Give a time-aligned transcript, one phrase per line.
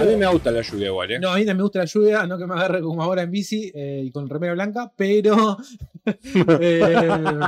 [0.00, 1.18] A mí me gusta la lluvia igual, ¿eh?
[1.18, 3.30] No, a mí también me gusta la lluvia, no que me agarre como ahora en
[3.30, 5.56] bici eh, y con remera blanca, pero.
[6.60, 7.40] eh,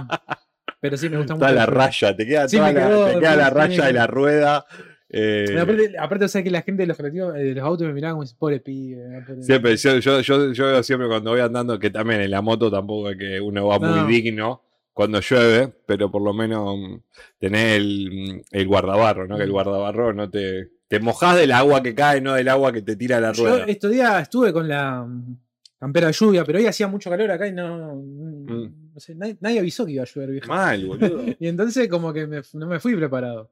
[0.81, 1.47] pero sí me gusta mucho.
[1.47, 3.93] Toda la raya, te queda, Sí, toda me la, quedó- te queda la raya de
[3.93, 4.65] la rueda.
[5.11, 7.87] eh, aparte, aparte, o sea que la gente de los colectivos, eh, de los autos
[7.87, 9.03] me miraba como si pobre pibe.
[9.41, 12.71] Siempre, yo, yo, yo, yo veo siempre cuando voy andando que también en la moto
[12.71, 13.89] tampoco es que uno va No.
[13.89, 14.63] muy digno
[14.93, 16.77] cuando llueve, pero por lo menos
[17.39, 19.37] tenés el, el guardabarro, ¿no?
[19.37, 22.83] Que el guardabarro no te, te mojás del agua que cae, no del agua que
[22.83, 23.65] te tira la Yo rueda.
[23.67, 25.37] estos días estuve con la mm,
[25.79, 27.95] campera de lluvia, pero hoy hacía mucho calor acá y no.
[27.97, 28.93] Mm.
[28.95, 30.49] no sé, nadie, nadie avisó que iba a llover, viejo.
[30.49, 31.23] Mal, boludo.
[31.39, 33.51] Y entonces, como que me- no me fui preparado.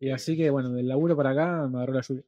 [0.00, 2.24] Y así que, bueno, del laburo para acá me agarró la lluvia.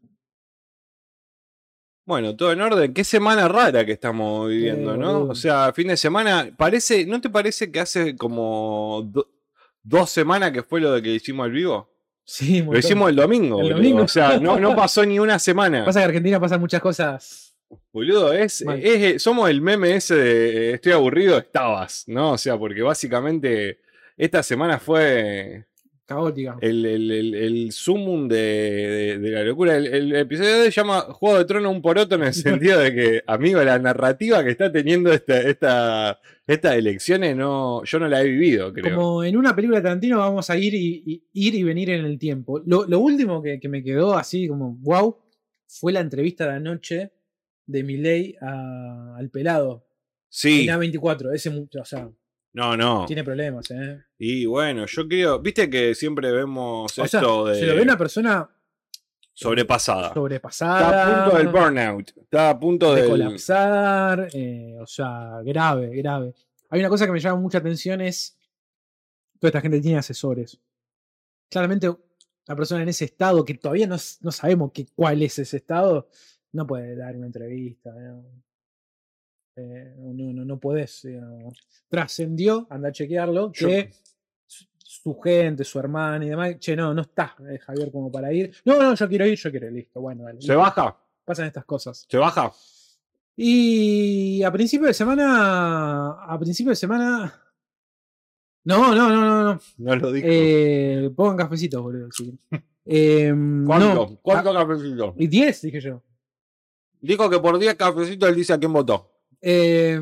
[2.04, 2.94] Bueno, todo en orden.
[2.94, 5.14] Qué semana rara que estamos viviendo, ¿no?
[5.14, 5.32] boludo.
[5.32, 9.28] O sea, fin de semana, parece, ¿no te parece que hace como do-
[9.82, 11.95] dos semanas que fue lo de que hicimos el vivo?
[12.28, 13.76] Sí, Lo hicimos el domingo, El boludo.
[13.76, 14.02] domingo.
[14.02, 15.84] O sea, no, no pasó ni una semana.
[15.84, 17.54] Pasa que en Argentina pasan muchas cosas.
[17.92, 22.32] Boludo, es, es- somos el meme ese de eh, estoy aburrido, estabas, ¿no?
[22.32, 23.78] O sea, porque básicamente
[24.16, 25.65] esta semana fue
[26.06, 26.56] Caóticas.
[26.60, 29.76] el, el, el, el sumum de, de- de la locura.
[29.76, 33.22] El, el episodio se llama Juego de Trono un poroto en el sentido de que,
[33.26, 38.28] amigo, la narrativa que está teniendo esta, esta, estas elecciones no, yo no la he
[38.28, 38.94] vivido, creo.
[38.94, 42.04] Como en una película de Tarantino vamos a ir y, y- ir y venir en
[42.04, 42.62] el tiempo.
[42.64, 45.16] Lo, lo último que, que me quedó así como wow
[45.66, 47.10] fue la entrevista de anoche
[47.66, 49.84] de Milei a- al pelado
[50.28, 51.34] Sí, en A24.
[51.34, 52.08] Ese, o sea,
[52.56, 53.04] no, no.
[53.04, 54.02] tiene problemas, ¿eh?
[54.18, 57.82] Y bueno, yo creo, viste que siempre vemos O sea, esto de se lo ve
[57.82, 58.48] una persona
[59.34, 60.14] sobrepasada.
[60.14, 60.80] sobrepasada.
[60.80, 62.12] Está a punto del burnout.
[62.16, 63.10] Está a punto de del.
[63.10, 66.34] colapsar, eh, o sea, grave, grave.
[66.70, 68.38] Hay una cosa que me llama mucha atención es
[69.38, 70.58] toda esta gente tiene asesores.
[71.50, 71.94] Claramente
[72.46, 76.08] la persona en ese estado que todavía no, sabemos que, cuál es ese estado,
[76.52, 77.92] no puede dar una entrevista.
[77.92, 78.24] ¿no?
[79.56, 81.06] Eh, no, no, no, podés.
[81.88, 83.90] Trascendió, anda a chequearlo, Yo- que
[84.46, 88.52] su- gente, su hermana y demás, che, no, no está eh, Javier como para ir.
[88.64, 90.40] No, no, yo quiero ir, yo quiero ir, listo, bueno, dale.
[90.42, 90.96] ¿Se baja?
[91.24, 92.06] Pasan estas cosas.
[92.08, 92.52] ¿Se baja?
[93.36, 96.10] Y a principio de semana.
[96.22, 97.42] A principio de semana.
[98.64, 99.60] No, no, no, no, no.
[99.78, 100.26] No lo dijo.
[100.30, 102.08] Eh, pongan cafecitos, boludo.
[102.08, 102.38] quieren.
[102.84, 103.32] Eh,
[103.66, 103.94] ¿Cuánto?
[103.94, 104.16] no.
[104.22, 105.14] ¿Cuánto Ah, cafecito?
[105.18, 106.02] y 10, dije yo.
[107.00, 109.12] Dijo que por 10 cafecitos él dice a quién votó.
[109.40, 109.98] Eh,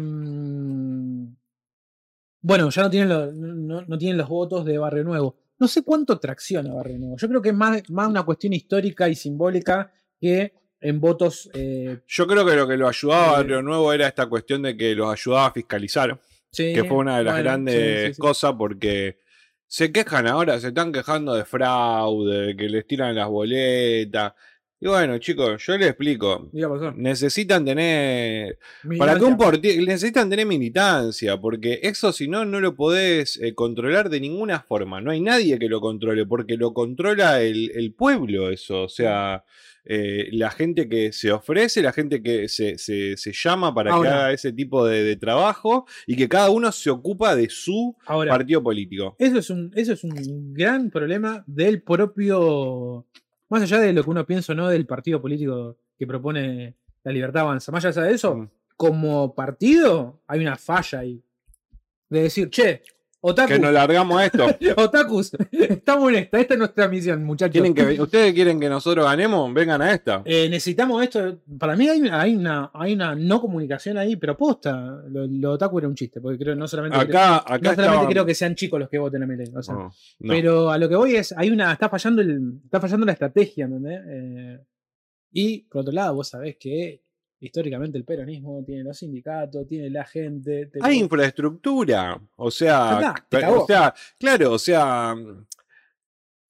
[2.41, 5.37] bueno, ya no tienen, lo- no, no tienen los votos de Barrio Nuevo.
[5.59, 7.17] No sé cuánto tracciona Barrio Nuevo.
[7.17, 9.91] Yo creo que es más, más una cuestión histórica y simbólica
[10.21, 11.49] que en votos.
[11.55, 13.37] eh, Yo creo que lo que lo ayudaba a Eh.
[13.39, 16.21] Barrio Nuevo era esta cuestión de que los ayudaba a fiscalizar,
[16.51, 18.21] sí, que fue una de las bueno, grandes sí, sí, sí.
[18.21, 19.19] cosas porque
[19.67, 24.35] se quejan ahora, se están quejando de fraude, de que les tiran las boletas.
[24.85, 26.51] Y bueno, chicos, yo les explico.
[26.95, 28.59] Necesitan tener
[28.99, 29.39] Para que un
[29.87, 35.01] necesitan tener militancia, porque eso si no, no lo podés eh, controlar de ninguna forma.
[35.01, 38.83] No hay nadie que lo controle, porque lo controla el, el pueblo eso.
[38.83, 39.43] O sea,
[39.87, 43.97] eh, la gente que se ofrece, la gente que se, se- se llama para que
[44.17, 48.33] haga ese tipo de, de trabajo y que cada uno se ocupa de su Ahora,
[48.33, 49.17] partido político.
[49.19, 53.07] Eso es un, eso es un gran problema del propio.
[53.51, 57.13] Más allá de lo que uno piensa o no del partido político que propone la
[57.13, 57.71] libertad avanza.
[57.73, 58.49] Más allá de eso, Mm.
[58.77, 61.23] como partido, hay una falla ahí.
[62.09, 62.83] De decir, che,
[63.49, 64.47] Que nos largamos a esto.
[64.77, 67.53] otakus, estamos en esta, esta es nuestra misión, muchachos.
[67.53, 69.53] ¿Quieren que, ¿Ustedes quieren que nosotros ganemos?
[69.55, 70.23] Vengan a esta.
[70.27, 71.39] Eh, necesitamos esto.
[71.59, 75.03] Para mí hay una, hay una, hay una no comunicación ahí, pero posta.
[75.09, 77.83] Lo, lo otaku era un chiste, porque creo no solamente, creo, Acá, acá no solamente
[77.83, 79.53] estaba- creo que sean chicos los que voten a Milei.
[79.55, 79.93] O sea, No, no.
[80.35, 83.65] Pero a lo que voy es, hay una, está fallando el, está fallando la estrategia,
[83.65, 84.01] ¿entendés?
[84.07, 84.59] Eh,
[85.33, 87.04] y por otro lado, vos sabés que
[87.45, 90.67] históricamente el peronismo tiene los sindicatos, tiene la gente.
[90.67, 92.21] te- Hay infraestructura.
[92.37, 95.15] O sea, o sea, claro, o sea,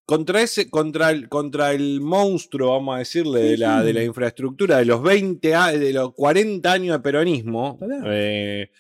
[0.07, 3.87] contra ese, contra el, contra el monstruo, vamos a decirle, Sí, de la, sí.
[3.87, 7.79] de la infraestructura de los 20 a- de los 40 años de peronismo.
[8.07, 8.71] Eh,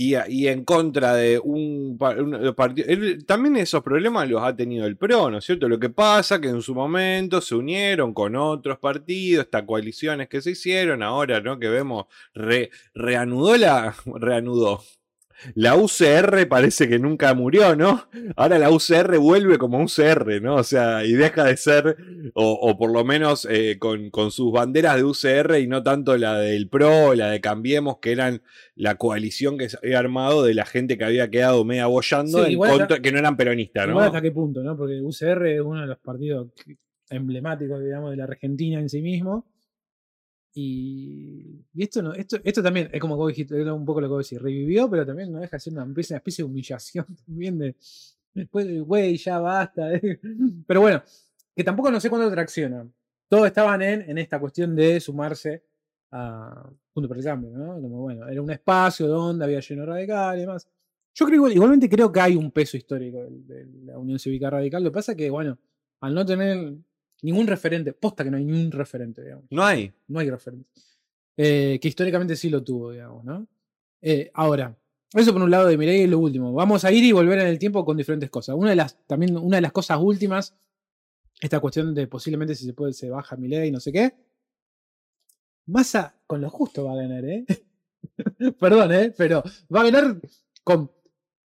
[0.00, 2.86] y, en contra de un, un partido.
[3.26, 5.68] También esos problemas los ha tenido el PRO, ¿no es cierto?
[5.68, 10.40] Lo que pasa que en su momento se unieron con otros partidos, estas coaliciones que
[10.40, 11.58] se hicieron, ahora, ¿no?
[11.58, 13.92] Que vemos, re- reanudó la.
[14.06, 14.82] reanudó.
[15.54, 18.08] La UCR parece que nunca murió, ¿no?
[18.36, 20.56] Ahora la UCR vuelve como UCR, ¿no?
[20.56, 21.96] O sea, y deja de ser,
[22.34, 26.16] o, o por lo menos eh, con, con sus banderas de UCR y no tanto
[26.16, 28.42] la del PRO, la de Cambiemos, que eran
[28.74, 32.44] la coalición que se había armado de la gente que había quedado media bollando Sí,
[32.46, 33.92] en igual contra, hasta- que no eran peronistas, ¿no?
[33.92, 34.76] Igual hasta qué punto, ¿no?
[34.76, 36.48] Porque UCR es uno de los partidos
[37.10, 39.46] emblemáticos, digamos, de la Argentina en sí mismo.
[40.60, 44.12] Y, esto, no, esto, esto también es como vos dijiste, era un poco lo que
[44.14, 47.76] vos decís, revivió, pero también no deja de ser una especie, de humillación también de,
[48.34, 49.94] después de, güey, ya basta.
[49.94, 50.18] eh".
[50.66, 51.00] Pero bueno,
[51.54, 52.84] que tampoco no sé cuándo tracciona.
[53.28, 55.62] Todos estaban en, en esta cuestión de sumarse
[56.10, 57.78] a Punto por el Cambio, ¿no?
[57.80, 60.68] Bueno, era un espacio donde había lleno radical y demás.
[61.14, 64.82] Yo creo igual- igualmente creo que hay un peso histórico de la Unión Cívica Radical.
[64.82, 65.56] Lo que pasa es que, bueno,
[66.00, 66.74] al no tener
[67.22, 69.44] ningún referente, posta que no hay ningún referente, digamos.
[69.50, 69.92] No hay.
[70.06, 70.68] No hay referente.
[71.36, 73.46] Eh, que históricamente sí lo tuvo, digamos, ¿no?
[74.00, 74.76] Eh, ahora,
[75.14, 76.52] eso por un lado de Mireille es lo último.
[76.52, 78.56] Vamos a ir y volver en el tiempo con diferentes cosas.
[78.56, 80.54] Una de las, también una de las cosas últimas,
[81.40, 84.14] esta cuestión de posiblemente si se puede, se baja Milei, no sé qué.
[85.66, 87.44] Massa con lo justo va a ganar, ¿eh?
[88.60, 89.14] Perdón, ¿eh?
[89.16, 89.42] Pero
[89.74, 90.20] va a ganar
[90.64, 90.90] con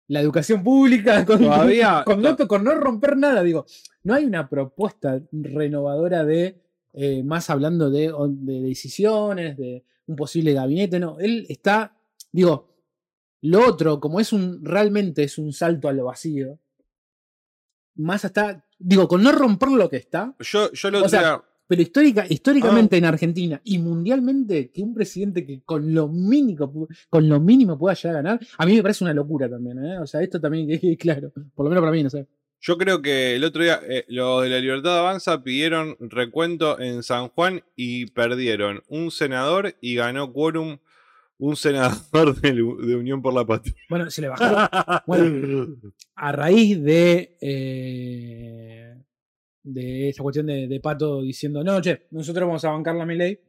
[0.09, 3.41] la educación pública, con, Todavía- con, no, con no romper nada.
[3.41, 3.65] Digo,
[4.03, 6.61] no hay una propuesta renovadora de
[6.93, 10.99] eh, más hablando de, de decisiones, de un posible gabinete.
[10.99, 11.95] No, él está,
[12.31, 12.75] digo,
[13.41, 16.59] lo otro, como es un, realmente es un salto a lo vacío,
[17.95, 21.83] más está, digo, con no romper lo que está, Yo, yo lo O sea, pero
[21.83, 22.99] histórica, históricamente Ah.
[22.99, 27.93] en Argentina y mundialmente, que un presidente que con lo mínimo, con lo mínimo pueda
[27.93, 29.99] llegar a ganar, a mí me parece una locura también, ¿eh?
[29.99, 32.25] O sea, esto también quede claro, por lo menos para mí, no sé.
[32.59, 37.03] Yo creo que el otro día eh, los de la Libertad Avanza pidieron recuento en
[37.03, 40.79] San Juan y perdieron un senador y ganó quórum
[41.37, 43.75] un senador de, Unión por la Patria.
[43.89, 44.67] Bueno, se le bajaron
[45.05, 45.75] Bueno.
[46.15, 48.88] a raíz de, eh,
[49.63, 53.39] de esa cuestión de, de Pato diciendo, no, che, nosotros vamos a bancar la ley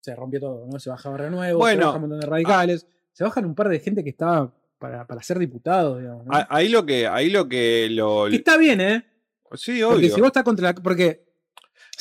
[0.00, 0.80] se rompió todo, ¿no?
[0.80, 3.78] Se bajaba Renuevo, Bueno, se baja un montón de radicales, se bajan un par de
[3.78, 6.26] gente que estaba para, para ser diputados, digamos.
[6.26, 6.32] ¿no?
[6.34, 8.26] Ah, Ahí lo que, ahí lo que lo.
[8.28, 9.04] Que está bien, ¿eh?
[9.54, 10.14] Sí, Porque obvio.
[10.14, 10.74] si vos estás contra la.
[10.74, 11.24] Porque.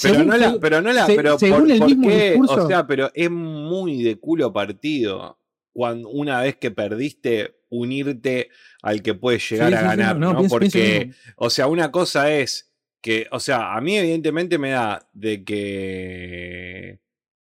[0.01, 2.31] Pero según- no la, pero no la, se- pero según por, el mismo qué?
[2.31, 5.37] discurso- O sea, pero es muy de culo partido
[5.71, 8.49] cuando una vez que perdiste unirte
[8.81, 10.29] al que puede llegar Sí, a sí, sí, ganar, ¿no?
[10.37, 12.70] pienso- lo Porque, o sea, una cosa es
[13.01, 16.99] que, o sea, a mí evidentemente me da de que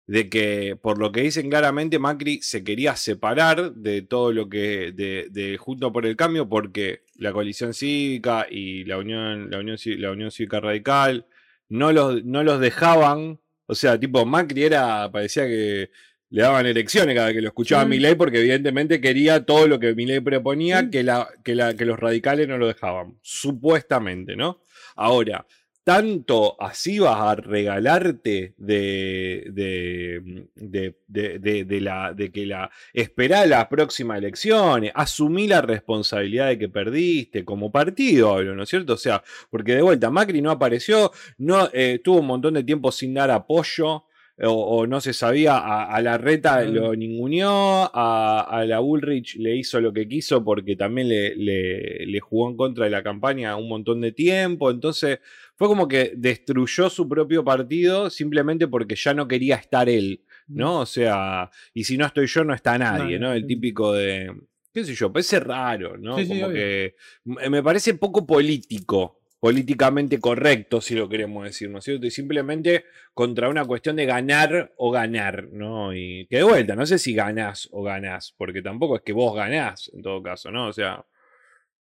[0.08, 4.92] de que por lo que dicen claramente Macri se quería separar de todo lo que
[4.92, 9.76] de, de Junto por el Cambio porque la coalición cívica y la unión la unión
[9.98, 11.26] la unión cívica radical
[11.68, 15.90] no los no los dejaban, o sea, tipo Macri era parecía que
[16.30, 17.88] le daban elecciones cada vez que lo escuchaba Sí.
[17.88, 20.90] Milei porque evidentemente quería todo lo que Milei proponía Sí.
[20.90, 24.62] que la que la que los radicales no lo dejaban, supuestamente, ¿no?
[24.96, 25.46] Ahora,
[25.84, 34.18] tanto así vas a regalarte de, de, de, de- de- que la esperá las próximas
[34.18, 38.94] elecciones, asumí la responsabilidad de que perdiste, como partido ¿no es cierto?
[38.94, 42.90] O sea, porque de vuelta, Macri no apareció, no eh, tuvo un montón de tiempo
[42.90, 44.04] sin dar apoyo.
[44.42, 46.74] O, o no se sabía, a, a la reta Mm.
[46.74, 52.04] lo ninguneó, a, a la Bullrich le hizo lo que quiso porque también le, le-
[52.06, 54.70] le jugó en contra de la campaña un montón de tiempo.
[54.70, 55.20] Entonces,
[55.54, 60.80] fue como que destruyó su propio partido simplemente porque ya no quería estar él, ¿no?
[60.80, 63.32] O sea, y si no estoy yo, no está nadie, ¿no?
[63.32, 64.30] El típico de,
[64.74, 66.18] qué sé yo, parece raro, ¿no?
[66.18, 66.56] Sí, sí, como obvio.
[66.56, 72.06] que me parece poco político, políticamente correcto, si lo queremos decir, ¿no es cierto?
[72.06, 75.94] Y simplemente contra una cuestión de ganar o ganar, ¿no?
[75.94, 79.34] Y que de vuelta, no sé si ganás o ganás, porque tampoco es que vos
[79.36, 80.68] ganás, en todo caso, ¿no?
[80.68, 81.04] O sea,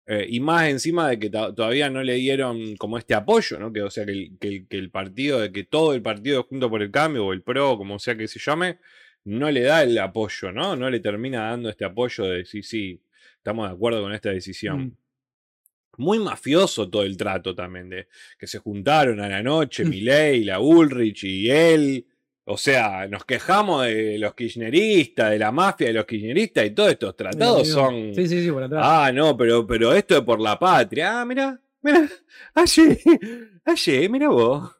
[0.07, 3.71] eh, y más encima de que to- todavía no le dieron como este apoyo, ¿no?
[3.73, 7.25] Que, o sea, que el, partido, de que todo el partido junto por el cambio,
[7.27, 8.79] o el PRO, como sea que se llame,
[9.23, 10.75] no le da el apoyo, ¿no?
[10.75, 13.01] No le termina dando este apoyo de decir, sí,
[13.37, 14.79] estamos de acuerdo con esta decisión.
[14.79, 14.97] Mm.
[15.97, 19.89] Muy mafioso todo el trato también, de que se juntaron a la noche Mm.
[19.89, 22.05] Milei, la Ulrich y él.
[22.47, 26.91] O sea, nos quejamos de los kirchneristas, de la mafia de los kirchneristas y todos
[26.91, 28.13] estos tratados son.
[28.13, 28.81] Sí, sí, sí, por atrás.
[28.85, 31.21] Ah, no, pero, pero esto es por la patria.
[31.21, 32.07] Ah, mira, mira.
[32.53, 32.99] Ayer,
[33.65, 34.71] ayer, mira vos.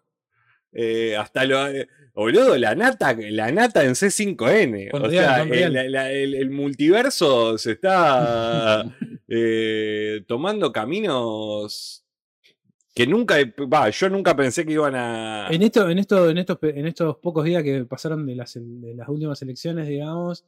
[0.71, 1.67] Eh, hasta lo.
[1.67, 4.89] eh, boludo, la nata, la nata en C5N.
[4.91, 5.73] Con o sea, con el, real.
[5.73, 8.83] la- la- el- el multiverso se está
[9.27, 12.03] eh, tomando caminos
[12.95, 13.35] que nunca.
[13.71, 15.47] Va, yo nunca pensé que iban a.
[15.51, 18.81] En, esto, en, esto, en, estos, en estos pocos días que pasaron de las, el-
[18.81, 20.45] de las últimas elecciones, digamos,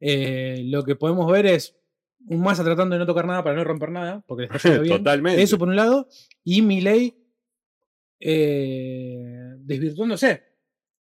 [0.00, 1.76] eh, lo que podemos ver es
[2.28, 4.82] un Massa tratando de no tocar nada para no romper nada, porque le está yendo
[4.84, 4.96] bien.
[4.98, 5.42] Totalmente.
[5.42, 6.08] Eso por un lado,
[6.44, 7.16] y Milei
[8.20, 10.42] eh, desvirtuándose,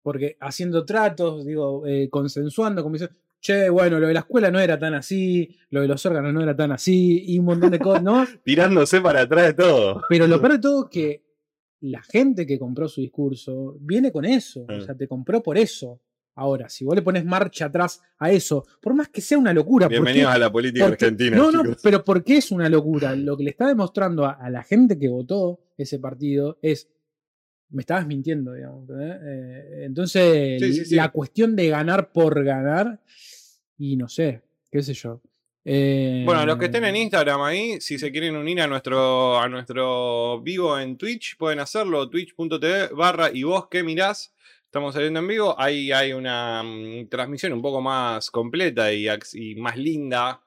[0.07, 3.09] porque haciendo tratos, digo, eh, consensuando, como dice,
[3.41, 6.41] che, bueno, lo de la escuela no era tan así, lo de los órganos no
[6.41, 8.25] era tan así, y un montón de cosas, ¿no?
[8.45, 10.03] Tirándose para atrás de todo.
[10.09, 11.23] Pero lo peor de todo es que
[11.81, 14.65] la gente que compró su discurso viene con eso.
[14.69, 14.81] O Mm.
[14.83, 16.01] sea, te compró por eso.
[16.37, 19.87] Ahora, si vos le pones marcha atrás a eso, por más que sea una locura,
[19.87, 21.37] ¿por qué- Bienvenidos a la política porque- argentina.
[21.37, 21.81] No, no, chicos.
[21.83, 23.17] pero ¿por qué es una locura?
[23.17, 26.89] Lo que le está demostrando a, a la gente que votó ese partido es.
[27.71, 28.89] Me estabas mintiendo, digamos.
[28.99, 30.95] Eh, entonces, Sí, sí, sí.
[30.95, 33.01] la cuestión de ganar por ganar,
[33.79, 35.21] y no sé, qué sé yo.
[35.65, 39.49] Eh, Bueno, los que estén en Instagram ahí, si se quieren unir a nuestro, a
[39.49, 44.33] nuestro vivo en Twitch, pueden hacerlo, twitch.tv barra y vos que mirás.
[44.65, 45.59] Estamos saliendo en vivo.
[45.59, 49.07] Ahí hay una mm, transmisión un poco más completa y
[49.57, 50.41] más linda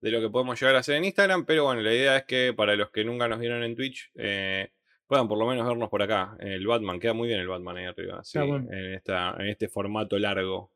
[0.00, 1.44] de lo que podemos llegar a hacer en Instagram.
[1.44, 4.70] Pero bueno, la idea es que para los que nunca nos vieron en Twitch, eh,
[5.14, 6.36] puedan por lo menos vernos por acá.
[6.40, 8.24] El Batman, queda muy bien el Batman ahí arriba.
[8.24, 8.68] sí, Está bueno.
[8.72, 10.72] en, esta, en este formato largo.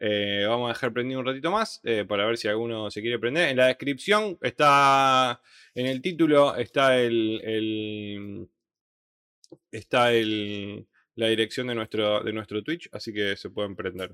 [0.00, 3.18] Eh, vamos a dejar prendido un ratito más eh, para ver si alguno se quiere
[3.18, 3.50] prender.
[3.50, 5.40] En la descripción está,
[5.74, 8.48] en el título está el, el-
[9.70, 10.86] está el,
[11.16, 14.12] la dirección de nuestro, de nuestro Twitch, así que se pueden prender.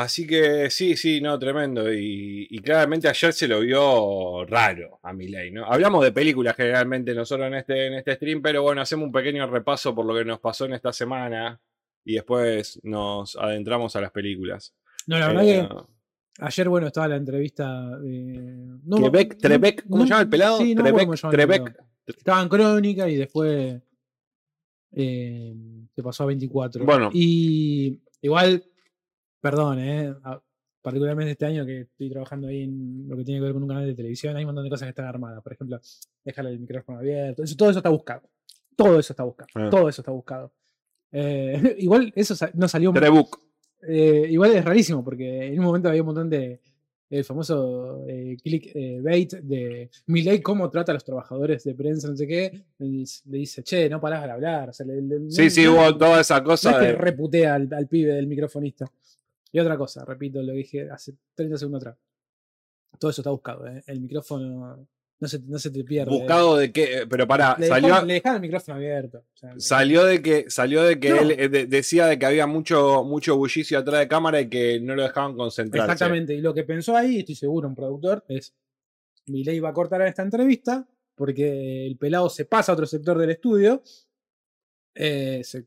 [0.00, 1.92] Así que sí, sí, no, tremendo.
[1.92, 5.66] Y, y claramente ayer se lo vio raro a Milei, ¿no?
[5.66, 9.46] Hablamos de películas generalmente nosotros en este, en este stream, pero bueno, hacemos un pequeño
[9.46, 11.60] repaso por lo que nos pasó en esta semana
[12.04, 14.74] y después nos adentramos a las películas.
[15.06, 18.78] No, la verdad Eh, que ayer, bueno, estaba la entrevista de.
[18.84, 18.96] No,
[19.38, 20.58] Trebec, ¿cómo no- se llama el pelado?
[20.58, 20.74] Sí,
[21.60, 21.74] pelado.
[22.06, 23.82] Estaba en Crónica y después.
[24.92, 25.54] eh,
[25.94, 26.84] se pasó a 24.
[26.84, 27.10] Bueno.
[27.12, 28.64] Y igual,
[29.40, 30.14] perdón, eh,
[30.82, 33.68] particularmente este año que estoy trabajando ahí en lo que tiene que ver con un
[33.68, 35.42] canal de televisión, hay un montón de cosas que están armadas.
[35.42, 35.78] Por ejemplo,
[36.24, 37.42] dejarle el micrófono abierto.
[37.42, 38.22] Eso, todo eso está buscado.
[38.76, 39.48] Todo eso está buscado.
[39.54, 39.68] Ah.
[39.70, 40.52] Todo eso está buscado.
[41.12, 43.36] Eh, igual eso no salió Trebuc.
[43.82, 46.60] eh, igual es rarísimo porque en un momento había un montón de.
[47.10, 52.24] El famoso eh, clickbait de Milei, cómo trata a los trabajadores de prensa, no sé
[52.24, 52.62] qué.
[52.78, 54.68] le dice, che, no parás de hablar.
[54.68, 56.92] O sea, le- le- Sí, no- sí, no- hubo toda esa no cosa que de.
[56.92, 58.86] reputea al, al pibe del microfonista.
[59.52, 61.96] Y otra cosa, repito lo que dije hace 30 segundos atrás.
[62.98, 63.82] Todo eso está buscado, ¿eh?
[63.86, 64.86] El micrófono
[65.20, 66.10] no se, no se te pierde.
[66.10, 67.06] Buscado de que.
[67.08, 68.02] Pero pará, Le salió.
[68.04, 69.18] le dejaron el micrófono abierto.
[69.18, 71.16] o sea, Salió de que, salió de que No.
[71.20, 74.80] él eh, de- decía de que había mucho, mucho bullicio atrás de cámara y que
[74.80, 75.92] no lo dejaban concentrarse.
[75.92, 76.34] Exactamente.
[76.34, 78.54] Y lo que pensó ahí, estoy seguro, un productor, es
[79.26, 83.30] Milei va a cortar esta entrevista porque el pelado se pasa a otro sector del
[83.30, 83.82] estudio.
[84.94, 85.66] eh, se-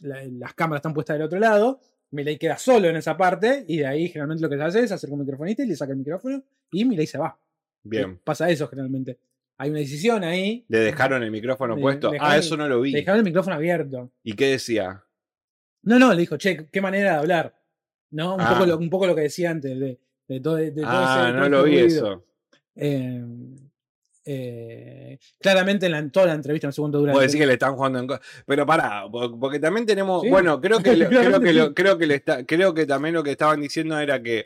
[0.00, 1.80] la- las cámaras están puestas del otro lado.
[2.12, 4.92] Milei queda solo en esa parte y de ahí generalmente lo que se hace es
[4.92, 7.38] hacer un microfonista y le saca el micrófono y Milei se va.
[7.82, 8.18] Bien.
[8.24, 9.18] Pasa eso generalmente.
[9.58, 10.64] Hay una decisión ahí.
[10.68, 12.12] Le dejaron el micrófono Le- puesto.
[12.18, 12.92] ah, eso no lo vi.
[12.92, 14.10] Le dejaron el micrófono abierto.
[14.24, 15.04] ¿Y qué decía?
[15.82, 17.54] No, no, le dijo, che, qué manera de hablar.
[18.10, 18.34] ¿No?
[18.34, 18.50] Un, Ah.
[18.54, 19.98] poco, lo, un poco lo que decía antes de,
[20.28, 21.86] de todo, de todo Ah, ese- no lo vi ruido.
[21.86, 22.24] eso.
[22.74, 23.24] Eh,
[24.24, 27.12] eh, claramente en, la, en toda la entrevista, en el segundo dura.
[27.14, 28.08] La decís que le están jugando en
[28.46, 30.22] Pero pará, po- porque también tenemos.
[30.22, 30.28] Sí.
[30.30, 33.22] Bueno, creo que, lo- creo, que lo- creo, que le está, creo que también lo
[33.22, 34.44] que estaban diciendo era que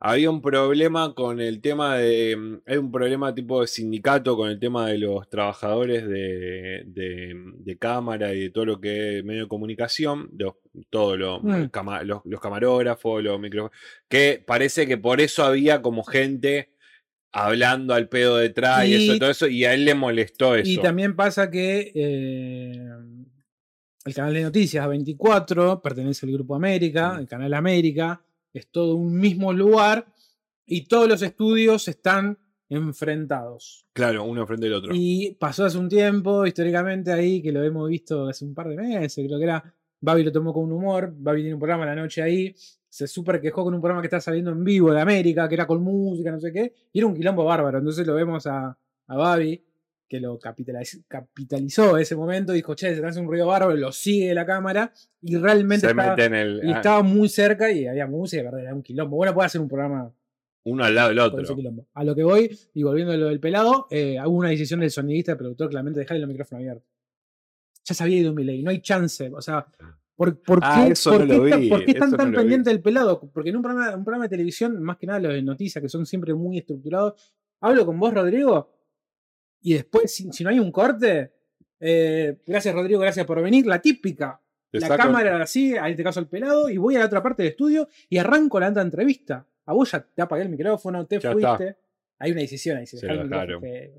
[0.00, 2.36] había un problema con el tema de.
[2.36, 7.32] mm, Hay un problema tipo de sindicato con el tema de los trabajadores de, de,
[7.56, 10.54] de cámara y de todo lo que es medio de comunicación, los,
[10.90, 11.70] todo lo, Mm.
[12.04, 13.74] los, los camarógrafos, los micrófonos.
[14.08, 16.73] Que parece que por eso había como gente
[17.36, 20.70] hablando al pedo detrás y, eso, Y- todo eso, y a él le molestó eso.
[20.70, 22.88] Y también pasa que eh,
[24.04, 27.18] el canal de noticias 24 pertenece al Grupo América, Mm.
[27.20, 28.22] el canal América,
[28.52, 30.06] es todo un mismo lugar
[30.64, 32.38] y todos los estudios están
[32.68, 33.84] enfrentados.
[33.92, 34.92] Claro, uno frente al otro.
[34.94, 38.76] Y pasó hace un tiempo, históricamente ahí, que lo hemos visto hace un par de
[38.76, 39.74] meses, creo que era.
[40.00, 42.54] Babi lo tomó con un humor, Babi tiene un programa a la noche ahí,
[42.94, 45.66] se super quejó con un programa que está saliendo en vivo de América, que era
[45.66, 47.78] con música, no sé qué, y era un quilombo bárbaro.
[47.78, 49.64] Entonces lo vemos a, a Babi,
[50.08, 54.32] que lo capitaliz- capitalizó ese momento, dijo, che, se hace un ruido bárbaro, lo sigue
[54.32, 56.60] la cámara, y realmente se estaba, mete en el.
[56.62, 58.60] y ah, estaba muy cerca y había música, ¿verdad?
[58.60, 59.16] era un quilombo.
[59.16, 60.12] Bueno, puede hacer un programa
[60.62, 61.42] uno al lado del otro.
[61.94, 64.92] A lo que voy, y volviendo a lo del pelado, eh, hubo una decisión del
[64.92, 66.86] sonidista, del productor, claramente dejarle el micrófono abierto.
[67.82, 69.32] Ya se había ido Milei, no hay chance.
[69.34, 69.66] O sea,
[70.16, 72.16] ¿por, por Ah, qué, eso por no qué lo está- vi, por qué están eso
[72.16, 72.36] no tan vi.
[72.36, 73.20] pendientes del pelado?
[73.32, 75.88] Porque en un programa, un programa de televisión, más que nada los de noticias, que
[75.88, 78.70] son siempre muy estructurados, hablo con vos, Rodrigo,
[79.62, 81.32] y después, si, si no hay un corte,
[81.80, 84.40] eh, gracias Rodrigo, gracias por venir, la típica.
[84.72, 87.50] La cámara así, en este caso el pelado, y voy a la otra parte del
[87.52, 89.46] estudio y arranco la otra entrevista.
[89.66, 91.76] A vos ya te apagué el micrófono, te Ya fuiste.
[92.18, 92.86] Hay una decisión ahí.
[92.86, 93.60] Se lo dejaron.
[93.60, 93.92] que-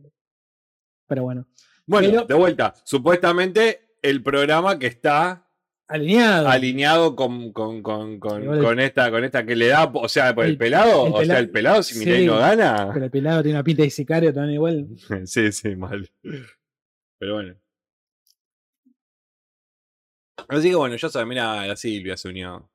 [1.08, 1.48] Pero bueno,
[1.88, 2.74] Bueno, Pero- de vuelta.
[2.84, 5.45] Supuestamente el programa que está
[5.88, 6.48] alineado.
[6.48, 10.58] Alineado con, con, con, con, esta, con esta que le da, o sea, por el,
[10.58, 11.14] pelado.
[11.14, 12.90] O sea, el pelado si sí, Mirai no gana.
[12.94, 14.88] Pero el pelado tiene una pinta de sicario también igual.
[15.26, 16.10] sí, sí, mal.
[17.20, 17.56] Pero bueno.
[20.48, 22.70] Así que bueno, ya saben, mira, la Silvia se unió.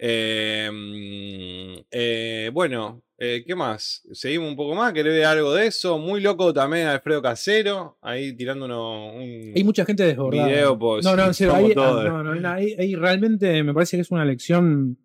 [0.00, 4.02] Eh, mm, eh, bueno, eh, ¿qué más?
[4.12, 5.98] Seguimos un poco más, ¿querés ver algo de eso?
[5.98, 10.46] Muy loco también Alfredo Casero, ahí tirándonos un Hay mucha gente desbordada.
[10.46, 13.96] video, pues, no, no, en serio, ahí, ah, no, no, ahí- ahí realmente me parece
[13.96, 14.96] que es una lección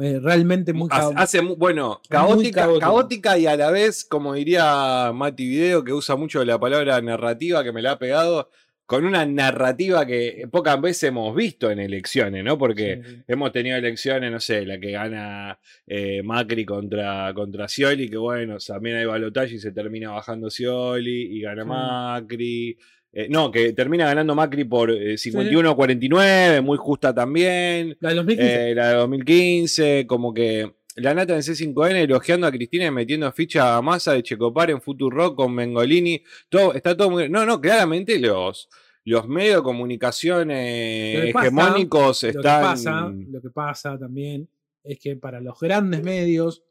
[0.00, 2.80] eh, realmente muy hace bueno, caótica, caótico.
[2.80, 7.62] caótica y a la vez, como diría Mati Video, que usa mucho la palabra narrativa,
[7.62, 8.48] que me la ha pegado,
[8.86, 12.58] con una narrativa que pocas veces hemos visto en elecciones, ¿no?
[12.58, 18.08] Porque Sí, hemos tenido elecciones, no sé, la que gana eh, Macri contra, contra Scioli,
[18.10, 21.68] que bueno, también hay balotaje y se termina bajando Scioli y gana Sí.
[21.68, 22.78] Macri.
[23.16, 27.96] Eh, no, que termina ganando Macri por eh, 51-49, muy justa también.
[28.00, 28.70] La de 2015.
[28.70, 33.30] Eh, la de 2015, como que la nata en C5N elogiando a Cristina y metiendo
[33.32, 36.22] ficha a masa de Checopar en Rock con Mengolini.
[36.48, 37.28] Todo, está todo muy.
[37.28, 38.68] No, no, claramente los,
[39.04, 42.62] los medios de comunicación eh, pasa- hegemónicos Lo que, están.
[42.62, 44.48] pasa, lo que pasa también
[44.84, 46.62] es que para los grandes medios,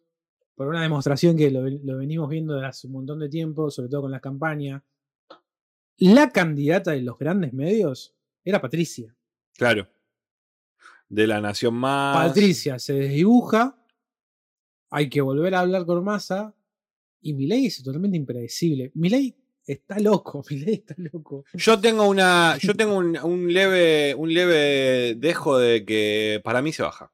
[0.56, 3.90] por una demostración que lo, lo venimos viendo desde hace un montón de tiempo, sobre
[3.90, 4.84] todo con la campaña,
[5.98, 8.14] la candidata de los grandes medios
[8.46, 9.14] era Patricia.
[9.58, 9.88] Claro.
[11.10, 12.28] De la Nación Más.
[12.28, 13.78] Patricia se desdibuja,
[14.94, 16.54] hay que volver a hablar con Massa,
[17.22, 18.92] y Milei es totalmente impredecible.
[18.94, 19.36] Milei
[19.66, 21.46] está loco, Milei está loco.
[21.54, 22.58] Yo tengo una.
[22.60, 24.14] Yo tengo un, un leve.
[24.14, 27.12] un leve dejo de que para mí se baja.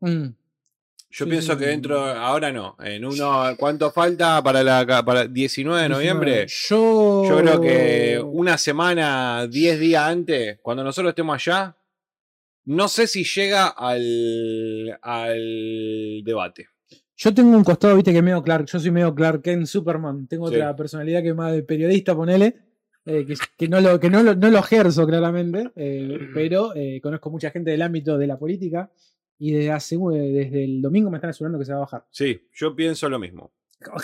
[0.00, 0.28] Mm.
[1.14, 5.82] Yo Sí, pienso que dentro, ahora no, en uno, ¿cuánto falta para la para 19
[5.82, 6.46] de noviembre?
[6.48, 11.76] Yo, Yo creo que una semana, 10 días antes, cuando nosotros estemos allá,
[12.64, 16.66] no sé si llega al, al debate.
[17.16, 18.66] Yo tengo un costado, viste, que es medio Clark.
[18.66, 20.26] Yo soy medio Clark Kent Superman.
[20.26, 20.54] Tengo Sí.
[20.56, 22.56] otra personalidad que es más de periodista, ponele.
[23.04, 25.70] eh, que, que no lo, que no lo, no lo ejerzo claramente.
[25.76, 28.90] eh, pero eh, conozco mucha gente del ámbito de la política.
[29.38, 32.04] Y desde, hace, eh, desde el domingo me están asegurando que se va a bajar.
[32.10, 33.52] Sí, yo pienso lo mismo.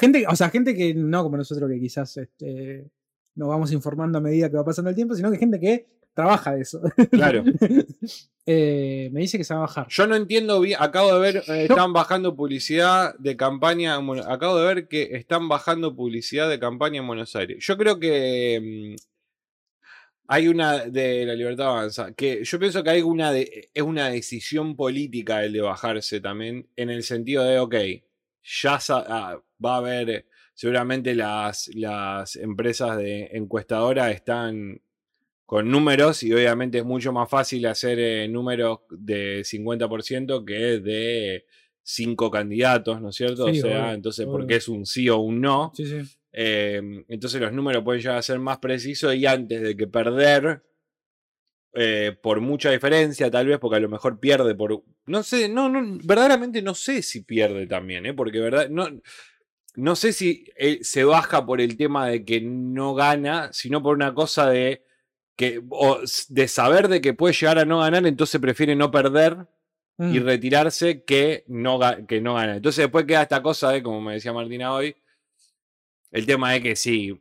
[0.01, 2.91] Gente, o sea, gente que no como nosotros que quizás este,
[3.37, 5.87] nos vamos informando a medida que va pasando el tiempo, sino que gente que
[6.19, 6.81] trabaja de eso.
[7.11, 7.45] Claro.
[8.51, 9.87] Eh, me dice que se va a bajar.
[9.91, 14.27] Yo no entiendo bien, acabo de ver, eh, están bajando publicidad de campaña, en Buenos-
[14.27, 17.59] acabo de ver que están bajando publicidad de campaña en Buenos Aires.
[17.61, 19.03] Yo creo que mm,
[20.29, 24.09] hay una de la libertad avanza, que yo pienso que hay una de, es una
[24.09, 27.75] decisión política el de bajarse también, en el sentido de, ok,
[28.63, 34.81] ya ah, va a haber, seguramente las, las empresas de encuestadoras están
[35.49, 41.47] con números y obviamente es mucho más fácil hacer eh, números de 50% que de
[41.83, 43.47] cinco candidatos, ¿no es cierto?
[43.47, 44.33] Sí, o sea, obvio, entonces, obvio.
[44.33, 45.73] porque es un sí o un no.
[45.75, 46.03] Sí, sí.
[46.35, 50.63] Eh, entonces los números pueden llegar a ser más precisos y antes de que perder
[51.73, 54.85] eh, por mucha diferencia, tal vez, porque a lo mejor pierde por.
[55.07, 58.13] No sé, no, no, verdaderamente no sé si pierde también, ¿eh?
[58.13, 58.87] porque verdad, no,
[59.77, 63.97] no sé si eh, se baja por el tema de que no gana, sino por
[63.97, 64.83] una cosa de
[65.39, 69.47] que o de saber de que puede llegar a no ganar, entonces prefiere no perder
[70.01, 70.25] y Mm.
[70.25, 72.57] retirarse que no, que no gana.
[72.57, 74.97] Entonces después queda esta cosa de, como me decía Martina hoy,
[76.11, 77.21] el tema de que si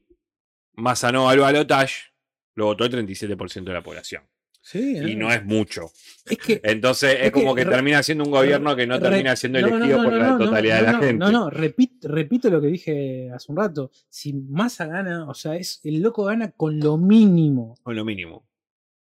[0.73, 2.11] Massa no va al balotage,
[2.55, 4.23] lo votó el 37% de la población.
[4.69, 5.91] Sí, Y no es mucho.
[6.25, 9.67] Es que Entonces es, como que termina siendo un gobierno que no termina siendo no,
[9.69, 11.13] no, elegido no, por la totalidad de la gente.
[11.13, 13.91] No, no, repito, repito lo que dije hace un rato.
[14.09, 17.75] Si Massa gana, o sea, es el loco gana con lo mínimo.
[17.83, 18.45] O lo mínimo.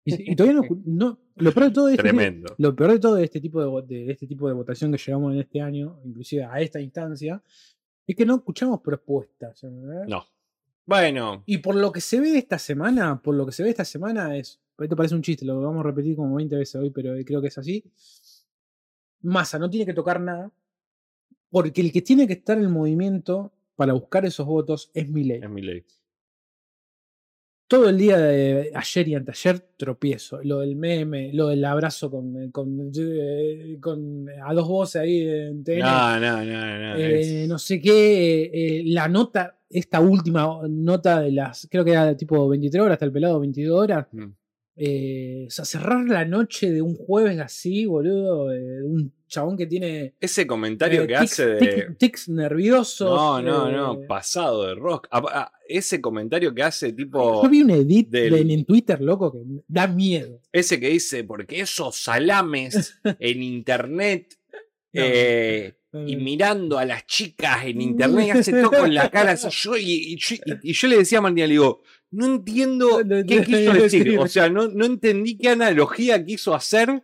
[0.04, 2.54] Y, y todavía no, no- Lo peor de todo de este Tremendo.
[2.56, 5.34] lo peor de todo de este tipo de, de este tipo de votación que llegamos
[5.34, 7.42] en este año, inclusive a esta instancia,
[8.06, 9.60] es que no escuchamos propuestas.
[9.64, 10.06] ¿entendés?
[10.06, 10.24] No.
[10.86, 13.84] Bueno, Y por lo que se ve esta semana, por lo que se ve esta
[13.84, 14.60] semana es.
[14.78, 17.48] Esto parece un chiste, lo vamos a repetir como 20 veces hoy, pero creo que
[17.48, 17.84] es así.
[19.22, 20.52] Massa no tiene que tocar nada.
[21.50, 25.40] Porque el que tiene que estar en movimiento para buscar esos votos es Milei.
[25.78, 26.00] es.
[27.66, 30.40] Todo el día de ayer y anteayer tropiezo.
[30.42, 35.64] Lo del meme, lo del abrazo con, con, eh, con- a dos voces ahí en
[35.64, 35.80] TN.
[35.80, 36.96] No, no, no, no.
[36.96, 41.84] Eh, es- no sé qué, eh, eh, la nota, esta última nota de las, creo
[41.84, 44.06] que era tipo 23 horas hasta el pelado, 22 horas.
[44.12, 44.26] Mm.
[44.80, 49.66] Eh, o sea, cerrar la noche de un jueves así, boludo, eh, un chabón que
[49.66, 51.58] tiene Ese comentario eh, que tics- hace de.
[51.60, 53.10] tic- tics nerviosos.
[53.10, 55.08] No, no, no, pasado de rock.
[55.10, 57.42] Ah, ah, Ese comentario que hace tipo.
[57.42, 60.40] Yo vi un edit del- de- en Twitter, loco, que da miedo.
[60.52, 64.34] Ese que dice, porque esos salames en internet
[64.94, 66.22] eh, no, y no.
[66.22, 69.48] mirando a las chicas en internet y hace todo con la cara así.
[69.62, 69.82] Yo, y,
[70.14, 73.26] y yo, y- y yo le decía a Martina, le digo, no entiendo No, no,
[73.26, 74.18] qué quiso no, decir.
[74.18, 77.02] O sea, no, no entendí qué analogía quiso hacer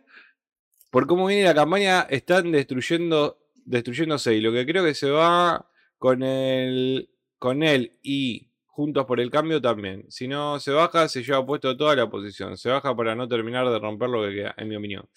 [0.91, 2.01] por cómo viene la campaña.
[2.09, 4.35] Están destruyendo, destruyéndose.
[4.35, 9.31] Y lo que creo que se va con el, con él y Juntos por el
[9.31, 10.05] Cambio también.
[10.09, 12.57] Si no se baja, se lleva puesto toda la oposición.
[12.57, 15.07] Se baja para no terminar de romper lo que queda, en mi opinión.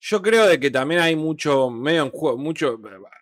[0.00, 2.80] Yo creo de que también hay mucho, medio en juego, mucho.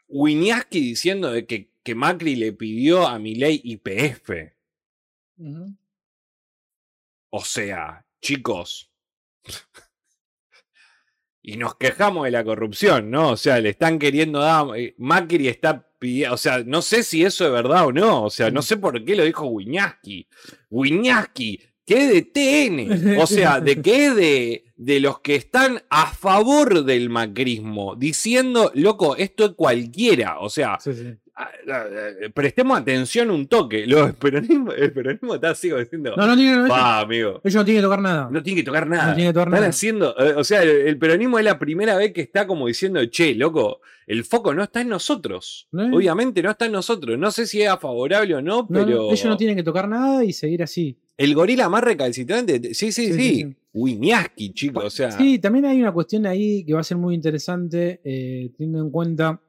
[0.09, 4.31] Winiaski diciendo de que, que Macri le pidió a Milei IPF.
[7.31, 8.91] O sea, chicos.
[11.43, 13.31] y nos quejamos de la corrupción, ¿no?
[13.31, 14.67] O sea, le están queriendo dar.
[14.77, 16.35] eh, Macri está pidiendo.
[16.35, 18.25] O sea, no sé si eso es verdad o no.
[18.25, 20.29] O sea, no sé por qué lo dijo Wiñaski.
[20.71, 23.19] Wiñaski, ¿qué de TN?
[23.19, 27.97] O sea, ¿de qué de, de los que están a favor del macrismo?
[27.97, 30.39] Diciendo, loco, esto es cualquiera.
[30.41, 31.15] O sea, Sí, sí.
[32.35, 33.85] prestemos atención un toque.
[33.85, 36.15] El, peronismo, el peronismo está sigo diciendo.
[36.17, 37.41] No, no tiene, no, Pa, amigo.
[37.45, 38.29] ellos no tienen que tocar nada.
[38.31, 39.11] No tiene que tocar nada.
[39.11, 39.67] No que tocar Están nada.
[39.69, 43.05] haciendo, eh, o sea, el, el peronismo es la primera vez que está como diciendo,
[43.07, 45.69] che, loco, el foco no está en nosotros.
[45.73, 45.97] ¿No?
[45.97, 47.19] Obviamente no está en nosotros.
[47.19, 50.33] No sé si es favorable o no, pero ellos no tienen que tocar nada y
[50.33, 50.97] seguir así.
[51.19, 53.13] El gorila más recalcitrante, sí, sí, Sí, sí.
[53.13, 53.57] sí, sí.
[53.75, 57.15] Winiaski, chicos, o sea, Sí, también hay una cuestión ahí que va a ser muy
[57.15, 59.41] interesante, eh, teniendo en cuenta,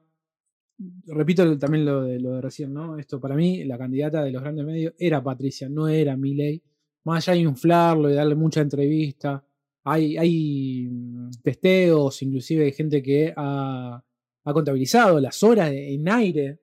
[1.06, 2.98] repito también lo de, lo de recién, ¿no?
[2.98, 6.62] Esto para mí, la candidata de los grandes medios era Patricia, no era Milei.
[7.04, 9.42] Más allá de inflarlo y darle mucha entrevista,
[9.84, 14.02] hay, hay mm, testeos, inclusive hay gente que ha,
[14.44, 16.59] ha contabilizado las horas de- en aire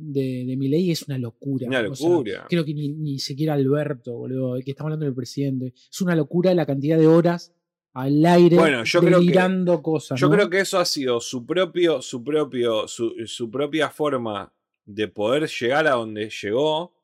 [0.00, 1.66] de, de Milei, es una locura.
[1.66, 2.46] una O sea, locura.
[2.48, 5.72] creo que ni, ni siquiera Alberto, boludo, que estamos hablando del presidente.
[5.90, 7.52] Es una locura la cantidad de horas
[7.92, 10.18] al aire Bueno, yo creo que- delirando cosas.
[10.20, 10.34] Yo ¿no?
[10.36, 14.52] creo que eso ha sido su propio, su propio, su, su propia forma
[14.84, 16.94] de poder llegar a donde llegó.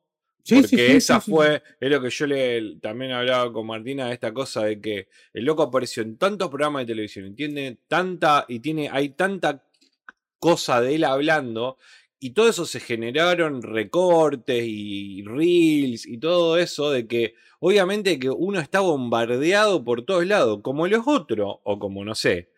[0.43, 4.07] Sí, porque sí, sí, esa fue, es lo que yo le también hablaba con Martina
[4.07, 7.79] de esta cosa de que el loco apareció en tantos programas de televisión y tiene
[7.85, 9.65] tanta, y tiene, hay tanta
[10.39, 11.77] cosa de él hablando,
[12.19, 18.29] y todo eso se generaron recortes y reels y todo eso de que obviamente que
[18.29, 22.49] uno está bombardeado por todos lados, como los otros, o como no sé.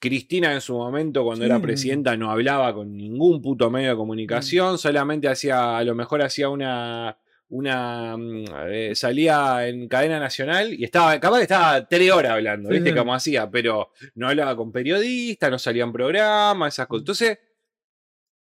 [0.00, 4.78] Cristina en su momento, cuando era presidenta, no hablaba con ningún puto medio de comunicación,
[4.78, 10.84] solamente hacía, a lo mejor hacía una, una mm, eh, salía en cadena nacional y
[10.84, 12.90] estaba, capaz que estaba tres horas hablando, ¿viste?
[12.90, 12.96] sí.
[12.96, 17.02] Como hacía, pero no hablaba con periodistas, no salían programas, esas cosas.
[17.02, 17.38] Entonces,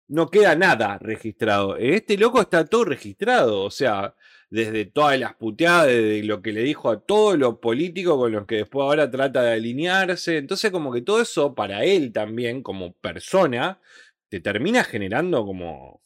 [0.08, 1.76] no queda nada registrado.
[1.76, 4.14] Este loco está todo registrado, o sea,
[4.50, 8.46] desde todas las puteadas, desde lo que le dijo a todos los políticos con los
[8.46, 10.36] que después ahora trata de alinearse.
[10.38, 13.80] Entonces, como que todo eso para él también, como persona,
[14.28, 16.02] te termina generando como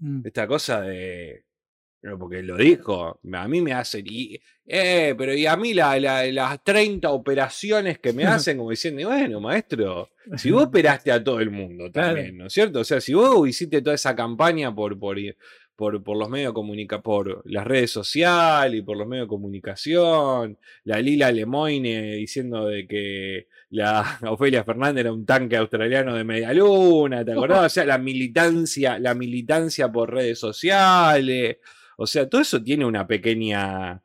[0.00, 0.22] Mm.
[0.24, 1.44] esta cosa de.
[2.02, 4.04] No, porque lo dijo, a mí me hacen.
[4.08, 8.70] Y, eh, pero y a mí la- la- las 30 operaciones que me hacen, como
[8.70, 12.80] diciendo, bueno, maestro, si vos operaste a todo el mundo también, ¿no es cierto?
[12.80, 15.16] O sea, si vos hiciste toda esa campaña por, por,
[15.74, 19.30] por, por los medios de comunica por las redes sociales y por los medios de
[19.30, 26.22] comunicación, la Lila Lemoine diciendo de que la Ofelia Fernández era un tanque australiano de
[26.24, 27.66] media luna, ¿te acordás?
[27.66, 31.56] O sea, la militancia, la militancia por redes sociales.
[32.00, 34.00] O sea, todo eso tiene una pequeña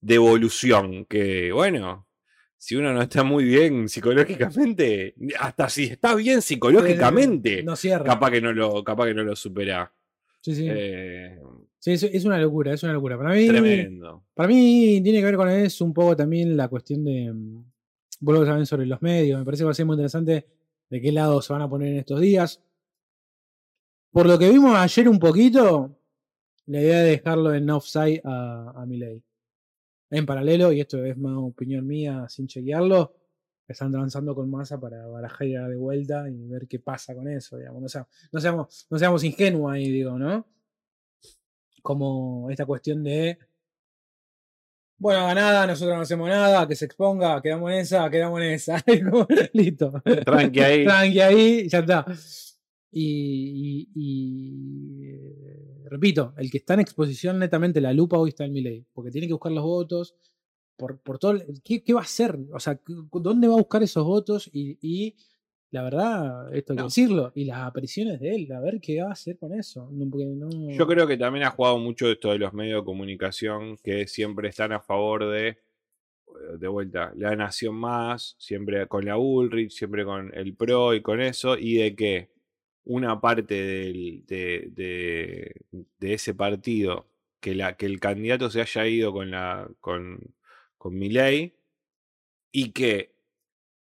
[0.00, 2.06] devolución que, bueno,
[2.56, 8.04] si uno no está muy bien psicológicamente, hasta si está bien psicológicamente, No cierra.
[8.06, 9.92] capaz que no lo, capaz que no lo supera.
[10.40, 10.66] Sí, sí.
[10.70, 11.38] Eh,
[11.78, 13.18] Sí, es, es una locura, es una locura.
[13.18, 14.24] Para mí, tremendo.
[14.32, 17.30] para mí tiene que ver con eso un poco también la cuestión de.
[17.30, 17.62] mm,
[18.20, 19.38] Vuelvo también sobre los medios.
[19.38, 20.46] Me parece que va a ser muy interesante
[20.88, 22.62] de qué lado se van a poner en estos días.
[24.12, 25.94] Por lo que vimos ayer un poquito,
[26.66, 29.22] la idea de dejarlo en offside a, a Milei.
[30.10, 33.16] En paralelo, y esto es más opinión mía sin chequearlo,
[33.66, 37.56] están transando con masa para barajar de vuelta y ver qué pasa con eso.
[37.56, 37.82] Digamos.
[37.82, 40.46] No, sea- no seamos, no seamos ingenuos ahí, digo, ¿no?
[41.82, 43.38] Como esta cuestión de.
[44.96, 48.52] Bueno, haga nada, nosotros no hacemos nada, que se exponga, quedamos en esa, quedamos en
[48.52, 48.82] esa.
[49.52, 49.92] Listo.
[50.24, 50.84] Tranqui ahí.
[50.84, 52.06] Tranqui ahí, ya está.
[52.96, 58.44] Y, y- y, eh, repito, el que está en exposición netamente la lupa hoy está
[58.44, 60.14] en Milei, porque tiene que buscar los votos.
[60.76, 62.36] Por, por todo, ¿qué, qué va a hacer?
[62.52, 62.80] O sea,
[63.12, 64.48] ¿dónde va a buscar esos votos?
[64.52, 65.14] Y, y
[65.70, 69.08] la verdad, esto hay que decirlo, y las apariciones de él, a ver qué va
[69.08, 69.88] a hacer con eso.
[69.92, 72.84] No, porque no- Yo creo que también ha jugado mucho esto de los medios de
[72.84, 75.58] comunicación que siempre están a favor de
[76.58, 81.20] de vuelta, la Nación Más, siempre con la Ulrich, siempre con el PRO y con
[81.20, 82.30] eso, y de que
[82.84, 85.54] una parte del- de, de-
[85.98, 87.06] de ese partido,
[87.40, 90.34] que, la, que el candidato se haya ido con, la, con,
[92.52, 93.14] y que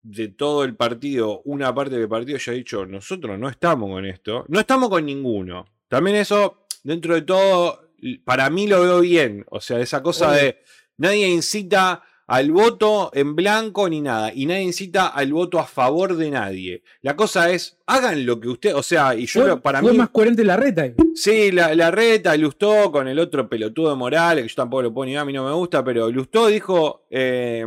[0.03, 4.45] de todo el partido, una parte del partido haya dicho, nosotros no estamos con esto,
[4.49, 5.65] no estamos con ninguno.
[5.89, 7.93] También eso, dentro de todo,
[8.25, 9.45] para mí lo veo bien.
[9.51, 10.59] O sea, esa cosa de
[10.99, 16.17] nadie incita al voto en blanco ni nada, y nadie incita al voto a favor
[16.17, 16.83] de nadie.
[17.03, 19.99] La cosa es, hagan lo que usted, o sea, y yo Fue, para fue mí...
[19.99, 20.83] más coherente la reta.
[20.83, 20.95] ahí.
[21.15, 24.95] Sí, la, la reta, Lustó con el otro pelotudo de Morales, que yo tampoco lo
[24.95, 27.65] puedo ni a mí no me gusta, pero Lustó dijo, eh,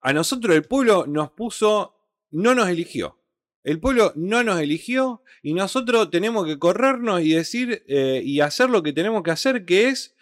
[0.00, 1.94] a nosotros el pueblo nos puso,
[2.30, 3.18] no nos eligió.
[3.64, 8.70] El pueblo no nos eligió y nosotros tenemos que corrernos y decir eh, y hacer
[8.70, 10.16] lo que tenemos que hacer, que es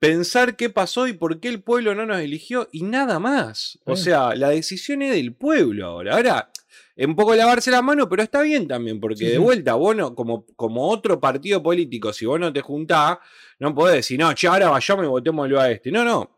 [0.00, 3.78] pensar qué pasó y por qué el pueblo no nos eligió y nada más.
[3.84, 4.04] O Sí.
[4.04, 6.16] sea, la decisión es del pueblo ahora.
[6.16, 6.50] Ahora,
[6.96, 10.14] un poco lavarse la mano, pero está bien también, porque Sí, de vuelta, vos no,
[10.14, 13.18] como, como otro partido político, si vos no te juntás,
[13.58, 15.90] no podés decir, no, che, ahora vayamos y votémoslo a este.
[15.92, 16.36] No, no.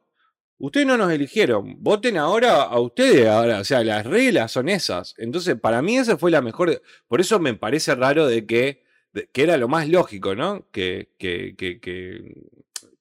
[0.59, 1.77] Ustedes no nos eligieron.
[1.83, 3.27] Voten ahora a ustedes.
[3.27, 5.15] Ahora, o sea, las reglas son esas.
[5.19, 6.81] Entonces, para mí esa fue la mejor.
[7.09, 8.85] Por eso me parece raro de que,
[9.33, 10.69] que era lo más lógico, ¿no?
[10.71, 12.35] Que, que, que, que,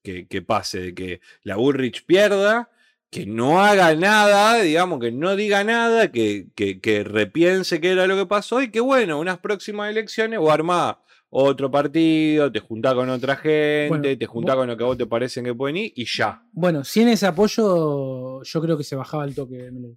[0.03, 2.69] que- que pase, de que la Bullrich pierda,
[3.09, 8.07] que no haga nada, digamos, que no diga nada, que, que, que repiense qué era
[8.07, 12.93] lo que pasó y que, bueno, unas próximas elecciones o armá otro partido, te juntá
[12.95, 15.53] con otra gente, Bueno, te juntá vos- con lo que a vos te parecen que
[15.53, 16.41] pueden ir y ya.
[16.51, 19.95] Bueno, sin ese apoyo, yo creo que se bajaba el toque de.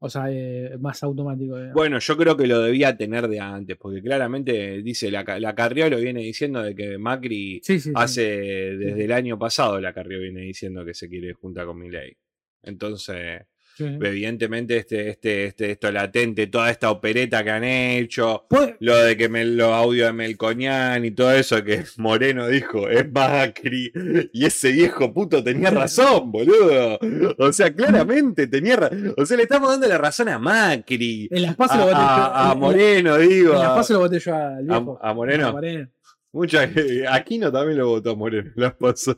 [0.00, 1.56] O sea, eh, más automático.
[1.56, 1.74] digamos.
[1.74, 5.90] Bueno, yo creo que lo debía tener de antes, porque claramente dice, la, la Carrió
[5.90, 7.92] lo viene diciendo de que Macri sí, sí, sí.
[7.94, 12.16] hace, desde el año pasado, la Carrió viene diciendo que se quiere juntar con Milei.
[12.62, 13.42] Entonces,
[13.78, 18.96] Sí, evidentemente, este, este, este, esto latente, toda esta opereta que han hecho, Pues, lo
[18.96, 23.92] de que me, los audios de Melconian y todo eso que Moreno dijo, es Macri.
[24.32, 26.98] Y ese viejo puto tenía razón, boludo.
[27.38, 29.14] O sea, claramente tenía razón.
[29.16, 31.28] O sea, le estamos dando la razón a Macri.
[31.30, 32.00] en las pasos A, lo voté yo.
[32.02, 33.52] a- a en- Moreno, digo.
[33.54, 34.98] En las pasos lo voté yo al viejo.
[35.00, 35.46] a, a Moreno.
[35.46, 35.88] A Moreno.
[36.32, 36.68] Mucha,
[37.12, 38.50] Aquino también lo votó a Moreno.
[38.56, 39.16] Las pasó.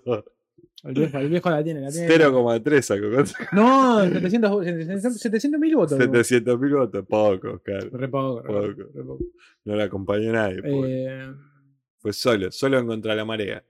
[0.83, 2.09] El viejo, el viejo la tiene, la tiene.
[2.09, 3.07] 0,3 sacó.
[3.53, 5.99] No, 700 700 mil votos.
[5.99, 7.05] 700 mil votos.
[7.07, 7.91] Poco, claro.
[7.93, 8.91] Re poco, re poco, Poco.
[8.95, 9.25] re poco.
[9.65, 10.61] No le acompañó nadie.
[10.65, 11.33] Eh,
[11.99, 13.63] Fue solo, solo en contra de la marea.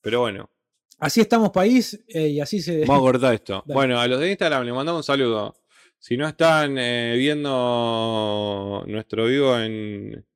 [0.00, 0.50] Pero bueno,
[0.98, 2.84] así estamos país eh, y así se.
[2.86, 3.62] vamos a cortar esto.
[3.66, 3.74] Dale.
[3.74, 5.54] Bueno, a los de Instagram les mandamos un saludo.
[6.00, 10.26] Si no están eh, viendo nuestro vivo en.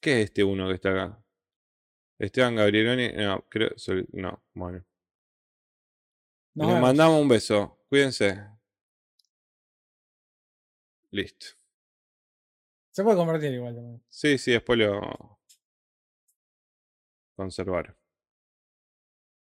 [0.00, 1.24] ¿Qué es este uno que está acá?
[2.20, 3.08] Esteban Gabrieloni.
[3.16, 3.70] No, creo.
[4.12, 4.84] No, bueno.
[6.60, 6.82] Nos Les vemos.
[6.88, 7.78] mandamos un beso.
[7.88, 8.38] Cuídense.
[11.10, 11.46] Listo.
[12.92, 14.02] Se puede convertir igual también.
[14.08, 15.38] Sí, sí, después lo.
[17.36, 17.96] Conservar.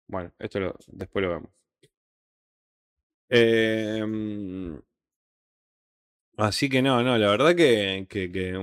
[0.07, 1.51] Bueno, esto lo, después lo vemos.
[3.29, 4.81] Em,
[6.37, 8.53] así que no, no, la verdad que, que, que,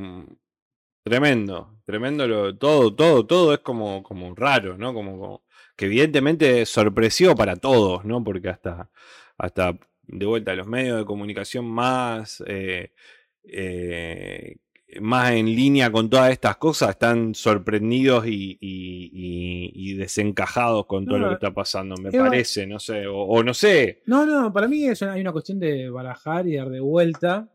[1.04, 4.94] tremendo, tremendo lo, todo, todo, todo es como, como raro, ¿no?
[4.94, 5.43] Como, como-
[5.76, 8.22] que evidentemente sorpresió para todos, ¿no?
[8.22, 8.90] Porque hasta,
[9.38, 12.92] hasta de vuelta los medios de comunicación más, eh,
[13.44, 14.56] eh,
[15.00, 21.04] más en línea con todas estas cosas están sorprendidos y, y- y- y desencajados con
[21.06, 24.02] todo lo que está pasando, me parece, no sé, o, o no sé.
[24.06, 27.48] No, no, para mí es una- hay una cuestión de barajar y dar de vuelta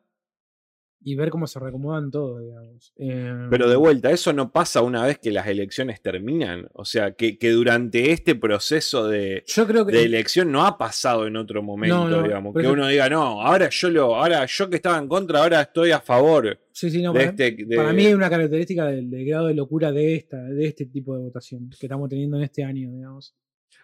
[1.02, 2.94] y ver cómo se reacomodan todo, digamos.
[2.98, 6.68] Eh, Pero de vuelta, eso no pasa una vez que las elecciones terminan.
[6.74, 9.94] O sea, que, que durante este proceso de, yo creo que.
[9.94, 12.54] de elección no ha pasado en otro momento, no, digamos.
[12.54, 15.92] Que uno diga, no, ahora yo lo, ahora yo que estaba en contra, ahora estoy
[15.92, 17.66] a favor sí, sí, no, de para, este.
[17.66, 20.86] de- para mí hay una característica del, del grado de locura de esta, de este
[20.86, 23.36] tipo de votación que estamos teniendo en este año, digamos.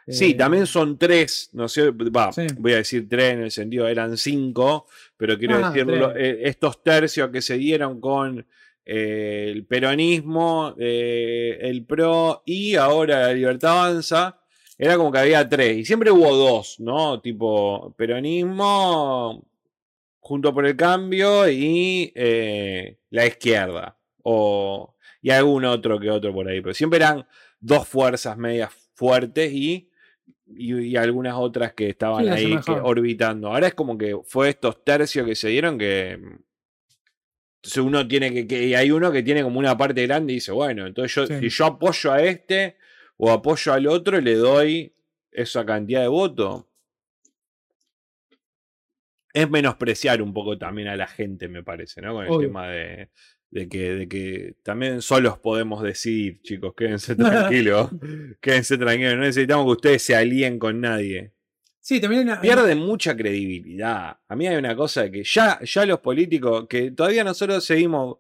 [0.08, 2.46] Sí, Eh, también son tres, no sé, va, Sí.
[2.60, 4.86] voy a decir tres en el sentido, eran cinco,
[5.18, 6.24] pero quiero Ah, decirlo, tres.
[6.24, 8.46] eh, estos tercios que se dieron con
[8.88, 14.40] eh, el peronismo, eh, el PRO y ahora la Libertad Avanza,
[14.78, 17.20] era como que había tres, y siempre hubo dos, ¿no?
[17.20, 19.44] Tipo, peronismo,
[20.20, 26.48] junto por el cambio y eh, la izquierda, o, y algún otro que otro por
[26.48, 27.26] ahí, pero siempre eran
[27.60, 29.90] dos fuerzas medias fuertes y,
[30.48, 33.50] y, y algunas otras que estaban Sí, ahí que, orbitando.
[33.50, 36.18] Ahora es como que fue estos tercios que se dieron que...
[36.20, 36.36] mm,
[37.58, 40.36] Entonces uno tiene que, que- y hay uno que tiene como una parte grande y
[40.36, 41.34] dice, bueno, entonces yo, Sí.
[41.40, 42.78] si yo apoyo a este
[43.18, 44.94] o apoyo al otro, le doy
[45.32, 46.66] esa cantidad de votos,
[49.34, 52.14] es menospreciar un poco también a la gente, me parece, ¿no?
[52.14, 52.48] Con el Obvio.
[52.48, 53.10] tema de,
[53.56, 57.90] de que, de que también solos podemos decir, chicos, quédense tranquilos,
[58.42, 61.32] quédense tranquilos, no necesitamos que ustedes se alíen con nadie.
[61.80, 62.42] Sí, también hay una.
[62.42, 64.20] Pierden mucha credibilidad.
[64.28, 68.18] A mí hay una cosa de que ya, ya los políticos, que todavía nosotros seguimos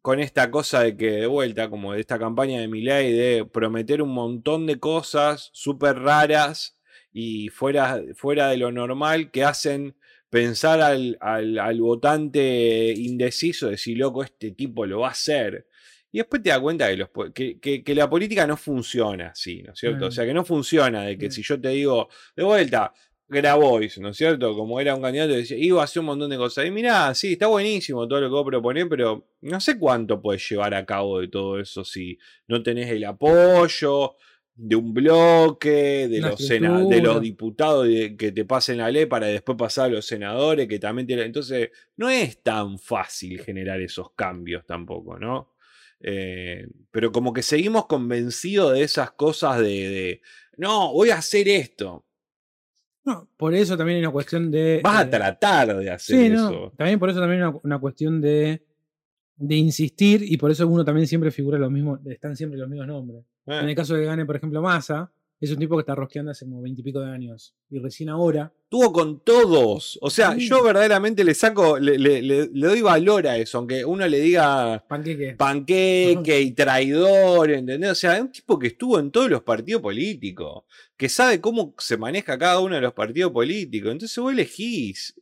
[0.00, 4.00] con esta cosa de que, de vuelta, como de esta campaña de Milei, de prometer
[4.00, 6.78] un montón de cosas súper raras
[7.12, 9.96] y fuera, fuera de lo normal que hacen
[10.34, 15.68] pensar al, al, al votante indeciso de si, loco, este tipo lo va a hacer.
[16.10, 19.72] Y después te das cuenta que, los, que- que la política no funciona así, ¿no
[19.74, 20.06] es cierto?
[20.06, 20.12] O Mm.
[20.12, 21.30] sea, que no funciona de que Mm.
[21.30, 22.92] si yo te digo, de vuelta,
[23.28, 24.54] Grabois, ¿no es cierto?
[24.56, 26.66] Como era un candidato, decía, iba a hacer un montón de cosas.
[26.66, 30.46] Y mirá, sí, está buenísimo todo lo que vos proponés, pero no sé cuánto puedes
[30.48, 32.18] llevar a cabo de todo eso si
[32.48, 34.16] no tenés el apoyo
[34.56, 39.06] de un bloque, de, los, sena- de los diputados de- que te pasen la ley
[39.06, 41.26] para después pasar a los senadores, que también tienen...
[41.26, 45.52] Entonces, no es tan fácil generar esos cambios tampoco, ¿no?
[46.00, 50.20] Eh, pero como que seguimos convencidos de esas cosas de, de,
[50.56, 52.04] no, voy a hacer esto.
[53.06, 54.80] No, por eso también hay una cuestión de.
[54.82, 56.50] Vas a eh, tratar de hacer Sí, eso.
[56.50, 56.70] no.
[56.72, 58.62] También por eso también hay una, una cuestión de,
[59.36, 62.86] de insistir y por eso uno también siempre figura los mismos, están siempre los mismos
[62.86, 63.22] nombres.
[63.46, 65.94] Eh, En el caso de que gane, por ejemplo, Massa, es un tipo que está
[65.94, 67.54] rosqueando hace como veintipico de años.
[67.68, 68.50] Y recién ahora.
[68.70, 69.98] Tuvo con todos.
[70.00, 70.48] O sea, Sí.
[70.48, 74.20] yo verdaderamente le saco, le, le- le- le doy valor a eso, aunque uno le
[74.20, 75.34] diga Panqueque.
[75.36, 77.90] panqueque y traidor, ¿entendés?
[77.90, 80.62] O sea, es un tipo que estuvo en todos los partidos políticos,
[80.96, 83.92] que sabe cómo se maneja cada uno de los partidos políticos.
[83.92, 85.14] Entonces vos elegís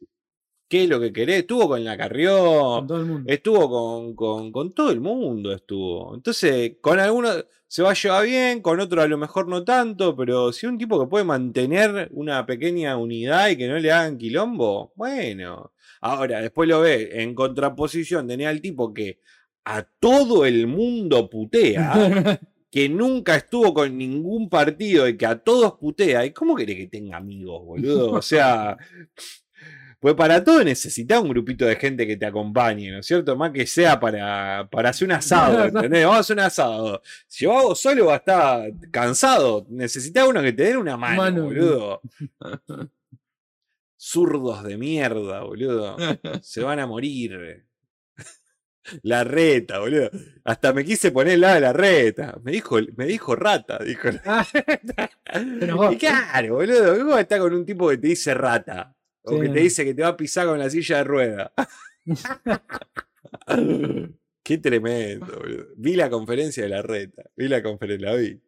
[0.72, 1.40] qué es lo que querés.
[1.40, 2.34] Estuvo con la Carrió,
[2.78, 3.30] con todo el mundo.
[3.30, 6.14] estuvo con, con- con todo el mundo, estuvo.
[6.14, 10.16] Entonces, con algunos se va a llevar bien, con otros a lo mejor no tanto,
[10.16, 14.16] pero si un tipo que puede mantener una pequeña unidad y que no le hagan
[14.16, 15.72] quilombo, bueno.
[16.00, 19.20] Ahora, después lo ve, en contraposición tenía al tipo que
[19.64, 21.92] a todo el mundo putea,
[22.70, 26.24] que nunca estuvo con ningún partido y que a todos putea.
[26.24, 28.10] ¿Y cómo querés que tenga amigos, boludo?
[28.12, 28.76] O sea,
[30.02, 33.36] pues para todo necesitas un grupito de gente que te acompañe, ¿no es cierto?
[33.36, 36.02] Más que sea para, para hacer un asado, ¿entendés?
[36.02, 37.02] Vamos a hacer un asado.
[37.28, 39.64] Si yo hago solo va a estar cansado.
[39.68, 41.44] Necesitas uno que te den una mano, Mano.
[41.44, 42.00] boludo.
[43.96, 45.96] Zurdos de mierda, boludo.
[46.42, 47.64] Se van a morir.
[49.02, 50.10] La reta, boludo.
[50.42, 52.40] Hasta me quise poner el lado de la reta.
[52.42, 54.08] Me dijo, me dijo rata, dijo.
[54.26, 54.44] Ah,
[55.32, 55.92] enojó.
[55.92, 56.98] y claro, boludo.
[56.98, 58.92] ¿Cómo está con un tipo que te dice rata?
[59.24, 59.40] O Sí.
[59.40, 61.52] que te dice que te va a pisar con la silla de rueda.
[64.42, 65.66] Qué tremendo, boludo.
[65.76, 67.22] Vi la conferencia de la reta.
[67.36, 68.40] Vi la conferencia, la vi.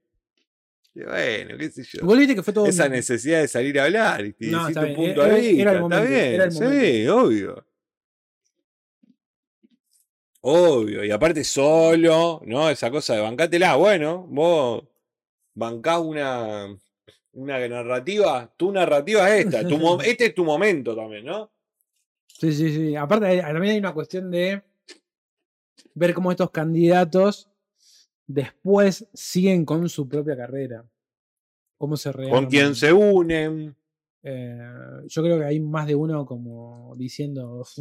[0.97, 2.05] Y bueno, qué sé yo.
[2.05, 2.67] Vos viste que fue todo.
[2.67, 4.25] Esa un- necesidad de salir a hablar.
[4.25, 7.09] Y No, está tu bien, punto era- era el está momento, bien, era el sí,
[7.09, 7.67] obvio.
[10.41, 11.05] Obvio.
[11.05, 12.69] Y aparte solo, ¿no?
[12.71, 13.77] Esa cosa de bancátela.
[13.77, 14.85] Bueno, vos
[15.55, 16.77] bancás una,
[17.35, 18.53] una narrativa.
[18.57, 19.67] Tu narrativa es esta.
[19.67, 21.51] tu este es tu momento también, ¿no?
[22.27, 22.97] Sí, sí, sí.
[22.97, 24.63] Aparte, hay- también hay una cuestión de
[25.95, 27.49] ver cómo estos candidatos
[28.27, 30.85] después siguen con su propia carrera.
[31.79, 32.47] Cómo se Con rearman.
[32.47, 33.77] quien se unen.
[34.23, 34.59] Eh,
[35.07, 37.79] yo creo que hay más de uno como diciendo "Uf,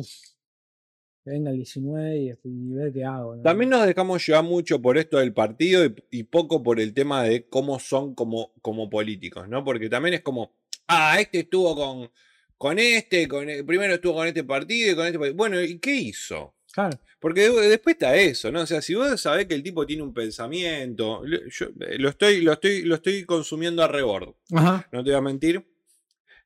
[1.24, 3.36] que venga el 19 y, y ver qué hago.
[3.38, 3.42] ¿no?
[3.44, 7.24] También nos dejamos llevar mucho por esto del partido y, y poco por el tema
[7.24, 9.64] de cómo son como, como políticos, ¿no?
[9.64, 10.54] Porque también es como,
[10.88, 12.12] ah, este estuvo con,
[12.58, 15.36] con este, con e- primero estuvo con este partido y con este partido.
[15.36, 16.56] Bueno, ¿y qué hizo?
[16.74, 17.00] Claro.
[17.20, 18.62] Porque de- después está eso, ¿no?
[18.62, 22.42] O sea, si vos sabés que el tipo tiene un pensamiento, yo eh, lo estoy,
[22.42, 24.88] lo estoy, lo estoy consumiendo a rebord, Ajá.
[24.92, 25.66] no te voy a mentir.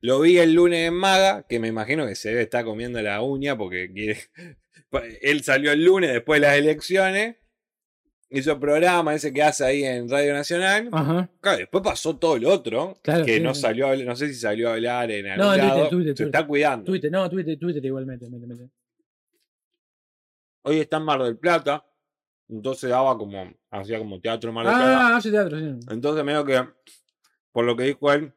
[0.00, 3.20] Lo vi el lunes en Maga, que me imagino que se debe estar comiendo la
[3.20, 4.18] uña porque quiere.
[5.22, 7.36] Él salió el lunes después de las elecciones,
[8.30, 10.88] hizo el programa ese que hace ahí en Radio Nacional.
[10.92, 11.30] Ajá.
[11.40, 13.60] Claro, después pasó todo lo otro, Claro, que sí, no sí.
[13.62, 15.88] salió a hablar- no sé si salió a hablar en algún No, en Twitter, lado.
[15.88, 16.26] Twitter, se Twitter.
[16.26, 16.84] está cuidando.
[16.84, 18.28] Twitter, no, Twitter, Twitter igualmente.
[18.30, 18.70] mete, mete.
[20.62, 21.84] Hoy está en Mar del Plata,
[22.48, 25.08] entonces daba como, hacía como teatro en Mar del Plata.
[25.08, 25.64] Ah, hace teatro, sí.
[25.90, 26.62] Entonces medio que,
[27.52, 28.32] por lo que dijo él,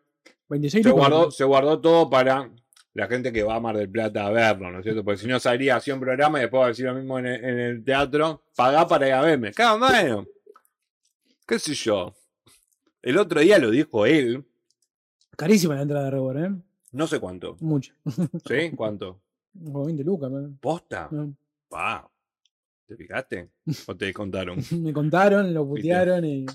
[0.50, 2.50] 26 se guardó, se guardó todo para
[2.94, 5.04] la gente que va a Mar del Plata a verlo, ¿no es cierto?
[5.04, 7.26] Porque si no salía así un programa y después va a decir lo mismo en
[7.26, 9.52] el, en el teatro, pagá para ir a verme.
[9.52, 10.28] Claro, bueno,
[11.48, 12.14] qué sé yo.
[13.02, 14.46] El otro día lo dijo él,
[15.38, 16.52] Carísima la entrada de Rebor, ¿eh?
[16.92, 17.58] no sé cuánto.
[17.62, 17.96] Mucho.
[18.46, 18.72] ¿Sí?
[18.76, 19.22] ¿Cuánto?
[19.54, 20.58] Como 20 lucas, man.
[20.62, 21.08] ¿Posta?
[21.12, 21.34] No.
[21.70, 22.08] Pa.
[22.86, 23.50] ¿Te fijaste?
[23.88, 24.60] ¿O te contaron?
[24.84, 25.82] Me contaron, lo ¿Viste?
[25.82, 26.46] putearon y.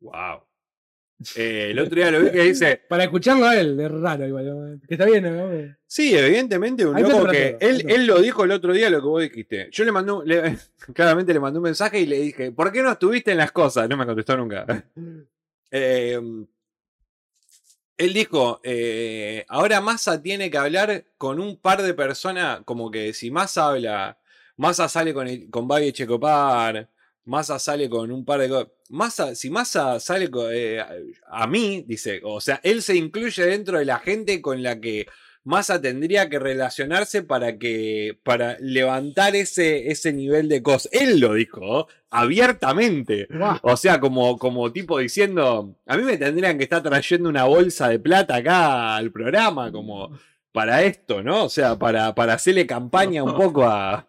[0.00, 0.42] Wow.
[1.36, 2.80] Eh, el otro día lo vi que dice.
[2.88, 4.80] Para escucharlo a él, es raro igual.
[4.88, 5.76] Que está bien, ¿no?
[5.86, 7.50] Sí, evidentemente, un loco que.
[7.58, 9.68] todo, Él, él lo dijo el otro día lo que vos dijiste.
[9.70, 10.12] Yo le mandé.
[10.24, 10.58] le-
[10.94, 13.88] claramente le mandé un mensaje y le dije: ¿Por qué no estuviste en las cosas?
[13.88, 14.66] No me contestó nunca.
[15.72, 16.18] Eh,
[17.96, 22.60] él dijo: eh, Ahora Massa tiene que hablar con un par de personas.
[22.64, 24.18] Como que si Massa habla.
[24.56, 26.88] Massa sale con, el- con Babi Checopar.
[27.24, 28.68] Massa sale con un par de cosas.
[28.88, 30.82] Massa, si Massa sale con, eh,
[31.26, 35.06] a mí, dice, o sea, él se incluye dentro de la gente con la que
[35.42, 40.92] Massa tendría que relacionarse para que para levantar ese, ese nivel de cosas.
[40.92, 43.26] Él lo dijo abiertamente.
[43.62, 47.88] O sea, como, como tipo diciendo, a mí me tendrían que estar trayendo una bolsa
[47.88, 50.10] de plata acá al programa, como
[50.52, 51.44] para esto, ¿no?
[51.44, 54.06] O sea, para, para hacerle campaña un poco a...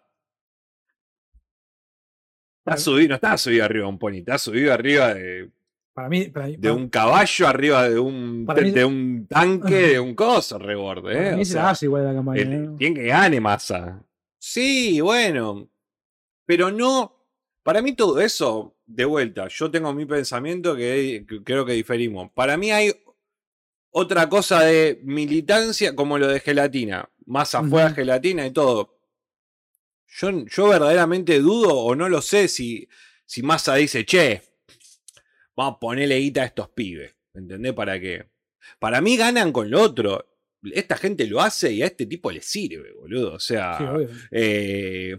[2.64, 5.50] Está subido, no está subido arriba de un pony, está subido arriba de,
[5.92, 10.00] Para mí, para mí, de un caballo, arriba de un, mí- de un tanque, de
[10.00, 11.12] un coso, reborde.
[11.14, 11.36] para ¿eh?
[11.36, 12.40] mí se sea, hace igual la campaña.
[12.42, 12.76] el- ¿no?
[12.76, 14.02] Bien que gane masa.
[14.38, 15.68] Sí, bueno.
[16.46, 17.18] Pero no.
[17.64, 22.30] Para mí todo eso, de vuelta, yo tengo mi pensamiento que, que creo que diferimos.
[22.32, 22.92] Para mí hay
[23.90, 27.08] otra cosa de militancia como lo de gelatina.
[27.26, 27.94] Massa fue a Ujú.
[27.96, 28.91] gelatina y todo.
[30.18, 32.88] Yo, yo verdaderamente dudo o no lo sé si,
[33.24, 34.42] si Massa dice, che,
[35.56, 37.14] vamos a ponerle guita a estos pibes.
[37.34, 37.72] ¿Entendés?
[37.72, 38.26] ¿Para qué?
[38.78, 40.28] Para mí ganan con lo otro.
[40.62, 43.34] Esta gente lo hace y a este tipo le sirve, boludo.
[43.34, 45.16] O sea, Sí, eh,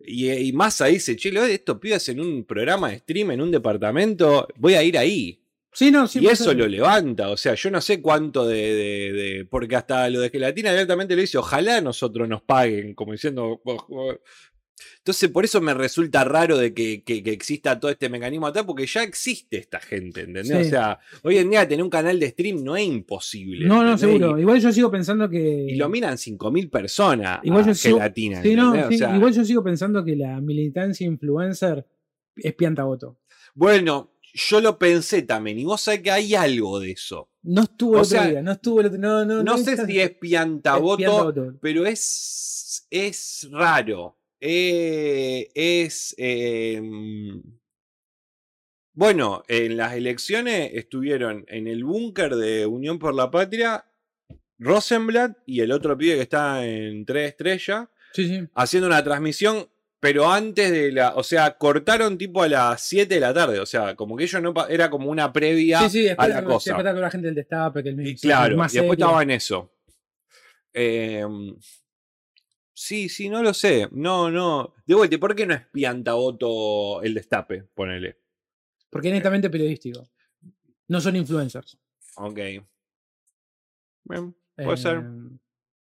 [0.00, 4.46] y, y Massa dice, che, estos pibes en un programa de stream, en un departamento,
[4.56, 5.37] voy a ir ahí.
[5.72, 6.20] Sí, no, sí.
[6.22, 7.28] y eso lo levanta.
[7.30, 11.14] O sea, yo no sé cuánto de, de- de- Porque hasta lo de gelatina directamente
[11.14, 13.60] lo dice, ojalá nosotros nos paguen, como diciendo.
[13.64, 14.14] "Oh, oh".
[14.98, 18.64] Entonces, por eso me resulta raro de que, que- que exista todo este mecanismo atrás,
[18.64, 20.66] porque ya existe esta gente, ¿entendés?
[20.66, 23.66] O sea, hoy en día tener un canal de stream no es imposible.
[23.66, 24.38] No, no, seguro.
[24.38, 25.66] Igual yo sigo pensando que.
[25.68, 28.42] Y, lo miran 5.000 personas Igual yo sigo- gelatina.
[28.42, 28.74] Sí, no,
[29.16, 31.84] igual yo sigo pensando que la militancia influencer
[32.36, 33.18] es piantaboto.
[33.54, 37.30] Bueno, yo lo pensé también, y vos sabés que hay algo de eso.
[37.42, 39.76] No estuvo el O otro sea, día, no estuvo el otro No, no, No sé
[39.86, 41.58] si es piantaboto, piantaboto.
[41.60, 44.16] pero es, es raro.
[44.40, 46.14] Eh, es.
[46.18, 46.80] eh,
[48.92, 53.84] bueno, en las elecciones estuvieron en el búnker de Unión por la Patria
[54.58, 58.48] Rosenblatt y el otro pibe que está en Tres Estrellas Sí, sí.
[58.54, 59.68] haciendo una transmisión,
[60.00, 61.14] pero antes de la.
[61.16, 63.58] O sea, cortaron tipo a las 7 de la tarde.
[63.60, 64.54] O sea, como que ellos no.
[64.68, 66.76] Era como una previa Sí, sí, a después, la después cosa.
[66.76, 69.06] toda la gente del destape, que el Y sí, claro, más y después serio.
[69.06, 69.74] estaba en eso.
[70.72, 71.56] Em,
[72.72, 73.88] sí, sí, no lo sé.
[73.92, 74.74] No, no.
[74.86, 77.64] De vuelta, ¿y ¿por qué no es piantaboto el destape?
[77.74, 78.18] Ponele.
[78.90, 80.08] Porque es netamente periodístico.
[80.88, 81.76] No son influencers.
[82.16, 82.38] Ok.
[84.04, 85.38] Bien, puede ser, Eh,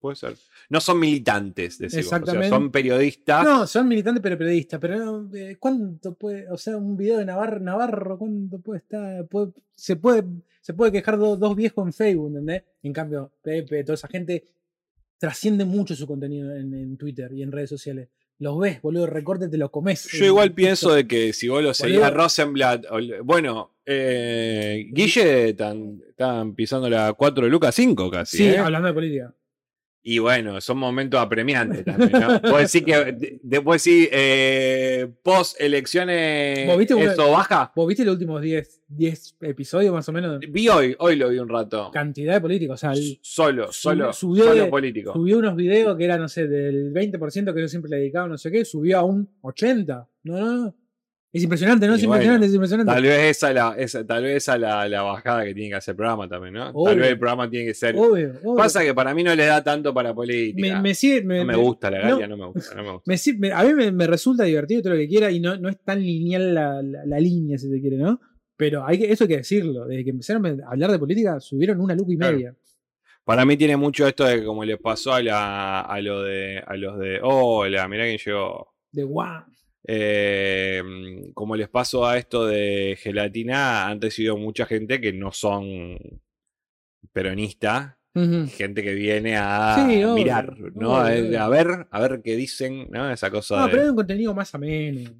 [0.00, 0.34] puede ser.
[0.68, 2.06] No son militantes, decimos.
[2.06, 2.48] O sea, Exactamente.
[2.48, 3.44] son periodistas.
[3.44, 4.80] No, son militantes pero periodistas.
[4.80, 9.26] Pero eh, ¿cuánto puede, o sea, un video de Navarro, Navarro ¿cuánto puede estar?
[9.28, 10.24] Puede- se, puede,
[10.60, 12.64] se puede quejar do- dos viejos en Facebook, ¿entendés?
[12.82, 14.44] En cambio, Pepe, toda esa gente
[15.18, 18.08] trasciende mucho su contenido en, en Twitter y en redes sociales.
[18.38, 20.08] Los ves, boludo, recorte, te lo comes.
[20.12, 22.10] Yo igual pienso de que si vos lo seguías a.
[22.10, 22.86] Rosenblatt.
[23.22, 28.38] Bueno, eh, Guille están, están pisando la 4 de Lucas 5 casi.
[28.38, 28.56] Sí, ¿eh?
[28.56, 29.34] hablando de política.
[30.02, 32.40] Y bueno, son momentos apremiantes también, ¿no?
[32.40, 37.70] Puedo decir que de- después sí, eh, post elecciones ¿Vos viste una- eso baja.
[37.76, 40.40] ¿Vos viste los últimos 10 10 episodios más o menos?
[40.48, 41.90] Vi hoy, hoy lo vi un rato.
[41.92, 42.74] Cantidad de políticos.
[42.74, 45.12] O sea, el- Solo, solo, subió solo de- político.
[45.12, 48.38] subió unos videos que era, no sé, del 20% que yo siempre le dedicaba, no
[48.38, 50.08] sé qué, subió a un 80%.
[50.22, 50.74] No, no, no.
[51.32, 51.94] Es impresionante, ¿no?
[51.94, 52.92] Es impresionante, es impresionante.
[52.92, 55.92] Tal vez esa la, esa, tal vez esa la, la bajada que tiene que hacer
[55.92, 56.70] el programa también, ¿no?
[56.70, 56.84] Obvio.
[56.86, 57.94] Tal vez el programa tiene que ser.
[57.96, 58.56] Obvio, obvio.
[58.56, 60.74] Pasa que para mí no le da tanto para política.
[60.76, 62.08] me, me sigue- me- no me gusta la no.
[62.10, 63.04] galia, no, me gusta, no me gusta.
[63.38, 66.00] me a mí me, resulta divertido todo lo que quiera y no, no es tan
[66.02, 68.20] lineal la, la- la línea, si se quiere, ¿no?
[68.56, 69.86] Pero hay que, eso hay que decirlo.
[69.86, 72.36] Desde que empezaron a hablar de política, subieron una luca y Claro.
[72.36, 72.56] media.
[73.24, 76.74] Para mí tiene mucho esto de como les pasó a, la, a, lo de, a
[76.76, 77.20] los de.
[77.22, 78.74] Hola, mirá quién llegó.
[78.90, 79.44] De guau.
[79.86, 80.82] Eh,
[81.34, 85.98] como les pasó a esto de gelatina, han recibido mucha gente que no son
[87.12, 90.94] peronistas, gente que viene a Sí, obvio, mirar, ¿no?
[90.98, 93.10] obvio, a, ver, a ver qué dicen, ¿no?
[93.10, 95.10] Esa cosa No, de- pero hay un contenido más ameno.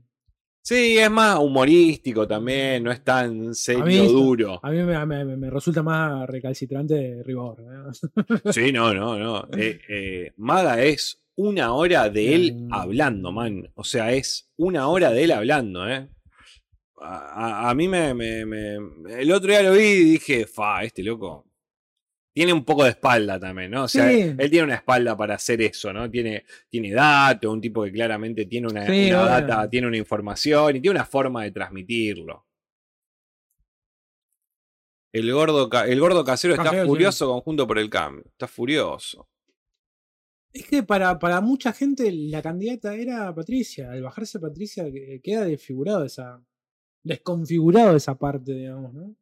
[0.62, 4.60] Sí, es más humorístico también, no es tan serio, mí duro.
[4.62, 7.60] A mí me, me- me resulta más recalcitrante Rigor.
[7.62, 8.52] ¿no?
[8.52, 9.48] Sí, no, no, no.
[9.56, 12.72] Eh, eh, Maga es una hora de él Mm.
[12.74, 13.70] hablando, man.
[13.74, 16.08] O sea, es una hora de él hablando, ¿eh?
[17.02, 17.16] a,
[17.66, 18.76] a- a mí me, me- me-
[19.22, 21.46] El otro día lo vi y dije, fa, este loco.
[22.34, 23.84] Tiene un poco de espalda también, ¿no?
[23.84, 24.34] O sea, Sí.
[24.38, 26.10] él tiene una espalda para hacer eso, ¿no?
[26.10, 29.46] Tiene, tiene datos, un tipo que claramente tiene una, Sí, una bueno.
[29.46, 32.46] data, tiene una información y tiene una forma de transmitirlo.
[35.12, 36.88] El gordo, el gordo casero está Casero, sí.
[36.88, 38.24] furioso conjunto por el cambio.
[38.26, 39.26] Está furioso.
[40.52, 43.90] Es que para, para mucha gente la candidata era Patricia.
[43.92, 46.42] Al bajarse Patricia que- queda desfigurado esa.
[47.02, 49.14] desconfigurado esa parte, digamos, ¿no?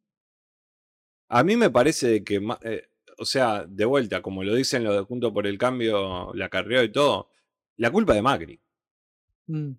[1.29, 2.81] A mí me parece que, eh,
[3.17, 6.83] o sea, de vuelta, como lo dicen los de Junto por el Cambio, la carrera
[6.83, 7.29] y todo,
[7.77, 8.59] la culpa de Macri.
[9.47, 9.71] Mm.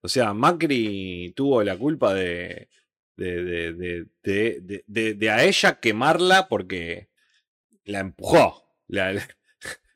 [0.00, 2.68] O sea, Macri tuvo la culpa de,
[3.16, 7.10] de, de, de, de- de- de- de a ella quemarla porque
[7.84, 8.62] la empujó.
[8.88, 9.28] La, la-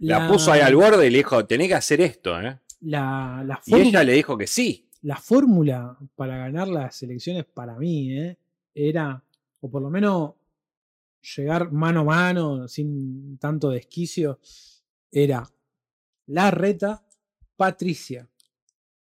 [0.00, 2.58] la puso ahí al borde y le dijo, tenés que hacer esto, ¿eh?
[2.80, 4.88] la, la Y ella le dijo que sí.
[5.02, 8.36] la fórmula para ganar las elecciones para mí ¿eh?
[8.74, 9.22] era,
[9.60, 10.32] o por lo menos
[11.36, 14.38] llegar mano a mano, sin tanto desquicio,
[15.10, 15.48] era
[16.26, 17.02] la reta,
[17.56, 18.28] Patricia,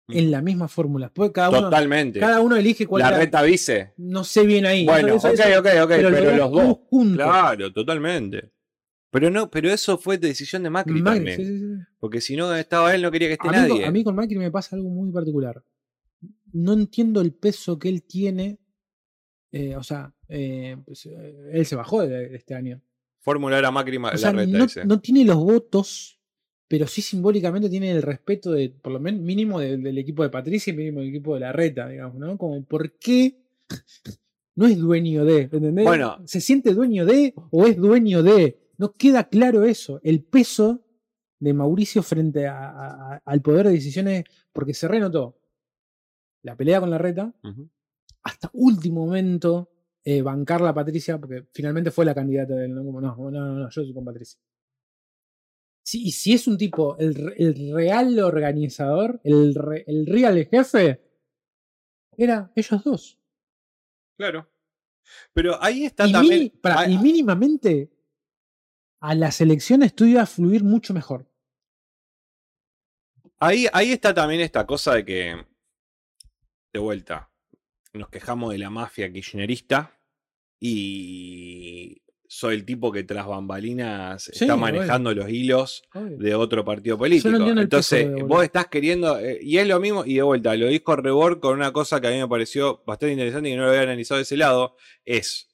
[0.09, 1.07] en la misma fórmula.
[1.07, 2.19] Después cada uno, Totalmente.
[2.19, 3.93] cada uno elige cuál La era- reta vice.
[3.97, 4.85] No sé bien ahí.
[4.85, 6.77] Bueno, eso- ok, eso- ok, ok, pero, los dos.
[6.89, 7.25] juntos.
[7.25, 8.51] Claro, totalmente.
[9.13, 11.37] Pero no, pero eso fue decisión de Macri, Macri, también.
[11.37, 11.65] sí, sí, sí.
[11.99, 13.85] Porque si no estaba él, no quería que esté A mí, con- nadie.
[13.85, 15.63] a mí con Macri me pasa algo muy particular.
[16.51, 18.59] No entiendo el peso que él tiene.
[19.51, 22.81] eh, o sea, eh, pues, eh, él se bajó de, de este año.
[23.19, 24.83] Fórmula era Macri ma- O sea, la reta no, ese.
[24.85, 26.19] no tiene los votos,
[26.67, 30.29] pero sí simbólicamente tiene el respeto de, por lo menos mínimo de- del equipo de
[30.29, 32.35] Patricia y mínimo del equipo de la reta, digamos, ¿no?
[32.37, 33.43] Como, ¿por qué
[34.55, 35.41] no es dueño de?
[35.43, 35.85] ¿Entendés?
[35.85, 36.17] Bueno.
[36.25, 38.59] ¿Se siente dueño de o es dueño de?
[38.77, 39.99] No queda claro eso.
[40.03, 40.85] El peso
[41.39, 45.39] de Mauricio frente a- a- a- al poder de decisiones, porque se renotó
[46.43, 47.33] la pelea con la reta,
[48.23, 49.69] hasta último momento
[50.05, 52.83] eh, bancar la Patricia, porque finalmente fue la candidata de él, ¿no?
[52.83, 54.37] Como, no, no, no, no, yo soy con Patricia.
[55.85, 60.45] Sí, y si es un tipo, el, re- el real organizador, el, re- el real
[60.45, 61.01] jefe,
[62.17, 63.19] era ellos dos.
[64.17, 64.49] Claro.
[65.33, 66.39] Pero ahí está Y, también.
[66.39, 67.92] mini- ah, y mínimamente
[69.03, 71.29] a las elecciones esto iba a fluir mucho mejor.
[73.37, 75.45] Ahí, ahí está también esta cosa de que,
[76.71, 77.29] de vuelta,
[77.91, 79.99] nos quejamos de la mafia kirchnerista
[80.57, 86.17] y soy el tipo que tras bambalinas Sí, está manejando los hilos Obvio.
[86.17, 87.35] de otro partido político.
[87.35, 91.41] Entonces, vos estás queriendo, eh, y es lo mismo, y de vuelta, lo dijo Rebord
[91.41, 93.81] con una cosa que a mí me pareció bastante interesante y que no lo había
[93.81, 95.52] analizado de ese lado, es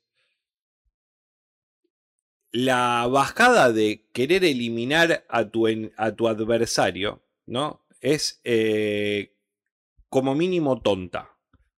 [2.52, 7.86] la bajada de querer eliminar a tu, a tu adversario, ¿no?
[8.02, 9.36] Es eh,
[10.10, 11.30] como mínimo tonta.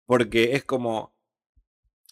[0.05, 1.15] Porque es como.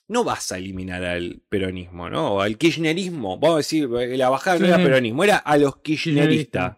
[0.08, 2.36] No vas a eliminar al peronismo, ¿no?
[2.36, 3.38] O al kirchnerismo.
[3.38, 6.24] Vamos a decir, eh, la bajada no era peronismo, era a los Kirchnerista.
[6.24, 6.78] kirchneristas.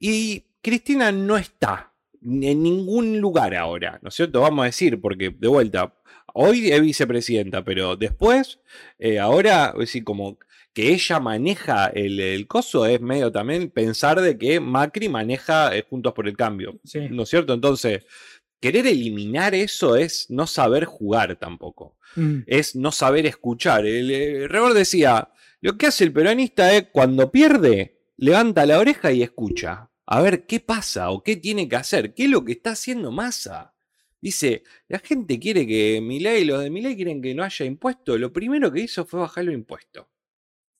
[0.00, 4.40] Y Cristina no está en ningún lugar ahora, ¿no es cierto?
[4.40, 5.94] Vamos a decir, porque de vuelta,
[6.34, 8.58] hoy es vicepresidenta, pero después,
[8.98, 10.38] eh, ahora, es decir, como
[10.74, 15.84] que ella maneja el, el coso, es medio también pensar de que Macri maneja eh,
[15.88, 17.00] Juntos por el Cambio, Sí.
[17.10, 17.52] ¿no es cierto?
[17.54, 18.04] Entonces,
[18.60, 22.40] querer eliminar eso es no saber jugar tampoco Mm.
[22.46, 23.86] es no saber escuchar.
[23.86, 25.30] El, eh, Rebord decía,
[25.62, 29.88] lo que hace el peronista es cuando pierde, levanta la oreja y escucha.
[30.04, 33.10] A ver qué pasa o qué tiene que hacer, qué es lo que está haciendo
[33.12, 33.72] Massa.
[34.20, 38.20] Dice, la gente quiere que Milei, los de Milei quieren que no haya impuestos.
[38.20, 40.04] Lo primero que hizo fue bajar los impuestos.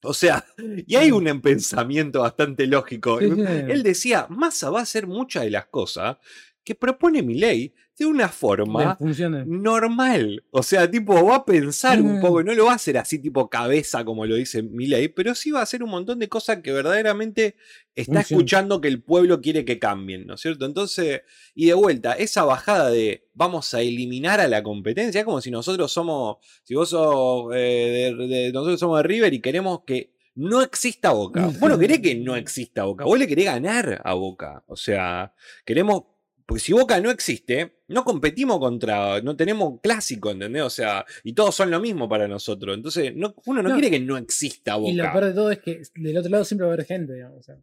[0.04, 0.44] O sea,
[0.86, 3.20] y hay un pensamiento bastante lógico.
[3.20, 3.40] Sí, sí.
[3.40, 6.16] Él decía, Massa va a hacer muchas de las cosas
[6.64, 7.72] que propone Milei
[8.04, 10.44] de una forma De normal.
[10.50, 13.48] O sea, tipo, va a pensar un poco, no lo va a hacer así tipo
[13.48, 16.72] cabeza como lo dice Milei, pero sí va a hacer un montón de cosas que
[16.72, 17.56] verdaderamente
[17.94, 18.20] está Funciona.
[18.22, 20.64] escuchando que el pueblo quiere que cambien, ¿no es cierto?
[20.66, 21.22] Entonces,
[21.54, 25.50] y de vuelta, esa bajada de vamos a eliminar a la competencia, es como si
[25.50, 30.12] nosotros somos, si vos sos, eh, de, de- nosotros somos de River y queremos que
[30.34, 31.46] no exista Boca.
[31.60, 34.64] Vos no querés que no exista Boca, vos le querés ganar a Boca.
[34.66, 35.34] O sea,
[35.66, 36.04] queremos
[36.46, 40.62] porque si Boca no existe, no competimos contra, no tenemos clásico, ¿entendés?
[40.62, 42.76] O sea, y todos son lo mismo para nosotros.
[42.76, 43.74] Entonces, no- uno no, No.
[43.76, 44.90] quiere que no exista Boca.
[44.90, 47.14] Y lo peor de todo es que del otro lado siempre va a haber gente,
[47.14, 47.38] digamos.
[47.38, 47.56] o sea,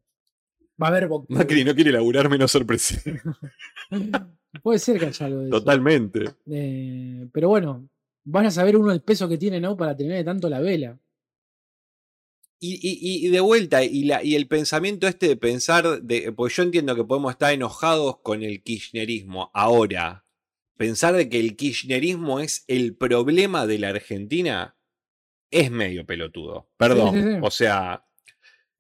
[0.82, 3.21] va a haber bo- Macri no quiere laburar menos presidente.
[4.63, 5.59] Puede ser que haya algo de eso.
[5.59, 6.25] Totalmente.
[6.51, 7.88] Eh, pero bueno,
[8.23, 9.75] van a saber uno el peso que tiene, ¿no?
[9.77, 10.97] Para tener tanto la vela.
[12.62, 16.55] Y, y- y de vuelta, y, la, y el pensamiento este de pensar, de, porque
[16.55, 20.26] yo entiendo que podemos estar enojados con el kirchnerismo ahora,
[20.76, 24.76] pensar de que el kirchnerismo es el problema de la Argentina
[25.51, 26.70] es medio pelotudo.
[26.78, 27.16] Perdón.
[27.16, 27.39] sí, sí.
[27.41, 28.05] O sea,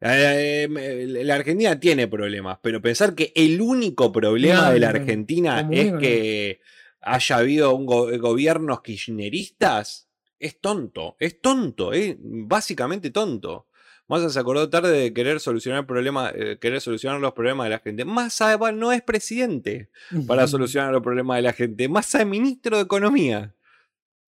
[0.01, 4.87] eh, me- la Argentina tiene problemas, pero pensar que el único problema No, de la
[4.87, 4.99] no, no.
[4.99, 6.59] Argentina es que
[7.01, 11.15] haya habido un go- gobiernos kirchneristas es tonto.
[11.19, 13.67] Es tonto, es básicamente tonto.
[14.09, 17.79] Massa se acordó tarde de querer solucionar problemas, eh, querer solucionar los problemas de la
[17.79, 18.05] gente.
[18.05, 19.91] Massa no es presidente
[20.25, 21.87] para solucionar los problemas de la gente.
[21.87, 23.53] Massa es ministro de Economía.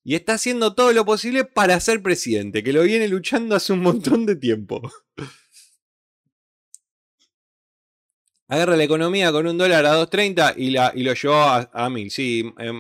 [0.04, 3.82] Y está haciendo todo lo posible para ser presidente, que lo viene luchando hace un
[3.82, 4.82] montón de tiempo.
[8.54, 11.90] Agarra la economía con un dólar a 2.30 y, la, y lo llevó a, a
[11.90, 12.10] 1.000.
[12.10, 12.80] Sí, em,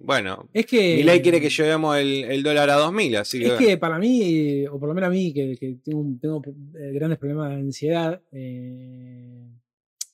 [0.00, 0.48] bueno.
[0.52, 0.94] Es que.
[0.98, 3.44] Milei quiere que llevemos el, el dólar a 2.000, así.
[3.44, 6.40] Es que para mí, o por lo menos a mí, que, que tengo,
[6.78, 9.48] eh, grandes problemas de ansiedad, eh,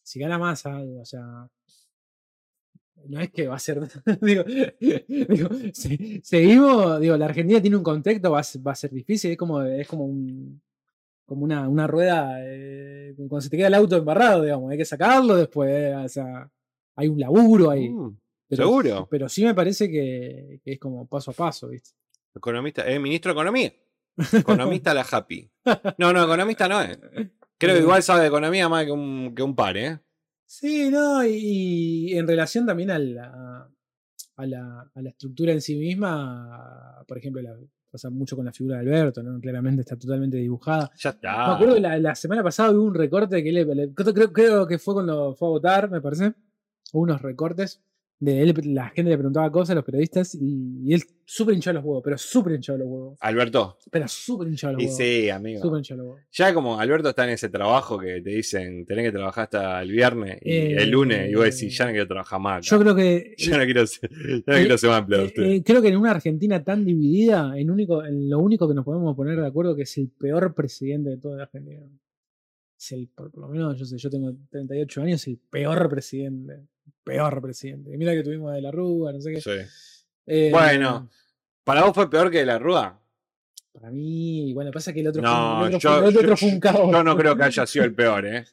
[0.02, 1.48] si gana masa, o sea,
[3.06, 3.80] no es que va a ser.
[4.22, 4.42] digo,
[5.28, 8.90] digo, se- seguimos, digo, la Argentina tiene un contexto, va a ser, va a ser
[8.90, 10.62] difícil, es como, es como un.
[11.26, 14.84] Como una, una rueda, eh, cuando se te queda el auto embarrado, digamos, hay que
[14.84, 16.50] sacarlo después, o sea,
[16.96, 17.88] hay un laburo ahí.
[17.88, 18.18] Mm,
[18.48, 19.08] Pero, ¿seguro?
[19.10, 21.90] Pero sí me parece que, que es como paso a paso, ¿viste?
[22.34, 23.72] economista, es ministro de Economía.
[24.32, 25.50] Economista la happy.
[25.98, 26.98] No, no, economista no es.
[27.58, 30.00] Creo que igual sabe de economía más que un, que un par, ¿eh?
[30.46, 33.70] Sí, no, y, y en relación también a la,
[34.36, 37.56] a, la, a la estructura en sí misma, por ejemplo, la,
[37.94, 39.40] pasa mucho con la figura de Alberto, ¿no?
[39.40, 40.90] Claramente está totalmente dibujada.
[40.98, 41.46] Ya está.
[41.48, 43.64] Me acuerdo que la, la semana pasada hubo un recorte que le,
[43.94, 46.34] creo- creo que fue cuando fue a votar, me parece.
[46.92, 47.80] Hubo unos recortes
[48.20, 51.84] de él, la gente le preguntaba cosas, los periodistas, y, y él súper hinchado los
[51.84, 53.18] huevos, pero súper hinchado los huevos.
[53.20, 53.76] Alberto.
[53.90, 54.96] Pero súper hinchado los Y huevos.
[54.98, 55.60] sí, amigo.
[55.60, 56.22] Súper hinchado los huevos.
[56.32, 59.90] Ya como Alberto está en ese trabajo que te dicen, tenés que trabajar hasta el
[59.90, 62.64] viernes y Eh, el lunes, y vos decís, ya no quiero trabajar más.
[62.66, 65.32] Yo creo que Ya no quiero ser, ya no Eh, quiero ser más empleado Eh,
[65.36, 68.84] eh, creo que en una Argentina tan dividida, en, único, en lo único que nos
[68.84, 71.80] podemos poner de acuerdo que es el peor presidente de toda la Argentina.
[72.78, 76.68] Es el, por, por lo menos, yo sé, yo tengo 38 años, el peor presidente.
[77.02, 77.96] Peor presidente.
[77.96, 79.40] Mira que tuvimos de la Rúa, no sé qué.
[79.40, 79.50] Sí.
[80.26, 81.10] Eh, Bueno,
[81.64, 83.00] ¿Para vos fue peor que la Rúa?
[83.72, 86.28] Para mí, bueno, pasa que el otro, No, fue, el otro, yo, fue, el otro
[86.30, 86.92] yo- fue un caos.
[86.92, 88.44] yo no creo que haya sido el peor, ¿eh?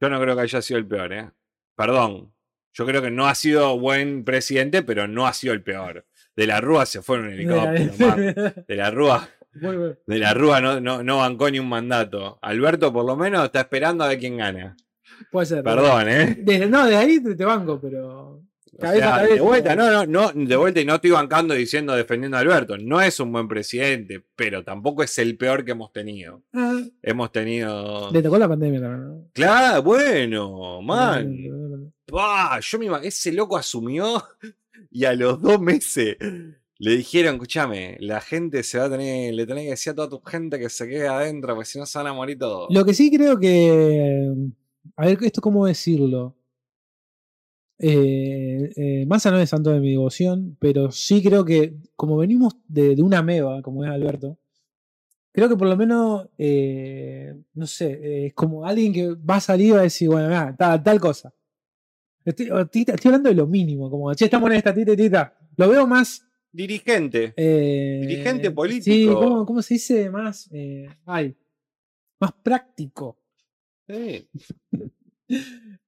[0.00, 1.30] Yo no creo que haya sido el peor, ¿eh?
[1.76, 2.32] Perdón.
[2.74, 6.06] Yo creo que no ha sido buen presidente, pero no ha sido el peor.
[6.34, 7.92] De la Rúa se fue en un helicóptero.
[8.68, 12.38] De la Rúa, de la Rúa no, no, no bancó ni un mandato.
[12.42, 14.76] Alberto, por lo menos, está esperando a ver quién gana.
[15.30, 15.62] Puede ser.
[15.64, 16.36] Perdón, ¿eh?
[16.40, 18.40] Desde, no, desde ahí te, te banco, pero.
[18.74, 19.34] O Cabeza sea, a cabeza.
[19.34, 22.78] de vuelta, no, no, no, de vuelta y no estoy bancando diciendo defendiendo a Alberto.
[22.78, 26.42] No es un buen presidente, pero tampoco es el peor que hemos tenido.
[26.54, 28.10] Ah, Hemos tenido.
[28.10, 29.28] le tocó la pandemia también, ¿no?
[29.34, 31.36] Claro, bueno, man.
[31.36, 31.92] Le tocó la pandemia.
[32.14, 34.22] Ah, yo me ese loco asumió
[34.90, 36.16] y a los dos meses
[36.78, 40.08] le dijeron, escúchame, la gente se va a tener, le tenés que decir a toda
[40.08, 42.68] tu gente que se quede adentro, porque si no se van a morir todos.
[42.74, 44.32] Lo que sí creo que.
[44.96, 46.36] A ver, esto cómo decirlo.
[47.78, 52.54] Eh, eh, Massa no es santo de mi devoción, pero sí creo que, como venimos
[52.68, 54.38] de, de una meba, como es Alberto,
[55.32, 59.40] creo que por lo menos, eh, no sé, eh, es como alguien que va a
[59.40, 61.34] salir va a decir, bueno, nada, tal, tal cosa.
[62.24, 65.36] Estoy, estoy hablando de lo mínimo, como, che, estamos en esta tita, tita.
[65.56, 66.24] Lo veo más.
[66.52, 67.32] Dirigente.
[67.36, 69.14] eh, Dirigente Sí, político.
[69.18, 70.08] ¿cómo, cómo se dice?
[70.08, 70.48] Más.
[70.52, 71.34] eh, ay,
[72.20, 73.18] más práctico.
[73.88, 74.28] Sí.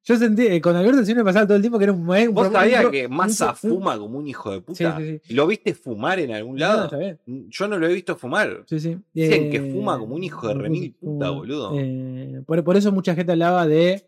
[0.06, 2.34] Yo sentí, eh, con Alberto siempre me pasaba todo el tiempo que era un, un
[2.34, 4.98] ¿Vos sabías que Massa fuma como un hijo de puta?
[4.98, 5.34] sí, sí.
[5.34, 6.88] ¿Lo viste fumar en algún lado?
[6.98, 7.18] bien.
[7.26, 8.64] Yo no lo he visto fumar.
[8.66, 8.98] Sí, sí.
[9.12, 11.72] Dicen que Eh, fuma como un hijo de remil puta, boludo.
[11.78, 14.06] Eh, por, por eso mucha gente hablaba de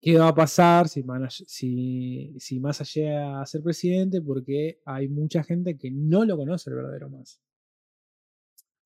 [0.00, 1.04] qué va a pasar si,
[1.46, 6.70] si, si Massa llega a ser presidente, porque hay mucha gente que no lo conoce
[6.70, 7.38] el verdadero Massa.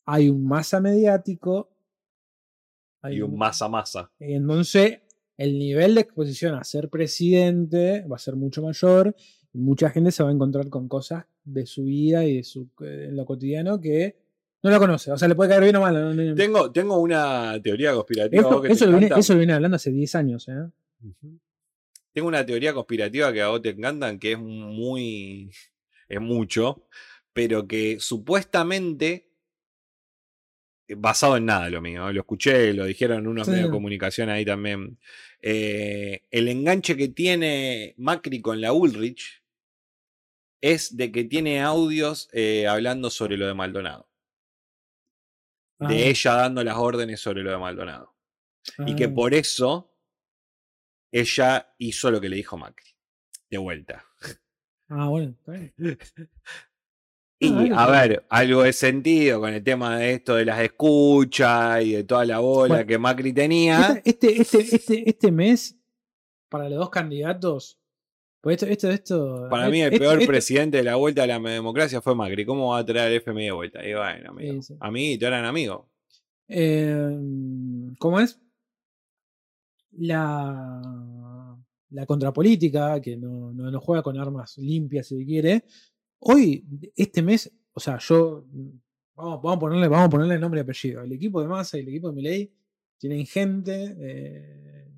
[0.07, 1.69] Hay un Massa mediático.
[3.03, 4.11] Hay Y un masa masa.
[4.19, 5.01] Entonces,
[5.37, 9.15] el nivel de exposición a ser presidente va a ser mucho mayor.
[9.53, 12.69] Y mucha gente se va a encontrar con cosas de su vida y de su,
[12.83, 14.17] eh, en lo cotidiano que
[14.63, 15.11] no lo conoce.
[15.13, 15.93] O sea, le puede caer bien o mal.
[15.95, 18.41] no- no- Tengo, tengo una teoría conspirativa.
[18.43, 20.49] Esto- que te eso, lo viene, eso lo viene hablando hace 10 años.
[20.49, 20.55] ¿eh?
[22.13, 25.51] Tengo una teoría conspirativa que a vos te encantan, que es muy.
[26.09, 26.87] es mucho,
[27.33, 29.32] pero que supuestamente.
[30.97, 33.53] Basado en nada lo mío, lo escuché, lo dijeron en unos Sí.
[33.53, 34.99] medios de comunicación ahí también.
[35.45, 39.43] eh, el enganche que tiene Macri con la Ulrich
[40.61, 44.09] es de que tiene audios eh, hablando sobre lo de Maldonado.
[45.81, 48.15] Ah, De ella dando las órdenes sobre lo de Maldonado.
[48.87, 49.13] Y que ah.
[49.13, 49.93] por eso
[51.11, 52.87] ella hizo lo que le dijo Macri.
[53.51, 54.05] De vuelta.
[54.89, 55.75] Ah, bueno, está bien.
[57.45, 61.83] Y Ah, a ver, algo de sentido con el tema de esto de las escuchas
[61.85, 62.87] y de toda la bola Bueno.
[62.87, 64.01] que Macri tenía.
[64.05, 65.77] Este, este, este, este, este mes,
[66.49, 67.79] para los dos candidatos,
[68.41, 69.47] pues esto, esto, esto.
[69.51, 72.45] Para mí, el esto- peor esto- presidente de la vuelta a la democracia fue Macri.
[72.47, 73.87] ¿Cómo va a traer el FMI de vuelta?
[73.87, 74.53] Y bueno, amigo.
[74.55, 74.77] Sí, sí.
[74.81, 75.87] Amiguito, eran amigos.
[76.49, 77.19] Eh,
[77.99, 78.39] ¿Cómo es?
[79.93, 80.81] La,
[81.91, 85.65] la contrapolítica, que no, no, no juega con armas limpias si quiere.
[86.25, 86.65] Hoy,
[86.97, 88.45] este mes, o sea, yo.
[89.15, 91.03] Vamos, vamos, a, ponerle, vamos a ponerle nombre y apellido.
[91.03, 92.53] El equipo de Massa y el equipo de Milei
[92.99, 94.89] tienen gente eh,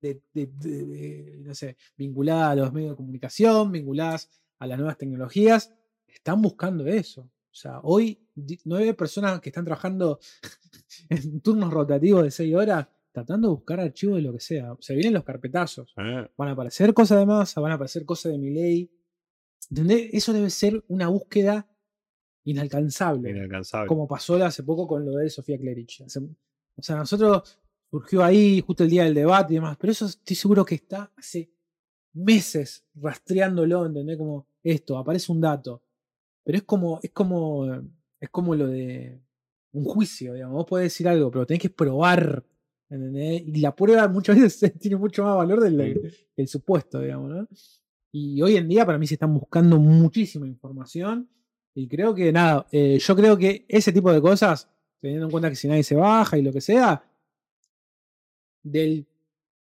[0.00, 4.78] de, de- de- de, no sé, vinculada a los medios de comunicación, vinculadas a las
[4.78, 5.74] nuevas tecnologías.
[6.06, 7.22] Están buscando eso.
[7.22, 8.26] O sea, hoy
[8.64, 10.20] nueve personas que están trabajando
[11.08, 14.76] en turnos rotativos de seis horas tratando de buscar archivos de lo que sea.
[14.80, 15.92] Se vienen los carpetazos.
[15.96, 16.28] ¿eh?
[16.36, 18.90] Van a aparecer cosas de masa, van a aparecer cosas de mi ley.
[19.70, 20.10] ¿Entendés?
[20.12, 21.66] Eso debe ser una búsqueda
[22.44, 23.30] inalcanzable.
[23.30, 23.86] Inalcanzable.
[23.88, 26.02] Como pasó hace poco con lo de Sofía Clerich.
[26.02, 27.58] O sea, nosotros
[27.90, 31.12] surgió ahí justo el día del debate y demás, pero eso estoy seguro que está
[31.16, 31.50] hace
[32.12, 34.16] meses rastreándolo, ¿entendés?
[34.16, 35.82] Como esto, aparece un dato.
[36.44, 37.66] Pero es como, es como,
[38.18, 39.20] es como lo de
[39.72, 40.56] un juicio, digamos.
[40.56, 42.44] Vos podés decir algo, pero tenés que probar,
[42.88, 43.42] ¿entendés?
[43.46, 47.48] Y la prueba muchas veces tiene mucho más valor del- del supuesto, digamos, ¿no?
[48.12, 51.28] Y hoy en día para mí se están buscando muchísima información.
[51.74, 54.68] Y creo que nada, eh, yo creo que ese tipo de cosas,
[55.00, 57.04] teniendo en cuenta que si nadie se baja y lo que sea,
[58.62, 59.06] del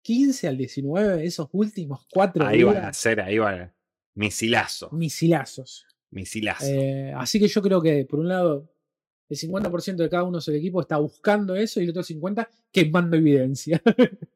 [0.02, 3.62] 15 al 19, esos últimos cuatro Ahí van a días, ser, ahí van.
[3.62, 3.74] a-
[4.16, 4.90] Misilazo.
[4.92, 5.86] misilazos.
[6.12, 6.66] Misilazo.
[6.68, 8.70] Eh, así que yo creo que, por un lado,
[9.30, 13.16] el 50% de cada uno del equipo está buscando eso y el otro 50% quemando
[13.18, 13.82] evidencia.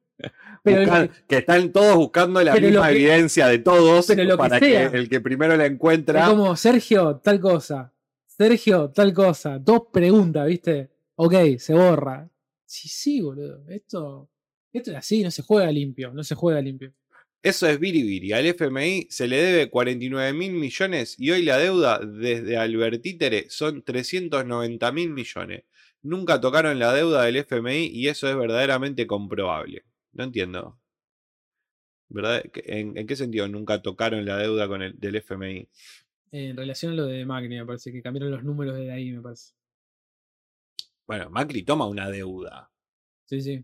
[0.64, 4.92] pero, que- están todos buscando la misma que- evidencia de todos que para sea.
[4.92, 6.28] que el que primero la es encuentra.
[6.28, 7.94] como Sergio, tal cosa.
[8.26, 9.58] Sergio, tal cosa.
[9.60, 10.90] Dos preguntas, ¿viste?
[11.16, 12.30] Ok, se borra.
[12.66, 13.64] Sí, sí, boludo.
[13.70, 14.30] Esto,
[14.74, 16.12] esto es así, no se juega limpio.
[16.14, 16.94] No se juega limpio.
[17.42, 18.34] Eso es biribiri.
[18.34, 23.84] Al FMI se le debe 49 mil millones y hoy la deuda desde Albertítere son
[23.84, 25.64] 390 mil millones.
[26.02, 29.84] Nunca tocaron la deuda del FMI y eso es verdaderamente comprobable.
[30.18, 30.80] No entiendo.
[32.10, 32.44] ¿Verdad?
[32.56, 35.70] ¿En, en qué sentido nunca tocaron la deuda con el, del FMI?
[36.32, 39.22] En relación a lo de Macri, me parece que cambiaron los números de ahí, me
[39.22, 39.54] parece.
[41.06, 42.72] Bueno, Macri toma una deuda.
[43.26, 43.64] Sí, sí.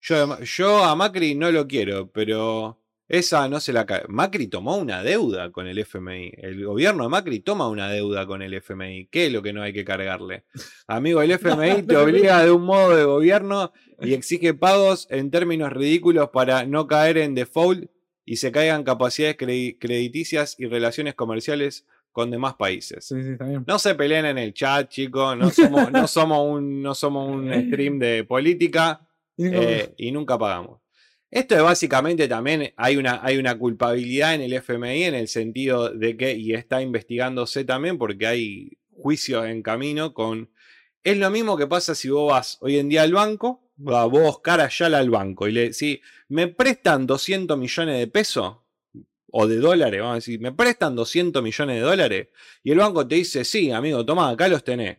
[0.00, 2.79] Yo, yo a Macri no lo quiero, pero
[3.10, 4.02] esa no se la cae.
[4.08, 6.32] Macri tomó una deuda con el FMI.
[6.38, 9.08] El gobierno de Macri toma una deuda con el FMI.
[9.10, 10.44] ¿Qué es lo que no hay que cargarle?
[10.86, 15.72] Amigo, el FMI te obliga de un modo de gobierno y exige pagos en términos
[15.72, 17.90] ridículos para no caer en default
[18.24, 23.06] y se caigan capacidades credi- crediticias y relaciones comerciales con demás países.
[23.06, 23.36] Sí, sí.
[23.66, 25.36] No se peleen en el chat, chicos.
[25.36, 29.00] No somos, no somos, un, no somos un stream de política
[29.36, 30.80] como- eh, y nunca pagamos.
[31.30, 35.90] Esto es básicamente también hay una, hay una culpabilidad en el FMI en el sentido
[35.90, 40.50] de que, y está investigándose también porque hay juicios en camino con...
[41.02, 44.68] Es lo mismo que pasa si vos vas hoy en día al banco, vos cara
[44.68, 48.56] ya al banco y le decís, me prestan 200 millones de pesos
[49.30, 52.28] o de dólares, vamos a decir, me prestan 200 millones de dólares
[52.64, 54.98] y el banco te dice, sí, amigo, toma, acá los tenés.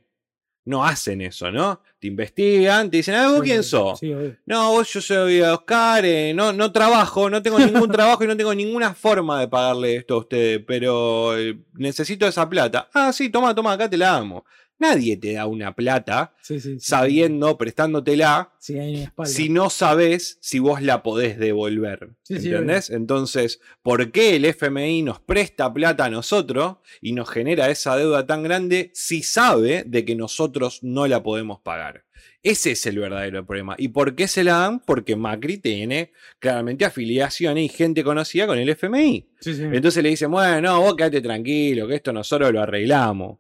[0.64, 1.82] No hacen eso, ¿no?
[2.00, 4.00] Te investigan, te dicen, ah, ¿vos Sí, quién sos?
[4.00, 4.14] Sí.
[4.46, 8.38] No, vos yo soy Oscar, eh, no, no trabajo, no tengo ningún trabajo y no
[8.38, 12.90] tengo ninguna forma de pagarle esto a ustedes, pero eh, necesito esa plata.
[12.94, 14.44] Ah, sí, toma, toma, acá te la damos.
[14.82, 16.80] Nadie te da una plata Sí, sí, sí.
[16.80, 22.16] sabiendo, prestándotela, si no sabes si vos la podés devolver.
[22.28, 22.90] ¿Entendés?
[22.90, 28.26] Entonces, ¿por qué el FMI nos presta plata a nosotros y nos genera esa deuda
[28.26, 32.06] tan grande si sabe de que nosotros no la podemos pagar?
[32.42, 33.76] Ese es el verdadero problema.
[33.78, 34.80] ¿Y por qué se la dan?
[34.80, 39.30] Porque Macri tiene claramente afiliaciones y gente conocida con el FMI.
[39.46, 43.38] Entonces le dicen, bueno, no, vos quedate tranquilo, que esto nosotros lo arreglamos.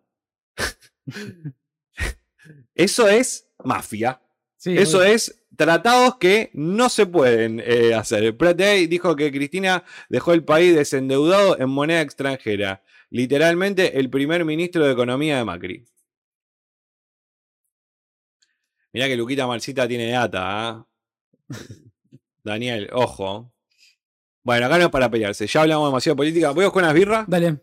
[2.75, 4.21] Eso es mafia.
[4.57, 8.35] Sí, Eso es tratados que no se pueden eh, hacer.
[8.37, 12.83] Pratey dijo que Cristina dejó el país desendeudado en moneda extranjera.
[13.09, 15.85] Literalmente el primer ministro de Economía de Macri.
[18.93, 20.87] Mirá que Luquita Marcita tiene data, ¿ah?
[22.43, 23.53] Daniel, ojo.
[24.43, 25.47] Bueno, acá no es para pelearse.
[25.47, 26.51] Ya hablamos demasiado de política.
[26.51, 27.25] ¿Voy a buscar unas birras?
[27.27, 27.59] Dale.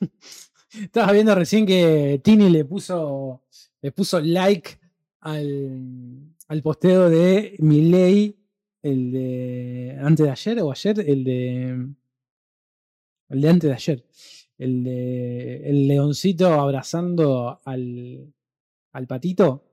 [0.72, 3.42] Estabas viendo recién que Tini le puso,
[3.80, 4.78] le puso like
[5.20, 8.36] al, al posteo de Miley,
[8.82, 11.88] el de antes de ayer o ayer, el de
[13.28, 14.04] El de antes de ayer.
[14.58, 18.32] El de el leoncito abrazando al,
[18.92, 19.64] al patito.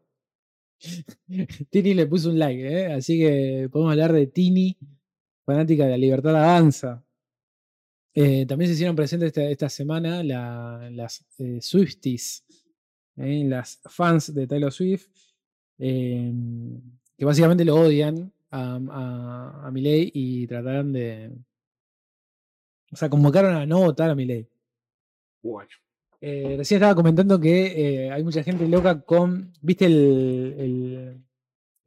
[1.70, 2.94] Tini le puso un like, ¿eh?
[2.94, 4.78] así que podemos hablar de Tini,
[5.46, 7.04] fanática de la libertad avanza.
[8.18, 12.46] Eh, también se hicieron presentes esta, esta semana la- las eh, Swifties,
[13.18, 13.44] ¿eh?
[13.46, 15.08] las fans de Taylor Swift,
[15.80, 16.32] eh,
[17.18, 21.32] que básicamente lo odian a, a, a Milei y trataron de.
[22.92, 24.48] O sea, convocaron a no votar a Milei.
[25.44, 25.70] Bueno.
[26.22, 29.52] Recién estaba comentando que hay mucha gente loca con.
[29.62, 31.22] ¿Viste el, el-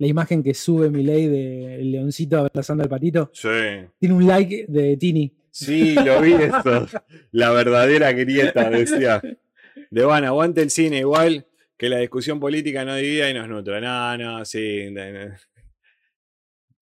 [0.01, 3.31] la imagen que sube Milei del leoncito abrazando al patito?
[3.33, 3.49] Sí.
[3.99, 5.35] Tiene un like de Tini.
[5.67, 6.87] Sí, lo vi eso.
[7.33, 9.21] La verdadera grieta, decía.
[9.91, 11.47] De van, aguante el cine igual
[11.77, 13.81] que la discusión política no divida y nos nutra.
[13.81, 14.91] No, no, sí.
[14.91, 15.01] no.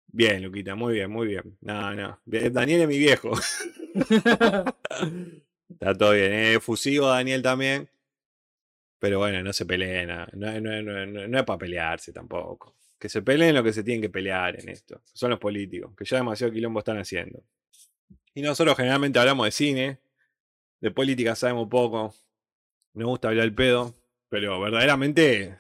[0.07, 1.57] Bien, Luquita, muy bien, muy bien.
[1.61, 2.19] No, no.
[2.25, 3.31] Daniel es mi viejo.
[5.69, 6.33] Está todo bien.
[6.33, 7.89] Es fusivo Daniel también.
[8.99, 10.09] Pero bueno, no se peleen.
[10.33, 12.75] No- no es para pelearse tampoco.
[12.99, 15.01] Que se peleen lo que se tienen que pelear en esto.
[15.13, 17.43] Son los políticos, que ya demasiado quilombo están haciendo.
[18.33, 19.99] Y nosotros generalmente hablamos de cine.
[20.79, 22.13] De política sabemos poco.
[22.93, 23.93] Nos gusta hablar el pedo.
[24.29, 25.57] Pero verdaderamente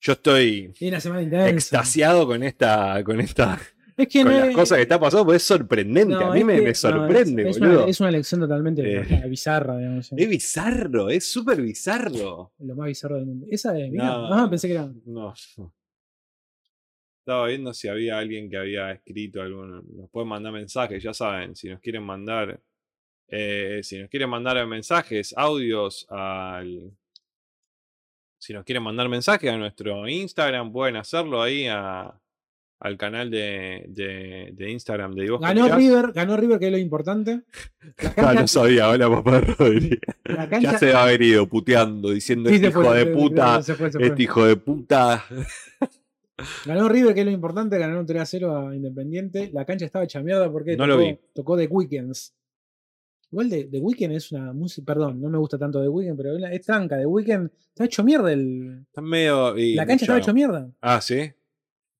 [0.00, 3.02] yo estoy extasiado con esta.
[3.04, 3.58] con esta.
[3.96, 6.14] Es que con no las cosas que está pasando, porque es sorprendente.
[6.14, 7.86] no, a mí es me, que- me no, es- sorprende, es, una, boludo.
[7.88, 9.24] es una elección totalmente Eh.
[9.28, 10.12] bizarra, digamos.
[10.16, 12.52] Es bizarro, es súper bizarro.
[12.58, 13.46] Lo más bizarro del mundo.
[13.50, 13.90] Esa de.
[13.90, 14.88] Mira, ah, pensé que era.
[15.04, 15.34] No.
[17.28, 19.84] Estaba viendo si había alguien que había escrito algún.
[19.94, 22.58] Nos pueden mandar mensajes, ya saben, si nos quieren mandar.
[23.30, 26.90] eh, si nos quieren mandar mensajes, audios al.
[28.38, 32.18] Si nos quieren mandar mensajes a nuestro Instagram, pueden hacerlo ahí a-
[32.80, 36.78] al canal de, de, de Instagram de Dios Ganó River, ganó River, que es lo
[36.78, 37.42] importante.
[37.98, 39.98] La Ah, cancha, no sabía, hola papá Rodríguez.
[40.24, 43.10] cancha- Ya se va a haber ido puteando, diciendo Sí, este fue, hijo de se-
[43.10, 44.06] puta, se fue, se fue.
[44.08, 45.24] este hijo de puta.
[46.66, 49.50] Ganó River, que es lo importante, ganaron 3 a 0 a Independiente.
[49.52, 51.18] La cancha estaba hecha mierda porque No tocó, lo vi.
[51.34, 52.34] tocó The Weekends.
[53.30, 56.36] Igual The, The Weeknd es una música, perdón, no me gusta tanto The Weeknd, pero
[56.36, 56.96] es tranca.
[56.96, 58.32] The Weeknd está hecho mierda.
[58.32, 59.56] El, Está medio.
[59.58, 60.70] y la cancha estaba hecho mierda.
[60.80, 61.30] Ah, sí.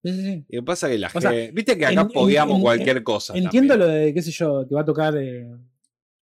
[0.05, 0.45] Sí, sí, sí.
[0.49, 1.51] Y lo que pasa es que la sea, gente.
[1.53, 3.37] Viste que acá en- en- pogueamos en- cualquier cosa.
[3.37, 3.91] Entiendo también.
[3.91, 5.49] lo de, qué sé yo, que va a tocar eh,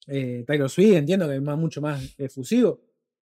[0.08, 2.80] eh, Taylor Swift, entiendo que es más, mucho más efusivo,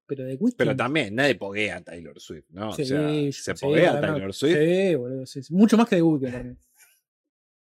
[0.08, 0.58] pero The Weeknd.
[0.58, 2.72] Pero también nadie poguea a Taylor Swift, ¿no?
[2.74, 4.58] Sí, o sea, sí, ¿se sí, poguea a Taylor Swift?
[4.58, 5.41] Sí, boludo, sí.
[5.49, 6.58] Mucho más que The Weeknd.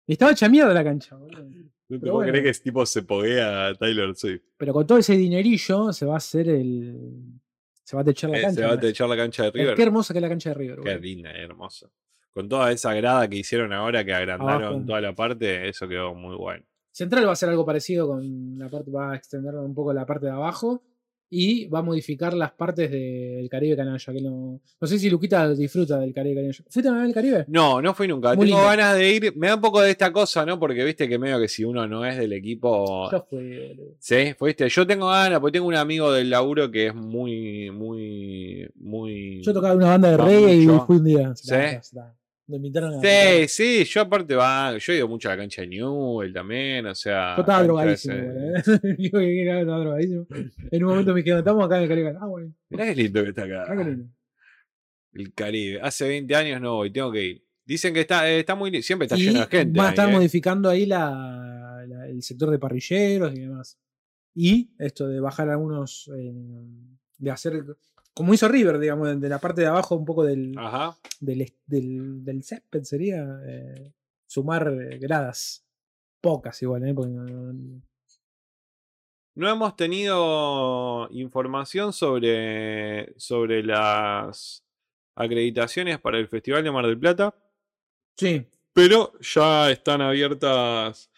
[0.07, 1.45] Y estaba hecha mierda la cancha, boludo.
[1.89, 2.31] No te bueno.
[2.31, 4.43] creer que ese tipo se poguea a Taylor Swift.
[4.57, 7.23] Pero con todo ese dinerillo se va a hacer el.
[7.83, 8.61] Se va a techar la Eh, cancha.
[8.63, 9.75] se va a techar la cancha de River.
[9.75, 10.77] Qué hermosa que es la cancha de River.
[10.77, 10.99] Qué boludo.
[11.01, 11.91] linda, hermosa.
[12.33, 14.85] Con toda esa grada que hicieron ahora, que agrandaron Abajo.
[14.87, 16.65] toda la parte, eso quedó muy bueno.
[16.91, 20.07] Central va a hacer algo parecido con la parte, va a extender un poco la
[20.07, 20.83] parte de abajo
[21.31, 24.13] y va a modificar las partes del Caribe Canalla.
[24.13, 26.65] Que no, no sé si Luquita disfruta del Caribe Canalla.
[26.69, 27.45] ¿Fuiste a ver el Caribe?
[27.49, 28.35] No, no fui nunca.
[28.35, 28.71] Muy Tengo lindo.
[28.71, 29.37] ganas de ir.
[29.37, 30.59] Me da un poco de esta cosa, ¿no?
[30.61, 33.11] Porque viste que medio que si uno no es del equipo.
[33.11, 33.77] Yo fui.
[33.99, 34.69] Sí, fuiste.
[34.69, 39.43] Yo tengo ganas, porque tengo un amigo del laburo que es muy, muy, muy.
[39.43, 41.33] Yo tocaba una banda de reggae y fui un día.
[41.35, 41.51] ¿Sí?
[41.51, 42.15] Da, da.
[42.47, 43.01] Me invitaron a.
[43.01, 46.85] Sí, sí, yo aparte va, yo he ido mucho a la cancha de Newell también,
[46.87, 47.37] o sea.
[47.37, 48.81] Yo estaba drogadísimo, ese-
[49.43, 50.27] era- estaba drogadísimo.
[50.71, 52.15] En un momento me dijeron, estamos acá en el Caribe.
[52.21, 52.53] Ah, bueno.
[52.69, 53.65] Mirá qué lindo que está acá.
[53.67, 54.07] Ah, lindo.
[55.15, 55.81] El Caribe.
[55.81, 57.45] Hace 20 años no voy, tengo que ir.
[57.65, 59.79] Dicen que está, eh, está muy siempre está Y lleno de gente.
[59.79, 60.13] van a ahí, eh.
[60.13, 63.79] modificando ahí la, la- el sector de parrilleros y demás.
[64.35, 66.11] Y esto de bajar algunos.
[66.15, 66.33] eh,
[67.17, 67.65] de hacer.
[68.15, 70.97] Como hizo River, digamos, de- la parte de abajo, un poco del, Ajá.
[71.21, 73.93] del, del, del césped sería eh,
[74.27, 75.67] sumar eh, gradas.
[76.21, 76.95] Pocas igual, ¿eh?
[76.95, 77.83] Porque no- no-
[79.37, 84.65] No hemos tenido información sobre, sobre las
[85.17, 87.35] acreditaciones para el Festival de Mar del Plata,
[88.17, 91.11] Sí, pero ya están abiertas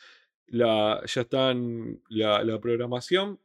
[0.46, 3.38] la, ya están la, la programación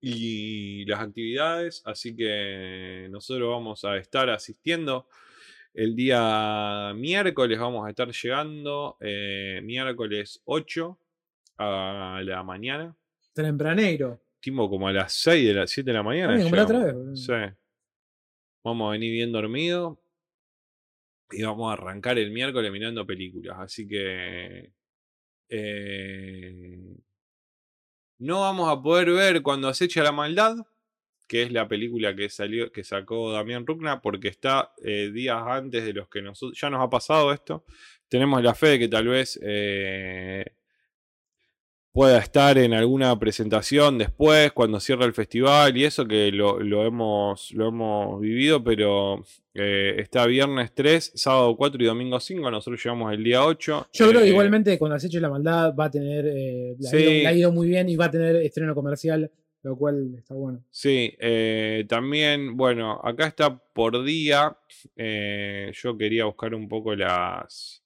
[0.00, 5.08] y las actividades, así que nosotros vamos a estar asistiendo.
[5.74, 10.98] El día miércoles vamos a estar llegando, eh, miércoles 8
[11.58, 12.96] a la mañana.
[13.34, 14.20] tempranero.
[14.40, 16.34] Tipo como a las 6 de las 7 de la mañana.
[16.36, 17.32] Ah, como la otra vez, Sí.
[18.64, 19.98] Vamos a venir bien dormidos.
[21.30, 23.56] Y vamos a arrancar el miércoles mirando películas.
[23.58, 24.70] Así que.
[25.48, 26.96] eh,
[28.18, 30.56] no vamos a poder ver cuando acecha la maldad.
[31.28, 35.84] Que es la película que salió, que sacó Damián Rucna, porque está eh, días antes
[35.84, 36.56] de los que nosotros.
[36.60, 37.64] Ya nos ha pasado esto.
[38.08, 39.38] Tenemos la fe de que tal vez.
[39.42, 40.55] eh,
[41.96, 46.84] pueda estar en alguna presentación después, cuando cierre el festival y eso que lo, lo
[46.84, 49.24] hemos, lo hemos vivido, pero
[49.54, 53.88] eh, está viernes 3, sábado 4 y domingo 5, nosotros llegamos el día 8.
[53.94, 56.26] Yo creo que Eh, igualmente con Acecho y la Maldad va a tener.
[56.26, 56.96] eh, le, ha Sí.
[56.98, 59.30] ido, ha ido muy bien y va a tener estreno comercial,
[59.62, 60.62] lo cual está bueno.
[60.70, 64.54] Sí, eh, también, bueno, acá está por día.
[64.96, 67.82] eh, yo quería buscar un poco las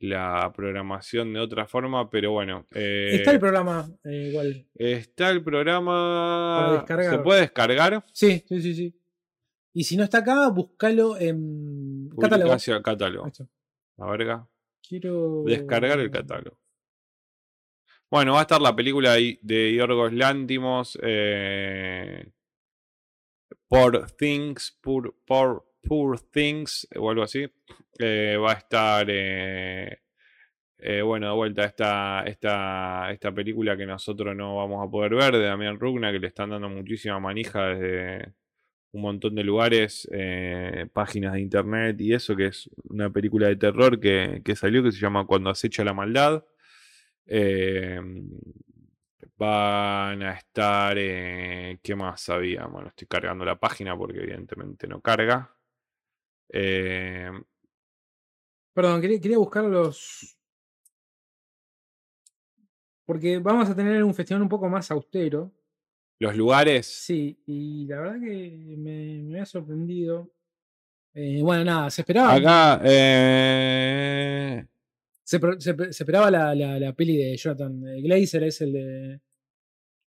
[0.00, 2.66] la programación de otra forma, pero bueno.
[2.74, 4.66] eh, Está el programa eh, igual.
[4.74, 6.84] está el programa.
[6.88, 8.04] ¿Se puede descargar?
[8.12, 8.98] Sí, sí, sí, sí.
[9.74, 12.56] Y si no está acá, búscalo en catálogo.
[12.82, 13.32] Catálogo.
[13.96, 14.48] La verga.
[14.86, 15.44] Quiero.
[15.46, 16.58] Descargar el catálogo.
[18.10, 20.98] Bueno, va a estar la película de Yorgos Lántimos.
[21.02, 22.30] Eh,
[23.68, 27.46] Poor Things, Poor, Poor, Poor Things, o algo así.
[27.98, 29.06] Eh, va a estar.
[29.10, 29.98] eh,
[30.78, 35.32] eh, bueno, de vuelta esta, esta, esta película que nosotros no vamos a poder ver
[35.34, 38.34] de Damián Rugna, que le están dando muchísima manija desde
[38.92, 43.56] un montón de lugares, eh, páginas de internet y eso, que es una película de
[43.56, 46.44] terror que, que salió que se llama Cuando acecha la maldad.
[47.26, 48.00] Eh,
[49.36, 50.96] van a estar.
[50.98, 52.66] eh, ¿Qué más había?
[52.66, 55.54] Bueno, estoy cargando la página porque evidentemente no carga.
[56.52, 57.30] Eh,
[58.74, 60.36] Perdón, quería, quería buscar los.
[63.04, 65.52] Porque vamos a tener un festival un poco más austero.
[66.20, 66.86] los lugares.
[66.86, 70.30] Sí, y la verdad que me, me ha sorprendido.
[71.14, 72.32] Eh, bueno, nada, se esperaba.
[72.34, 72.80] Acá.
[72.84, 74.64] eh,
[75.24, 75.38] Se,
[75.90, 79.20] esperaba la, la- la peli de Jonathan Glazer, es el de.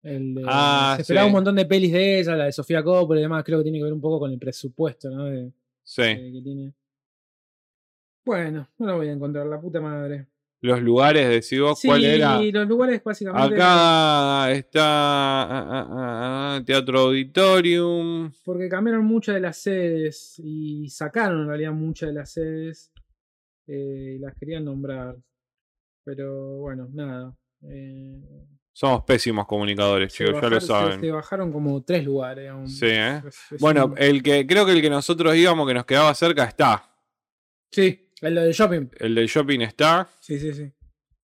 [0.04, 1.30] el de- Ah, se esperaba sí.
[1.30, 3.44] un montón de pelis de ella, la de Sofía Coppola y demás.
[3.44, 5.26] Creo que tiene que ver un poco con el presupuesto, ¿no?
[5.26, 5.52] De-
[5.86, 6.02] sí.
[6.02, 6.74] de- que tiene.
[8.26, 10.28] Bueno, no lo voy a encontrar, la puta madre.
[10.62, 12.42] Los lugares, decís vos, ¿cuál sí, era?
[12.42, 13.54] los lugares básicamente.
[13.56, 14.82] Acá está
[15.44, 15.88] ah, ah,
[16.58, 18.32] ah, Teatro Auditorium.
[18.44, 22.92] Porque cambiaron muchas de las sedes y sacaron en realidad muchas de las sedes
[23.68, 25.16] eh, y las querían nombrar.
[26.04, 27.38] Pero bueno, nada.
[27.62, 28.48] eh,
[28.78, 31.00] Somos pésimos comunicadores, se, chicos, ya lo se- saben.
[31.00, 32.50] se bajaron como tres lugares.
[32.50, 32.68] aún.
[32.68, 33.22] Sí, ¿eh?
[33.26, 36.14] Es- es Bueno, un- el que creo que el que nosotros íbamos que nos quedaba
[36.14, 36.92] cerca está.
[37.72, 38.90] sí, el del shopping.
[39.00, 40.08] El del shopping está.
[40.20, 40.72] Sí, sí, sí.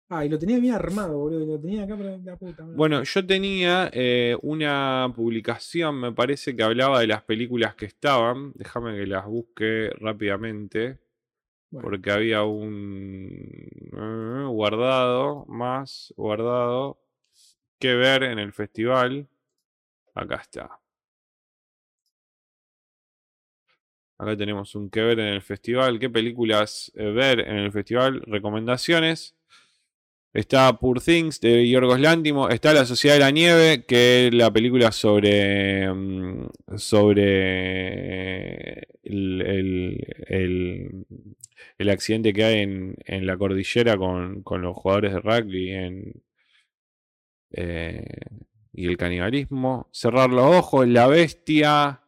[0.08, 1.44] Ah, y lo tenía bien armado, boludo.
[1.44, 2.64] Lo tenía acá para la puta.
[2.64, 8.52] Bueno, yo tenía eh, una publicación, me parece que hablaba de las películas que estaban.
[8.54, 10.98] Déjame que las busque rápidamente.
[11.70, 13.28] Bueno, Porque había un
[13.92, 16.98] eh, guardado, más guardado,
[17.78, 19.28] que ver en el festival.
[20.14, 20.80] Acá está.
[24.18, 25.98] Acá tenemos un que ver en el festival.
[25.98, 28.22] ¿Qué películas eh, ver en el festival?
[28.26, 29.34] Recomendaciones.
[30.32, 32.52] Está Poor Things de Yorgos Lántimos.
[32.52, 35.92] Está La Sociedad de la Nieve, que es la película sobre.
[35.92, 38.72] mm, sobre.
[39.02, 41.06] el, el- el-
[41.78, 46.22] el accidente que hay en, en la cordillera con, con los jugadores de rugby en,
[47.56, 48.04] eh,
[48.72, 49.88] y el canibalismo.
[49.92, 52.00] Cerrar los ojos, La Bestia.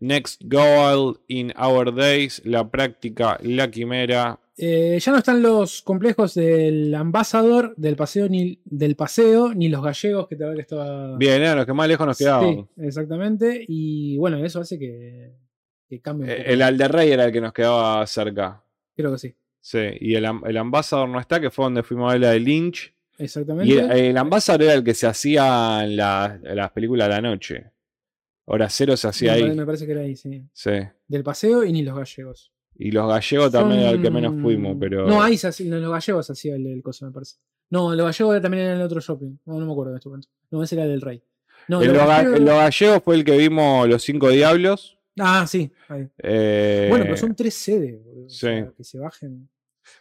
[0.00, 6.34] Next Goal in Our Days, La Práctica, La Quimera, eh, ya no están los complejos
[6.34, 11.16] del Ambassador, del paseo, ni del paseo, ni los gallegos, que te que estaba.
[11.16, 12.54] Bien, eran los que más lejos nos quedaban.
[12.54, 13.64] Sí, exactamente.
[13.66, 15.32] Y bueno, eso hace que,
[15.88, 16.50] que cambie un Eh, poco.
[16.50, 18.62] El Alderrey era el que nos quedaba cerca.
[18.96, 19.34] Creo que sí.
[19.60, 22.40] Sí, y el, el Ambassador no está, que fue donde fuimos a ver la de
[22.40, 22.93] Lynch.
[23.18, 23.72] Exactamente.
[23.72, 27.14] Y el, el Ambassador era el que se hacía en la- en las películas de
[27.14, 27.70] la noche.
[28.46, 29.54] Hora cero se hacía ahí.
[29.54, 30.44] me parece que era ahí, sí.
[30.52, 30.70] Sí.
[31.08, 32.52] Del paseo y ni los gallegos.
[32.76, 35.06] Y los gallegos también era el que menos fuimos, pero.
[35.06, 37.36] No, ahí se hacía- los gallegos hacía el, el coso, me parece.
[37.70, 39.38] No, los gallegos también era en el otro shopping.
[39.46, 40.28] No, no me acuerdo de este momento.
[40.50, 41.22] No, ese era el del rey.
[41.68, 44.28] No, en los los, ga- gallegos- en los gallegos fue el que vimos Los Cinco
[44.28, 44.98] Diablos.
[45.18, 45.70] Ah, sí.
[45.88, 46.08] ahí.
[46.18, 48.04] eh, Bueno, pero son tres sedes.
[48.04, 48.38] boludo, o sí.
[48.40, 49.48] sea, que se bajen.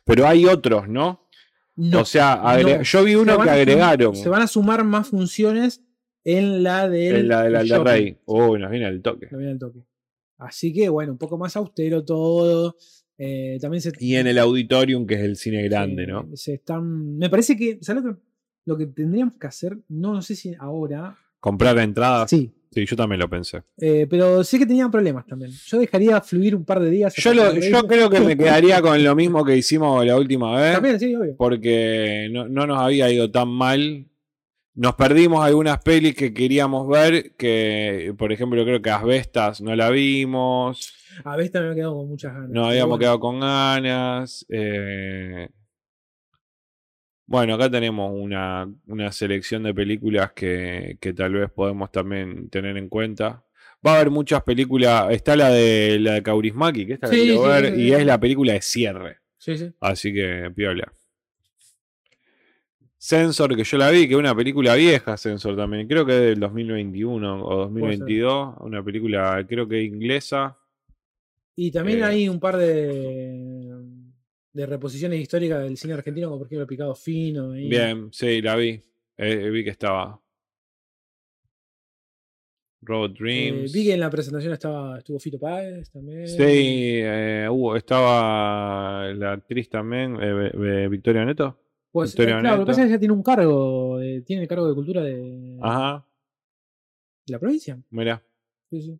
[0.03, 1.28] pero hay otros, ¿no?
[1.76, 2.82] No, o sea, no.
[2.84, 4.15] yo vi uno que agregaron.
[4.15, 5.82] Se van a sumar más funciones
[6.24, 7.15] en la del.
[7.15, 7.55] en la del.
[7.55, 8.17] Alderrey.
[8.26, 9.28] Uy, nos viene el toque.
[9.32, 9.80] Lo viene al toque.
[10.38, 12.76] Así que, bueno, un poco más austero todo.
[13.17, 13.91] Eh, también se.
[13.99, 16.30] Y en el auditorium, que es el cine grande, ¿no?
[16.36, 17.17] Se están.
[17.17, 17.80] Me parece que.
[17.82, 18.21] ¿Sabes lo que,
[18.65, 19.78] lo que tendríamos que hacer?
[19.89, 21.17] No, no sé si ahora.
[21.39, 22.30] Comprar entradas.
[22.30, 22.53] Sí.
[22.74, 22.86] Sí.
[22.86, 23.61] yo también lo pensé.
[23.78, 25.51] eh, pero sé que tenían problemas también.
[25.51, 27.13] Yo dejaría fluir un par de días.
[27.15, 27.51] Yo, lo-
[27.88, 30.74] creo que me quedaría con lo mismo que hicimos la última vez.
[30.74, 31.36] También, sí, obvio.
[31.38, 34.07] Porque no, no nos había ido tan mal.
[34.76, 37.36] Nos perdimos algunas pelis que queríamos ver.
[37.36, 40.93] Que, por ejemplo, creo que Asbestas no la vimos.
[41.24, 42.49] A veces también me he quedado con muchas ganas.
[42.49, 42.99] Nos habíamos bueno.
[42.99, 44.45] quedado con ganas.
[44.49, 45.47] eh,
[47.26, 52.76] Bueno, acá tenemos una, una selección de películas que, que tal vez podemos también tener
[52.78, 53.43] en cuenta.
[53.86, 55.11] Va a haber muchas películas.
[55.11, 57.91] Está la de la de Kaurismaki, que esta la Sí, quiero sí, ver, sí, y
[57.93, 59.17] es la película de cierre.
[59.38, 59.71] Sí, sí.
[59.80, 60.91] Así que, piola.
[62.97, 65.88] Sensor, que yo la vi, que es una película vieja, Sensor también.
[65.88, 68.55] Creo que es del 2021 o 2022.
[68.61, 70.57] Una película, creo que inglesa.
[71.55, 72.03] Y también Eh.
[72.03, 73.82] hay un par de,
[74.54, 77.51] de reposiciones históricas del cine argentino, como por ejemplo Picado Fino.
[77.51, 77.68] ahí.
[77.68, 78.80] Bien, sí, la vi.
[79.18, 80.20] Eh, vi que estaba.
[82.86, 83.72] Road Eh, Dreams.
[83.72, 86.28] vi que en la presentación estaba, estuvo Fito Páez también.
[86.28, 91.58] Sí, eh, hubo, estaba la actriz también, eh, Victoria Neto.
[91.91, 94.41] Pues, eh, Victoria claro, lo que pasa es que ella tiene un cargo, eh, tiene
[94.43, 96.06] el cargo de cultura de, Ajá,
[97.26, 97.82] de la provincia.
[97.89, 98.22] mira.
[98.70, 98.99] Sí, sí.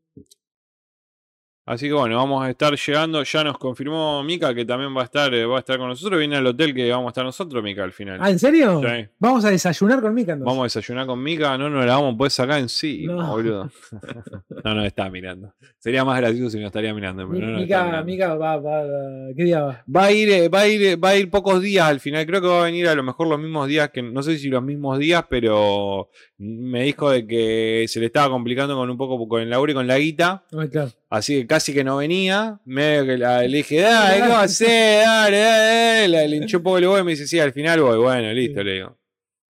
[1.66, 3.24] Así que bueno, vamos a estar llegando.
[3.24, 6.20] Ya nos confirmó Mika que también va a estar, eh, va a estar con nosotros.
[6.20, 8.20] Viene al hotel que vamos a estar nosotros, Mika, al final.
[8.22, 8.82] Ah, ¿en serio?
[8.82, 9.07] Sí.
[9.18, 10.45] Vamos a desayunar con Mika entonces.
[10.51, 13.32] Vamos a desayunar con Mika, no nos la vamos a poder sacar en sí, No.
[13.32, 13.72] boludo.
[14.64, 15.53] no nos está mirando.
[15.80, 18.05] Sería más gracioso si nos estaría mirando, pero no Mika, mirando.
[18.05, 19.84] Mika va, va, va- ¿qué día va?
[19.95, 22.26] Va a ir, eh, va a ir, eh, va a ir pocos días al final.
[22.26, 24.49] Creo que va a venir a lo mejor los mismos días que no sé si
[24.49, 29.28] los mismos días, pero me dijo de que se le estaba complicando con un poco
[29.30, 30.43] con el laburo y con la guita.
[30.51, 30.91] Ah, claro.
[31.16, 32.59] Así que casi que no venía.
[32.66, 35.05] Medio que la- le dije, dale, ¿cómo hacés?
[35.05, 36.28] Dale, dale, dale.
[36.28, 37.97] Le hinché un poco el huevo y me dice, sí, al final voy.
[37.99, 38.66] Bueno, listo, Sí.
[38.66, 38.97] le digo.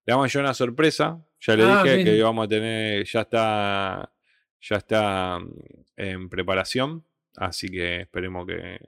[0.06, 1.22] Le a llevar una sorpresa.
[1.40, 2.06] Ya le Ah, dije bien.
[2.06, 4.12] que íbamos a tener, ya está,
[4.62, 5.52] ya está mm,
[5.96, 7.04] en preparación.
[7.36, 8.78] Así que esperemos que,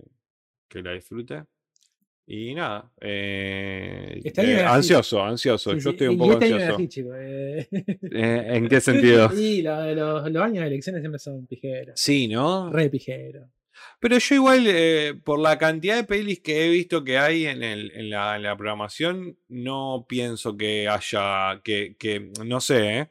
[0.68, 1.44] que la disfrute.
[2.26, 5.72] Y nada, eh, Este eh, ansioso, ansioso.
[5.74, 6.74] Sí, Yo estoy un poco este ansioso.
[6.76, 7.68] así, chico, eh.
[8.12, 9.28] Eh, ¿En qué sentido?
[9.34, 11.94] Sí, lo- los, los años de elecciones siempre son pijeros.
[12.00, 12.70] Sí, ¿no?
[12.70, 13.48] Re pijeros.
[13.98, 17.62] Pero yo igual, eh, por la cantidad de pelis que he visto que hay en,
[17.64, 23.08] el- en la, en la programación, no pienso que haya, que, que no sé, ¿eh?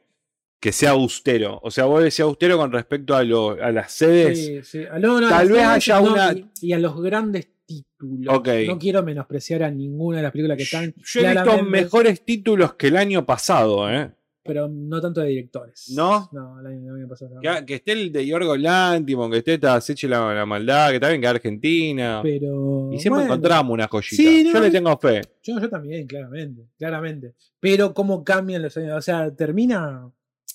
[0.60, 1.58] que sea austero.
[1.62, 4.38] O sea, vos decís austero con respecto a, lo- a las sedes.
[4.38, 4.84] Sí, sí.
[4.90, 7.48] Ah, no, no, Tal vez haya no, una- Y, y a los grandes
[7.80, 8.34] títulos.
[8.38, 8.48] Ok.
[8.66, 10.94] No quiero menospreciar a ninguna de las películas que están.
[10.96, 14.12] Yo he visto mejores títulos que el año pasado, ¿eh?
[14.44, 15.92] Pero no tanto de directores.
[15.94, 16.28] ¿No?
[16.32, 17.38] No, el año, el año pasado.
[17.40, 20.98] Que, que esté el de Yorgo Lantimos, que esté esta Seche la, la maldad, que
[20.98, 22.20] también que Argentina.
[22.24, 22.90] Pero.
[22.92, 24.16] y siempre bueno, encontramos una joyita.
[24.16, 25.20] Sí, no, Yo le tengo fe.
[25.44, 26.66] Yo, yo también, claramente.
[26.76, 27.34] Claramente.
[27.60, 28.96] Pero cómo cambian los años.
[28.98, 30.10] O sea, termina.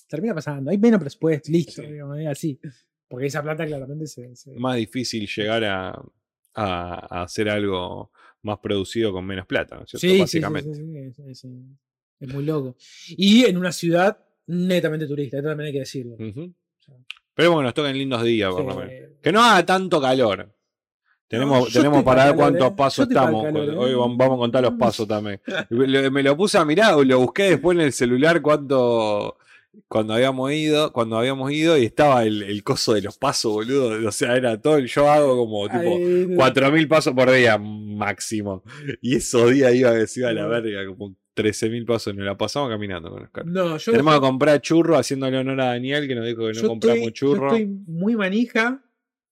[0.06, 0.70] Termina pasando.
[0.70, 1.80] Hay menos presupuesto, listo.
[1.80, 1.88] Sí.
[1.88, 2.60] digamos, es así.
[3.08, 4.36] Porque esa plata claramente se.
[4.36, 5.98] se- más difícil llegar a,
[6.58, 8.10] a- a hacer algo
[8.42, 10.00] más producido con menos plata, ¿no es cierto?
[10.00, 10.74] Sí, sí, sí, Básicamente.
[10.74, 11.46] sí, sí, es, es-
[12.20, 12.76] es muy loco.
[13.10, 16.16] Y en una ciudad netamente turista, esto también hay que decirlo.
[17.34, 18.92] Pero bueno, nos tocan lindos días, por lo menos.
[19.22, 20.52] Que no haga tanto calor.
[21.28, 22.74] Tenemos, tenemos para ver cuántos ¿eh?
[22.76, 23.44] pasos estamos.
[23.44, 23.76] calor, ¿eh?
[23.76, 25.40] Hoy vam- vamos a contar los pasos también.
[25.70, 29.37] Me lo puse a mirar, lo busqué después en el celular cuánto
[29.86, 34.08] cuando habíamos ido, cuando habíamos ido y estaba el, el coso de los pasos, boludo.
[34.08, 34.78] O sea, era todo.
[34.80, 38.62] Yo hago como tipo Ay, 4.000 pasos por día máximo.
[39.00, 42.14] Y esos días iba, se iba a la verga, como 13.000 pasos.
[42.14, 43.46] Nos la pasamos caminando con Oscar.
[43.46, 46.60] No, yo, Tenemos que comprar churro haciéndole honor a Daniel que nos dijo que no
[46.62, 47.46] yo compramos estoy, yo churro.
[47.48, 48.82] estoy muy manija.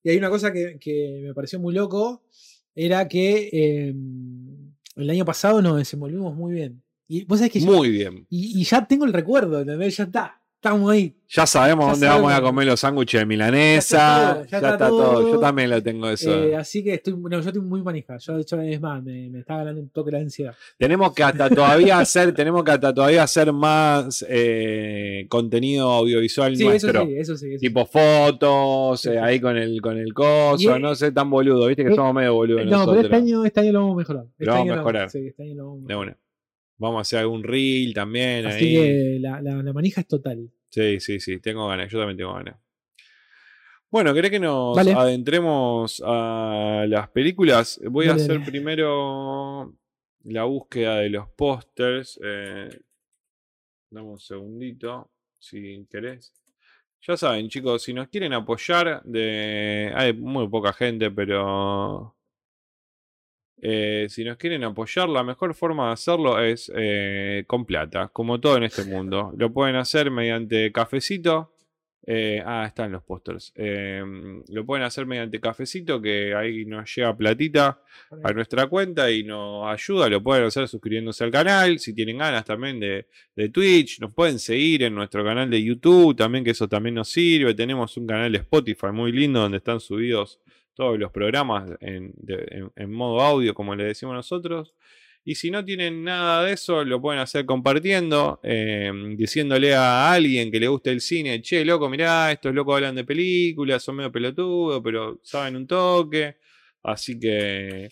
[0.02, 2.22] Y hay una cosa que, que me pareció muy loco.
[2.74, 3.94] Era que eh,
[4.96, 6.82] el año pasado nos desenvolvimos muy bien.
[7.08, 8.26] Y vos sabés que ya- Muy bien.
[8.28, 9.96] y, y ya tengo el recuerdo, ¿entendés?
[9.96, 10.40] Ya está.
[10.56, 11.14] Estamos ahí.
[11.28, 14.44] Ya sabemos Ya dónde vamos a comer los sándwiches de milanesa.
[14.48, 15.32] Ya está todo, Ya, está, todo.
[15.34, 16.34] Yo también lo tengo eso.
[16.44, 18.16] Eh, así que estoy, no, yo estoy muy manija.
[18.16, 20.54] Yo, de hecho, es más, me, me está ganando un toque la ansiedad.
[20.78, 26.64] Tenemos que hasta todavía hacer, tenemos que hasta todavía hacer más eh, contenido audiovisual Sí,
[26.64, 27.02] nuestro.
[27.02, 27.46] eso sí, eso sí.
[27.50, 27.66] eso sí.
[27.66, 31.66] Tipo fotos, Sí, eh, ahí con el, con el coso, Y- no sé, tan boludo,
[31.66, 33.04] viste que Eh, somos medio boludos no, pero nosotros.
[33.04, 34.24] este año, este año lo vamos a mejorar.
[34.32, 35.10] Este Lo vamos a año mejorar.
[35.10, 36.08] sí, este año lo vamos a De mejorar.
[36.08, 36.25] una.
[36.78, 38.74] Vamos a hacer algún reel también Así ahí.
[38.74, 40.50] que la, la, la manija es total.
[40.68, 42.56] Sí, sí, sí, tengo ganas, yo también tengo ganas.
[43.90, 44.92] Bueno, ¿querés que nos Dale.
[44.92, 47.80] adentremos a las películas?
[47.88, 49.72] Voy a hacer primero
[50.24, 52.20] la búsqueda de los pósters.
[52.22, 52.68] Eh,
[53.90, 56.32] dame un segundito, si querés.
[57.06, 59.92] Ya saben, chicos, si nos quieren apoyar, de...
[59.94, 62.16] hay muy poca gente, pero
[63.62, 68.38] eh, si nos quieren apoyar, la mejor forma de hacerlo es eh, con plata, como
[68.40, 69.32] todo en este mundo.
[69.38, 71.52] Lo pueden hacer mediante cafecito.
[72.08, 73.52] eh, ah, están los pósters.
[73.56, 74.00] Eh,
[74.48, 77.82] lo pueden hacer mediante cafecito, que ahí nos llega platita
[78.22, 80.08] a nuestra cuenta y nos ayuda.
[80.08, 81.78] Lo pueden hacer suscribiéndose al canal.
[81.80, 86.14] Si tienen ganas también de, de Twitch, nos pueden seguir en nuestro canal de YouTube
[86.16, 87.54] también, que eso también nos sirve.
[87.54, 90.40] Tenemos un canal de Spotify muy lindo donde están subidos
[90.76, 94.74] todos los programas en, de- en- en modo audio, como le decimos nosotros.
[95.24, 100.52] Y si no tienen nada de eso, lo pueden hacer compartiendo, eh, diciéndole a alguien
[100.52, 104.12] que le guste el cine, che, loco, mirá, estos locos hablan de películas, son medio
[104.12, 106.36] pelotudos, pero saben un toque.
[106.84, 107.88] Así que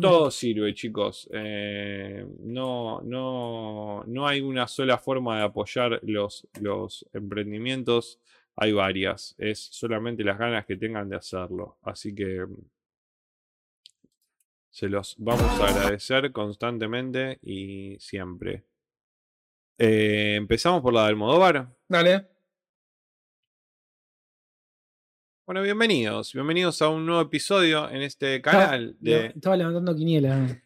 [0.00, 1.28] todo sirve, chicos.
[1.32, 8.18] Eh, no, no, no hay una sola forma de apoyar los, los emprendimientos.
[8.56, 9.34] Hay varias.
[9.38, 11.78] Es solamente las ganas que tengan de hacerlo.
[11.82, 12.46] Así que
[14.70, 18.64] se los vamos a agradecer constantemente y siempre.
[19.78, 21.76] Eh, empezamos por la del Almodóvar.
[21.86, 22.28] Dale.
[25.46, 26.32] Bueno, bienvenidos.
[26.32, 29.26] Bienvenidos a un nuevo episodio en este canal de.
[29.26, 30.62] Estaba levantando quiniela.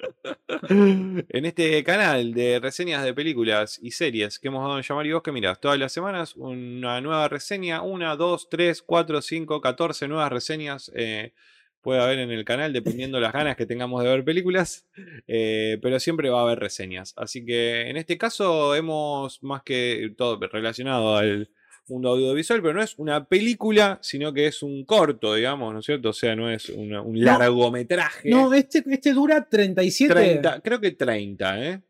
[0.68, 5.12] en este canal de reseñas de películas y series que hemos dado en llamar y
[5.12, 10.08] vos que mirás todas las semanas una nueva reseña, una, dos, tres, cuatro, cinco, catorce
[10.08, 11.32] nuevas reseñas eh,
[11.80, 14.86] puede haber en el canal dependiendo de las ganas que tengamos de ver películas,
[15.26, 17.14] eh, pero siempre va a haber reseñas.
[17.16, 21.50] Así que en este caso hemos más que todo relacionado al
[21.88, 25.86] mundo audiovisual, pero no es una película, sino que es un corto, digamos, ¿no es
[25.86, 26.10] cierto?
[26.10, 28.30] O sea, no es un largometraje.
[28.30, 30.40] No, este, este dura 37.
[30.62, 31.82] creo que 30, ¿eh?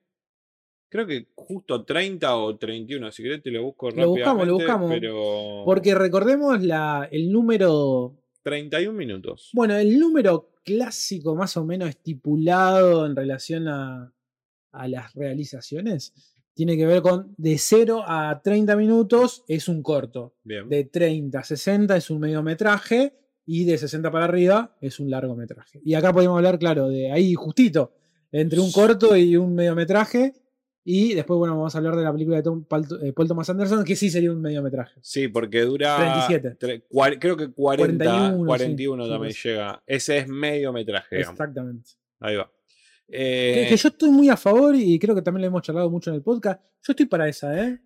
[0.88, 4.20] Creo que justo 30 o 31, si querés te lo busco rápidamente.
[4.20, 4.90] Lo buscamos, lo buscamos.
[4.90, 5.62] Pero...
[5.64, 8.16] Porque recordemos la, el número...
[8.42, 9.50] 31 minutos.
[9.52, 14.12] Bueno, el número clásico más o menos estipulado en relación a,
[14.72, 16.12] a las realizaciones
[16.60, 20.34] tiene que ver con de 0 a 30 minutos es un corto.
[20.44, 23.14] De 30 a 60 es un mediometraje
[23.46, 25.80] y de 60 para arriba es un largometraje.
[25.82, 27.94] Y acá podemos hablar, claro, de ahí justito,
[28.30, 30.34] entre un corto y un mediometraje.
[30.84, 32.66] Y después, bueno, vamos a hablar de la película de Tom,
[33.00, 35.00] eh, Paul, Thomas Anderson, que sí sería un mediometraje.
[35.00, 35.96] Sí, porque dura.
[36.28, 36.84] 37.
[37.18, 39.82] creo que 40, 41, también llega.
[39.86, 41.20] Ese es mediometraje.
[41.20, 41.92] Exactamente.
[42.18, 42.52] Ahí va.
[43.10, 46.10] Que, eh, yo estoy muy a favor y creo que también lo hemos charlado mucho
[46.10, 46.62] en el podcast.
[46.82, 47.80] Yo estoy para esa, ¿eh?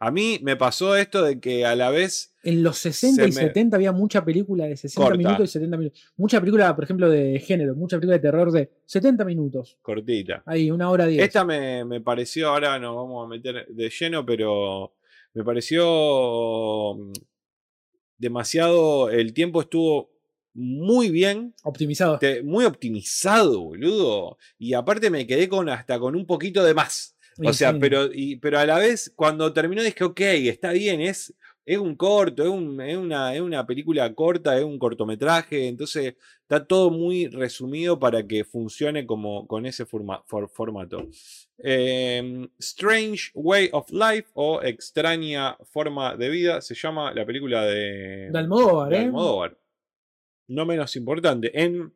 [0.00, 2.34] A mí me pasó esto de que a la vez.
[2.42, 6.12] En los 60 y 70 había mucha película de 60 minutos y 70 minutos.
[6.16, 9.78] Mucha película, por ejemplo, de género, mucha película de terror de 70 minutos.
[9.82, 10.42] Cortita.
[10.46, 11.22] Ahí, una hora diez.
[11.22, 14.94] Esta me, me pareció, ahora nos vamos a meter de lleno, pero
[15.34, 17.12] me pareció mm,
[18.18, 19.10] demasiado.
[19.10, 20.10] El tiempo estuvo
[20.58, 21.54] muy bien.
[21.62, 22.18] Optimizado.
[22.42, 24.38] muy optimizado, boludo.
[24.58, 27.16] Y aparte me quedé con hasta con un poquito de más.
[27.44, 28.08] O sea, pero,
[28.42, 31.32] pero a la vez, cuando terminó, dije, ok, está bien, es,
[31.64, 32.48] es un corto, es,
[32.96, 38.42] una, es una película corta, es un cortometraje, entonces está todo muy resumido para que
[38.42, 41.06] funcione como con ese formato.
[41.58, 48.30] Em, Strange Way of Life o Extraña Forma de Vida se llama la película de,
[48.92, 49.52] de Almodóvar.
[49.52, 49.58] ¿eh?
[50.48, 51.92] No menos importante, en,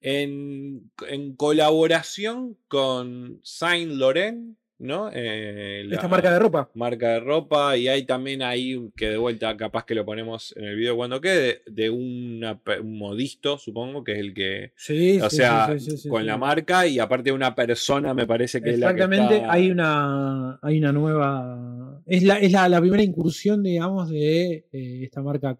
[0.00, 5.10] en, en colaboración con Saint Laurent, ¿no?
[5.12, 6.70] Eh, Esta marca de ropa.
[6.74, 10.64] Marca de ropa, y hay también ahí, que de vuelta capaz que lo ponemos en
[10.64, 12.40] el video cuando quede, de un
[12.84, 14.72] modisto, supongo, que es el que...
[14.76, 15.76] Sí, o sea,
[16.08, 19.70] con la marca y aparte una persona me parece que es la que Exactamente, hay
[19.70, 22.02] una, hay una nueva...
[22.06, 25.58] Es la, es la, primera incursión, digamos, de eh, esta marca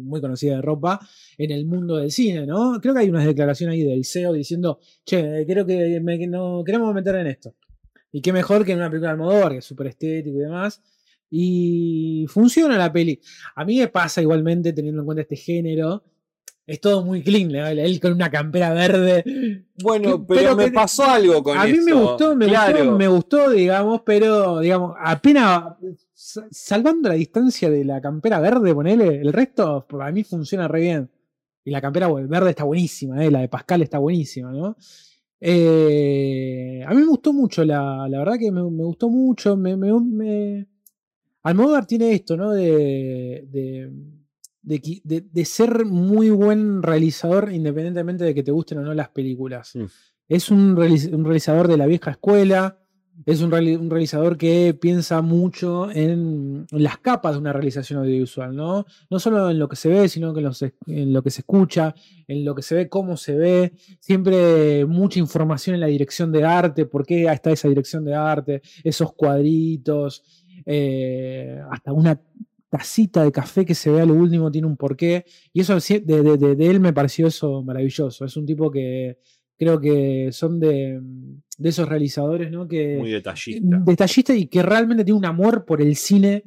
[0.00, 1.00] muy conocida de ropa
[1.38, 2.78] en el mundo del cine, ¿no?
[2.80, 7.16] Creo que hay unas declaraciones ahí del CEO diciendo, che, creo que no queremos meter
[7.16, 7.54] en esto.
[8.12, 10.82] Y qué mejor que en una película de Almodóvar, que es súper estético y demás.
[11.30, 13.20] Y funciona la peli.
[13.54, 16.02] A mí me pasa igualmente, teniendo en cuenta este género,
[16.70, 19.64] es todo muy clean, él con una campera verde.
[19.82, 21.64] Bueno, pero, me pasó algo con eso.
[21.64, 25.64] A mí me gustó, me gustó, me gustó, digamos, pero digamos, apenas
[26.14, 31.10] salvando la distancia de la campera verde, ponele, el resto para mí funciona re bien.
[31.64, 33.32] Y la campera verde está buenísima, ¿eh?
[33.32, 34.76] la de Pascal está buenísima, ¿no?
[35.40, 39.56] Eh, a mí me gustó mucho, la, la verdad que me, gustó mucho.
[39.56, 40.68] Me, me,
[41.42, 42.52] Almodóvar tiene esto, ¿no?
[42.52, 43.90] De, de,
[44.62, 49.74] de, ser muy buen realizador independientemente de que te gusten o no las películas.
[49.74, 49.84] Mm.
[50.28, 52.80] Es un, un realizador de la vieja escuela,
[53.26, 58.86] es un, realizador que piensa mucho en, las capas de una realización audiovisual, ¿no?
[59.10, 61.94] No solo en lo que se ve, sino que en, lo que se escucha,
[62.26, 63.72] en lo que se ve, cómo se ve.
[63.98, 68.62] Siempre mucha información en la dirección de arte, por qué está esa dirección de arte,
[68.82, 70.22] esos cuadritos,
[70.64, 72.20] eh, hasta una
[72.70, 75.26] tacita de café que se ve a lo último tiene un porqué.
[75.52, 78.24] Y eso de, de él me pareció eso maravilloso.
[78.24, 79.18] Es un tipo que
[79.58, 81.00] creo que son de,
[81.62, 82.66] esos realizadores, ¿no?
[82.66, 83.78] Que, Muy detallista.
[83.84, 86.44] Detallista y que realmente tiene un amor por el cine,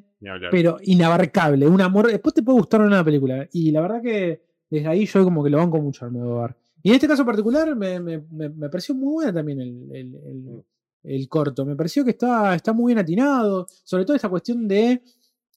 [0.50, 1.68] pero inabarcable.
[1.68, 2.08] Un amor.
[2.08, 3.48] Después te puede gustar una película.
[3.52, 6.58] Y la verdad que desde ahí yo como que lo banco mucho al Bar.
[6.82, 10.16] Y en este caso particular me, me- me- me pareció muy buena también el, el-
[10.16, 10.64] el-
[11.04, 11.66] el corto.
[11.66, 13.68] Me pareció que está, está muy bien atinado.
[13.84, 15.02] Sobre todo esta cuestión de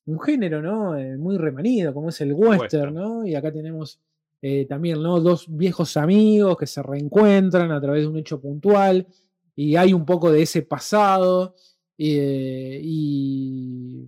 [0.07, 0.97] un género, ¿no?
[0.97, 2.95] Eh, muy remanido, como es el western.
[2.95, 3.27] ¿no?
[3.27, 4.01] Y acá tenemos
[4.43, 5.21] eh, también, ¿no?
[5.21, 9.07] Dos viejos amigos que se reencuentran a través de un hecho puntual.
[9.55, 11.55] Y hay un poco de ese pasado.
[11.99, 14.07] eh, y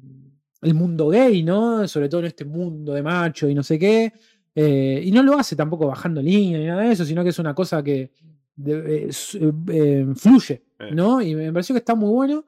[0.62, 1.86] el mundo gay, ¿no?
[1.88, 4.12] Sobre todo en este mundo de macho y no sé qué.
[4.54, 7.38] Eh, y no lo hace tampoco bajando línea ni nada de eso, sino que es
[7.38, 8.10] una cosa que
[8.56, 9.10] de- eh,
[9.40, 10.90] eh, eh, fluye, Eh.
[10.92, 11.22] ¿no?
[11.22, 12.44] Y me pareció que está muy bueno.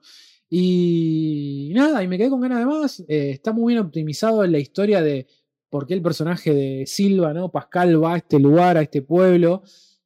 [0.53, 3.01] Y nada, y me quedé con ganas de más.
[3.09, 5.29] Eh, está muy bien optimizado en la historia de
[5.71, 7.53] por qué el personaje de Silva, ¿no?
[7.53, 9.63] Pascal va a este lugar, a este pueblo,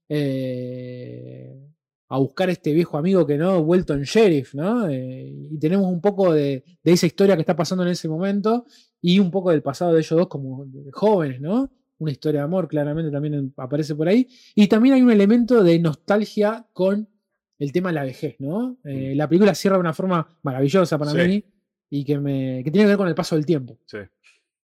[0.06, 1.58] eh,
[2.10, 4.86] a buscar a este viejo amigo que no, vuelto en sheriff, ¿no?
[4.86, 8.66] Eh, y tenemos un poco de, de esa historia que está pasando en ese momento
[9.00, 11.72] y un poco del pasado de ellos dos como jóvenes, ¿no?
[11.96, 14.28] Una historia de amor claramente también aparece por ahí.
[14.54, 17.08] Y también hay un elemento de nostalgia con
[17.58, 18.76] el tema de la vejez, ¿no?
[18.84, 21.18] Eh, la película cierra de una forma maravillosa para Sí.
[21.18, 21.44] mí
[21.90, 23.78] y que, me, que tiene que ver con el paso del tiempo.
[23.86, 23.98] Sí.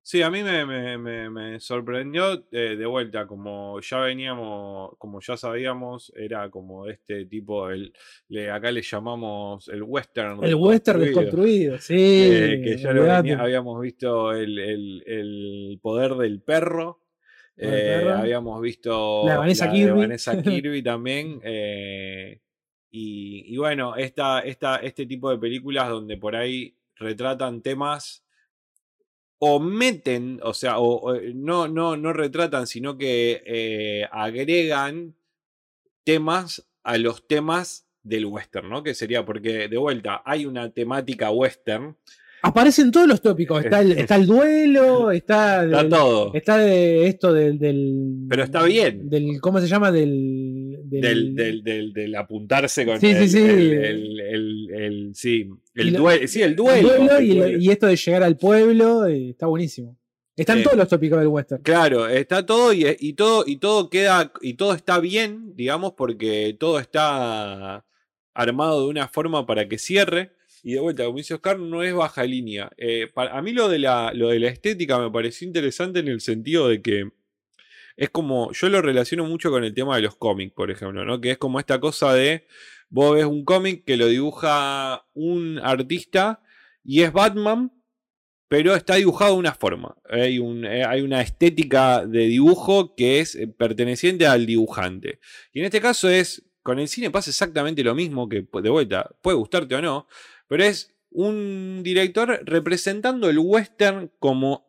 [0.07, 5.19] Sí, a mí me, me- me- me sorprendió eh, de vuelta, como ya veníamos, como
[5.23, 7.91] ya sabíamos, era como este tipo, el,
[8.29, 10.45] le, acá le llamamos el western.
[10.45, 11.95] El western desconstruido, sí.
[11.97, 17.01] eh, que ya lo venía- habíamos visto el, el- el poder del perro.
[17.57, 20.01] Eh, habíamos visto La de Vanessa de Kirby.
[20.01, 21.41] Vanessa Kirby también.
[22.95, 28.23] Eh, y, y bueno, esta, esta, este tipo de películas donde por ahí retratan temas
[29.39, 35.15] o meten, o sea, o, o, eh, no, no, no retratan, sino que eh, agregan
[36.05, 38.83] temas a los temas del western, ¿no?
[38.83, 41.97] Que sería porque, de vuelta, hay una temática western,
[42.47, 43.65] Aparecen todos los tópicos.
[43.65, 46.31] Está el, está el duelo, está, está todo.
[46.35, 49.09] está de esto del, del- Pero está bien.
[49.09, 49.91] Del, ¿Cómo se llama?
[49.91, 50.44] Del.
[51.01, 53.39] Del, del, del, del apuntarse con Sí, sí, el, sí.
[53.39, 56.89] el, el, el- el- sí, el lo- duelo, sí, el el duelo.
[56.89, 57.59] duelo el y, duelo.
[57.59, 59.07] y esto de llegar al pueblo.
[59.07, 59.97] eh, está buenísimo.
[60.37, 60.65] Están Sí.
[60.65, 61.63] todos los tópicos del western.
[61.63, 66.57] Claro, está todo y, y todo y todo queda y todo está bien, digamos, porque
[66.59, 67.85] todo está
[68.35, 70.33] armado de una forma para que cierre.
[70.65, 72.71] Y de vuelta, como dice Oscar, no es baja línea.
[72.79, 76.09] Eh, para, a mí lo de, la, lo de la estética me pareció interesante en
[76.09, 77.11] el sentido de que
[77.97, 81.21] es como, yo lo relaciono mucho con el tema de los cómics, por ejemplo, ¿no?
[81.21, 82.47] Que es como esta cosa de,
[82.89, 86.43] vos ves un cómic que lo dibuja un artista
[86.83, 87.73] y es Batman,
[88.49, 89.97] pero está dibujado de una forma.
[90.09, 95.19] Hay, un- eh, hay una estética de dibujo que es eh, perteneciente al dibujante.
[95.53, 99.11] Y en este caso es, con el cine pasa exactamente lo mismo, que de vuelta,
[99.23, 100.07] puede gustarte o no,
[100.49, 104.67] pero es un director representando el western como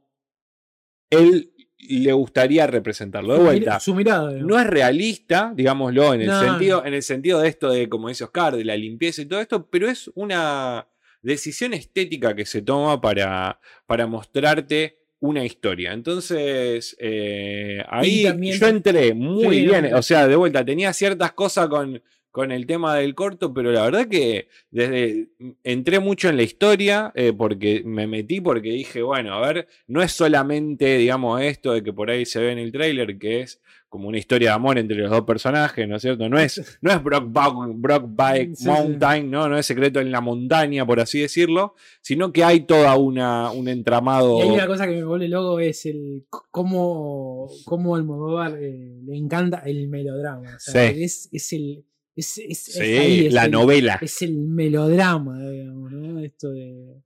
[1.09, 3.33] él le gustaría representarlo.
[3.33, 4.29] De vuelta, Su mirada.
[4.29, 4.47] digamos.
[4.47, 8.09] no es realista, digámoslo, en el, No, sentido, en el sentido de esto de, como
[8.09, 10.87] dice Oscar, de la limpieza y todo esto, pero es una
[11.21, 15.91] decisión estética que se toma para, para mostrarte una historia.
[15.93, 21.31] Entonces, eh, ahí también- yo entré muy Sí, bien, o sea, de vuelta, tenía ciertas
[21.33, 22.01] cosas con,
[22.35, 25.29] con el tema del corto, pero la verdad que desde
[25.63, 30.01] entré mucho en la historia eh, porque me metí porque dije, bueno, a ver, no
[30.01, 33.61] es solamente, digamos, esto de que por ahí se ve en el tráiler, que es
[33.87, 36.27] como una historia de amor entre los dos personajes, ¿no es cierto?
[36.27, 38.67] No es, no es Brockback Sí, sí.
[38.67, 39.47] Mountain, ¿no?
[39.47, 43.69] No es secreto en la montaña, por así decirlo, sino que hay toda una, un
[43.69, 44.39] entramado.
[44.39, 49.15] Y hay una cosa que me vuelve loco es el cómo, cómo Almodóvar eh, le
[49.15, 50.53] encanta el melodrama.
[50.53, 51.01] O sea, Sí.
[51.01, 51.85] es, es el.
[52.15, 53.99] Es, es- es Sí, ahí, la el- novela.
[54.01, 56.19] Es el melodrama, digamos, ¿no?
[56.19, 57.01] Esto de.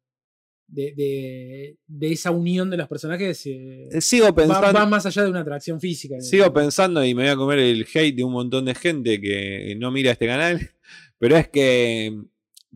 [0.72, 4.72] De, de, de esa unión de los personajes eh, Sigo va, pensando.
[4.72, 6.22] va más allá de una atracción física.
[6.22, 9.76] Sigo pensando y me voy a comer el hate de un montón de gente que
[9.80, 10.60] no mira este canal,
[11.18, 12.16] pero es que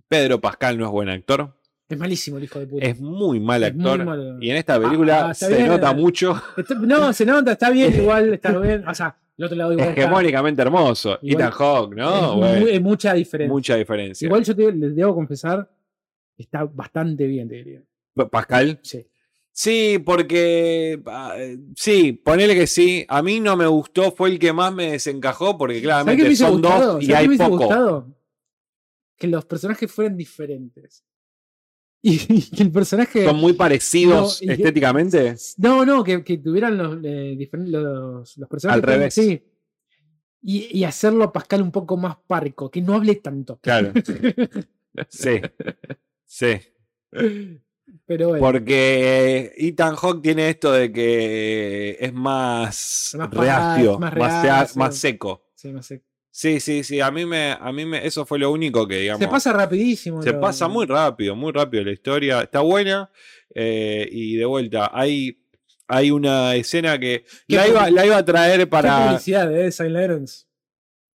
[0.08, 1.56] Pedro Pascal no es buen actor,
[1.88, 2.84] Es malísimo el hijo de puta.
[2.84, 5.68] es muy mal muy actor y en esta película Ah, se bien.
[5.68, 8.88] nota mucho, Está- no, se nota, está bien, igual, está bien.
[8.88, 11.18] O sea, el otro lado igual está- hegemónicamente hermoso.
[11.22, 12.46] Igual- Ethan Hawke, ¿no?
[12.46, 13.52] es, mucha diferencia.
[13.54, 14.26] mucha diferencia.
[14.26, 15.70] Igual yo te, les debo confesar,
[16.38, 17.82] está bastante bien, te diría.
[18.14, 18.80] Pa- Pascal.
[18.84, 19.08] Sí.
[19.56, 21.00] Sí, porque
[21.38, 23.06] eh, sí, ponele que sí.
[23.08, 26.18] A mí no me gustó, fue el que más me desencajó porque ¿Sabes qué me
[26.26, 26.94] claramente son gustado?
[26.94, 27.58] dos y ¿Sabes qué hay me poco.
[27.58, 28.18] gustado?
[29.16, 31.04] Que los personajes fueran diferentes.
[32.06, 32.18] Y,
[32.50, 33.24] que el personaje.
[33.24, 35.36] Son muy parecidos No, estéticamente.
[35.56, 38.84] No, no, que, que tuvieran los, eh, los, los personajes.
[38.84, 39.14] Al revés.
[39.14, 39.42] Sí.
[40.42, 43.60] Y, y hacerlo a Pascal un poco más parco, que no hable tanto.
[43.62, 43.94] Claro.
[45.10, 45.42] Sí.
[46.24, 46.60] Sí.
[48.06, 48.46] Pero bueno.
[48.46, 55.48] Porque Ethan Hawke tiene esto de que es más, Más reacio, más más, más seco.
[55.56, 56.04] Sí, no sé.
[56.36, 57.00] Sí, sí, sí.
[57.00, 59.20] A mí me, a mí me, eso fue lo único que digamos.
[59.24, 60.20] Se pasa rapidísimo.
[60.24, 62.42] Se lo- pasa muy rápido, muy rápido la historia.
[62.42, 63.12] Está buena.
[63.54, 65.38] eh, y de vuelta, hay,
[65.88, 69.06] hay una escena que ¿Qué la iba, la iba a traer Qué para.
[69.06, 70.46] publicidad de Lawrence.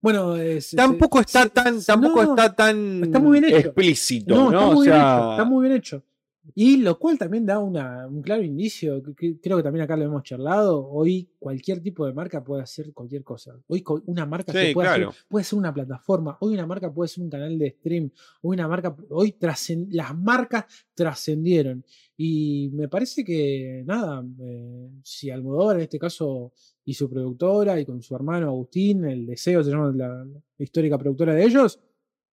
[0.02, 3.68] Bueno, es- Tampoco está tan, tampoco no, está tan está muy bien hecho.
[3.70, 4.58] explícito, No, ¿no?
[4.60, 5.32] está O muy bien hecho.
[5.32, 6.04] Está muy bien hecho.
[6.54, 9.98] Y lo cual también da una- un claro indicio, que, que creo que también acá
[9.98, 13.58] lo hemos charlado, hoy cualquier tipo de marca puede hacer cualquier cosa.
[13.68, 17.24] Hoy una marca se puede, hacer- puede ser una plataforma, hoy una marca puede ser
[17.24, 18.12] un canal de stream,
[18.44, 21.84] hoy una marca, hoy trascen- las marcas trascendieron.
[22.18, 26.54] Y me parece que, nada, eh, si Almodóvar en este caso
[26.86, 30.98] y su productora y con su hermano Agustín, el Deseo se llama la, la histórica
[30.98, 31.80] productora de ellos,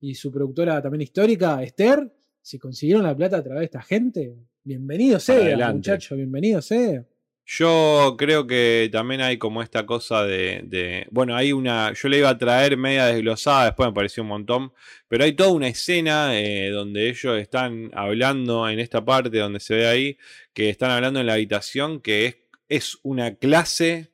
[0.01, 4.35] y su productora también histórica, Esther, si consiguieron la plata a través de esta gente,
[4.64, 5.36] bienvenido sea,
[5.74, 7.05] muchacho, bienvenido sea.
[7.44, 11.93] Yo creo que también hay como esta cosa de, de- Bueno, hay una.
[11.93, 14.73] Yo le iba a traer media desglosada, después me pareció un montón.
[15.09, 19.74] Pero hay toda una escena eh, donde ellos están hablando en esta parte donde se
[19.74, 20.19] ve ahí,
[20.55, 22.36] que están hablando en la habitación, que es,
[22.69, 24.12] es una clase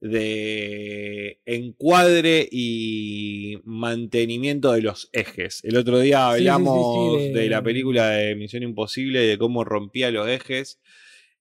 [0.00, 5.60] de encuadre y mantenimiento de los ejes.
[5.64, 9.24] El otro día Sí, sí, sí, sí, hablamos de- de la película de Misión Imposible
[9.24, 10.80] y de cómo rompía los ejes.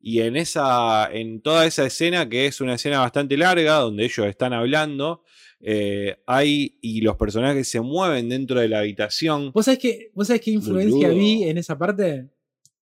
[0.02, 4.28] Y en esa, en toda esa escena, que es una escena bastante larga, donde ellos
[4.28, 5.24] están hablando,
[5.60, 9.52] eh, hay, y los personajes se mueven dentro de la habitación.
[9.52, 11.20] ¿Vos sabés qué, vos sabés qué influencia Boludo.
[11.22, 12.30] vi en esa parte?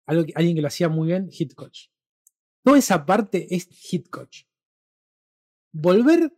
[0.07, 1.73] Algo que- alguien que lo hacía muy bien, Hitchcock.
[2.65, 4.29] Toda esa parte es Hitchcock.
[5.73, 6.33] Volver,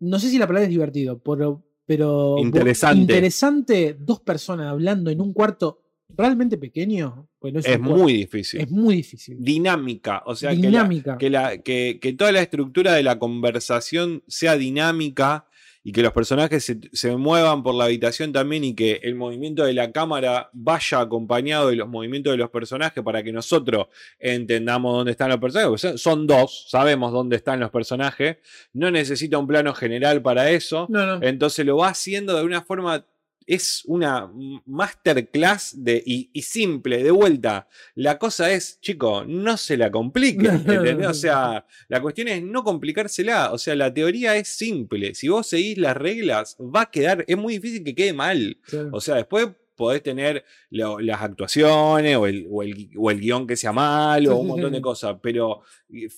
[0.00, 3.00] no sé si la palabra es divertido, pero, pero Interesante.
[3.00, 5.82] interesante, dos personas hablando en un cuarto
[6.16, 8.60] realmente pequeño, pues no es, muy difícil.
[8.60, 9.36] es muy difícil.
[9.40, 14.22] Dinámica, o sea, que la- que, la, que, que toda la estructura de la conversación
[14.26, 15.46] sea dinámica
[15.82, 19.64] y que los personajes se, se muevan por la habitación también y que el movimiento
[19.64, 23.86] de la cámara vaya acompañado de los movimientos de los personajes para que nosotros
[24.18, 25.68] entendamos dónde están los personajes.
[25.68, 28.36] porque son- Son dos, sabemos dónde están los personajes,
[28.74, 30.86] no necesita un plano general para eso.
[30.90, 31.26] no, no.
[31.26, 33.04] Entonces lo va haciendo de una forma.
[33.46, 34.30] Es una
[34.66, 37.68] masterclass de, y, y simple, de vuelta.
[37.94, 40.46] La cosa es, chico, no se la complique.
[40.48, 41.06] ¿entendés?
[41.06, 43.52] O sea, la cuestión es no complicársela.
[43.52, 45.14] O sea, la teoría es simple.
[45.14, 47.24] Si vos seguís las reglas, va a quedar.
[47.26, 48.58] Es muy difícil que quede mal.
[48.92, 49.48] O sea, después
[49.80, 54.36] podés tener lo- las actuaciones o el, o el o el guion que sea malo,
[54.36, 55.16] un montón de cosas.
[55.22, 55.62] Pero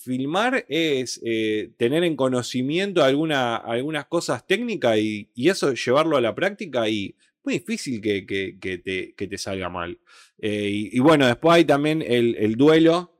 [0.01, 6.21] filmar es eh, tener en conocimiento alguna, algunas cosas técnicas y, y eso llevarlo a
[6.21, 9.97] la práctica y muy difícil que, que- que te, que te salga mal.
[10.39, 13.15] Eh, y, y bueno, después hay también el, el duelo,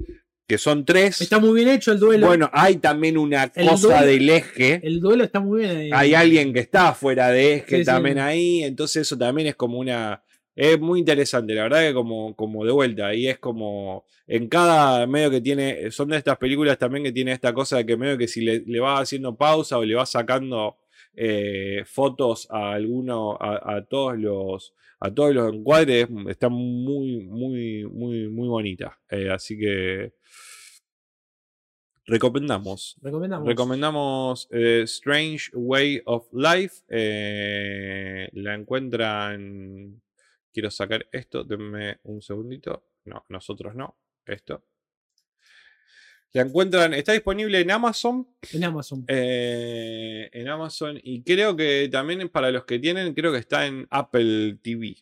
[0.48, 1.22] que son tres.
[1.22, 2.28] Está muy bien hecho el duelo.
[2.28, 5.78] bueno, hay también una El cosa duelo- del eje el duelo está muy bien.
[5.78, 5.90] ahí.
[5.94, 7.86] hay alguien que está fuera de eje Sí, sí.
[7.86, 10.22] también ahí, entonces eso también es como una...
[10.56, 15.08] Es muy interesante, la verdad que como, como de vuelta, y es como en cada
[15.08, 18.18] medio que tiene, son de estas películas también que tiene esta cosa de que medio
[18.18, 20.78] que si le, le vas haciendo pausa o le vas sacando
[21.16, 27.84] eh, fotos a alguno, a, a todos los a todos los encuadres, está muy, muy,
[27.84, 28.98] muy, muy bonita.
[29.10, 30.14] Eh, así que
[32.06, 32.96] recomendamos.
[33.02, 33.46] Recomendamos.
[33.46, 36.84] Recomendamos eh, Strange Way of Life.
[38.32, 40.02] la encuentran.
[40.54, 42.86] Quiero sacar esto, denme un segundito.
[43.06, 43.98] No, nosotros no.
[44.26, 44.64] Esto.
[46.32, 48.28] La encuentran, está disponible en Amazon.
[48.54, 49.04] En Amazon.
[49.08, 51.00] eh, en Amazon.
[51.04, 54.96] Y creo que también para los que tienen, creo que está en Apple TV.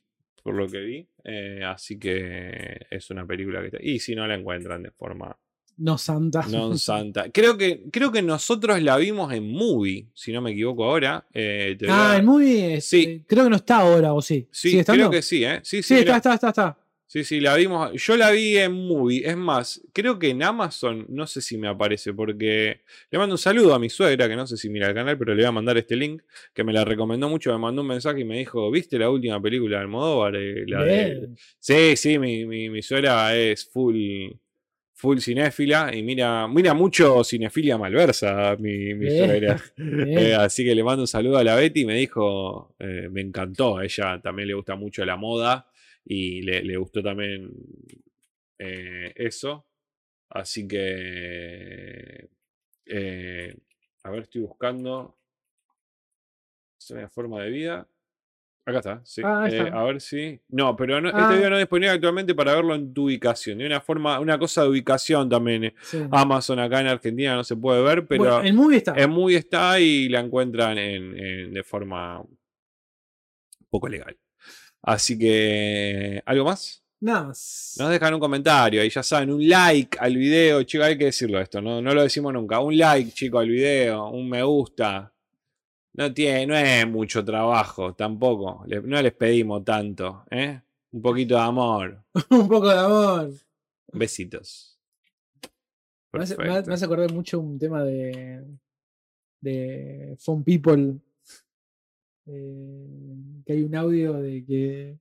[0.44, 1.07] Por lo que vi.
[1.23, 3.78] eh, así que es una película que está.
[3.82, 5.38] Y si no la encuentran de forma
[5.77, 6.43] No Santa.
[6.48, 7.30] non santa.
[7.31, 11.26] Creo que, creo que nosotros la vimos en movie, si no me equivoco ahora.
[11.34, 13.03] eh, Ah, el movie es- Sí.
[13.07, 14.48] eh, creo que no está ahora, o sí.
[14.52, 15.60] Sí, creo que sí, ¿eh?
[15.64, 16.77] Sí, sí, Sí, está, está, está, está.
[17.07, 17.91] sí, sí, la vimos.
[17.93, 19.27] Yo la vi en movie.
[19.27, 23.39] Es más, creo que en Amazon, no sé si me aparece, porque le mando un
[23.39, 25.52] saludo a mi suegra, que no sé si mira el canal, pero le voy a
[25.52, 26.22] mandar este link,
[26.53, 27.52] que me la recomendó mucho.
[27.52, 30.35] Me mandó un mensaje y me dijo: ¿Viste la última película de Almodóvar?
[30.35, 31.38] Eh, la de- Bien.
[31.60, 34.30] Sí, sí, mi, mi, mi suegra es full,
[35.02, 39.07] full cinéfila y mira, mira mucho cinefilia malversa, mi, mi.
[39.78, 43.22] Eh, así que le mando un saludo a la Betty y me dijo, eh, me
[43.22, 45.68] encantó, a ella también le gusta mucho la moda
[46.06, 47.49] y le, le gustó también
[48.60, 49.65] eh, eso.
[50.30, 52.30] Así que,
[54.03, 55.18] a ver, estoy buscando.
[56.80, 57.88] Es una forma de vida.
[58.64, 59.22] Acá está, sí.
[59.26, 59.80] Ah, Eh, está.
[59.80, 60.40] a ver si.
[60.50, 61.22] No, pero no, Ah.
[61.24, 63.60] este video no es disponible actualmente para verlo en tu ubicación.
[63.60, 65.64] Hay una forma, una cosa de ubicación también.
[65.66, 65.74] eh.
[65.82, 66.00] Sí.
[66.12, 68.94] Amazon acá en Argentina no se puede ver, pero Bueno, el movie está.
[68.96, 72.24] en muy está y la encuentran en, en- de forma
[73.70, 74.16] poco legal.
[74.84, 76.84] Así que, ¿algo más?
[77.00, 77.76] Nada más.
[77.80, 81.40] Nos dejan un comentario, ahí ya saben, un like al video, chicos, hay que decirlo
[81.40, 82.60] esto, no, no lo decimos nunca.
[82.60, 85.11] Un like, chico, al video, un me gusta.
[85.93, 88.63] No tiene, no es mucho trabajo, tampoco.
[88.65, 90.61] le- no les pedimos tanto, ¿eh?
[90.91, 92.03] Un poquito de amor.
[92.30, 93.31] un poco de amor.
[93.93, 94.80] Besitos.
[96.13, 98.43] Me hace, me hace acordar mucho un tema de.
[99.41, 100.95] de Phone People.
[102.27, 103.15] eh,
[103.45, 104.97] que hay un audio de que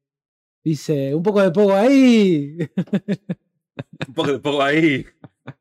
[0.64, 2.56] dice un poco de poco ahí.
[4.08, 5.06] Un poco de poco ahí.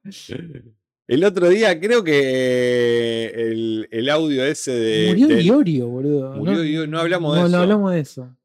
[1.10, 5.07] El otro día creo que el, el audio ese de.
[5.10, 6.34] Murió del- Iorio, boludo.
[6.36, 7.56] Murió Iorio, no hablamos de no, eso.
[7.57, 8.36] No hablamos de eso.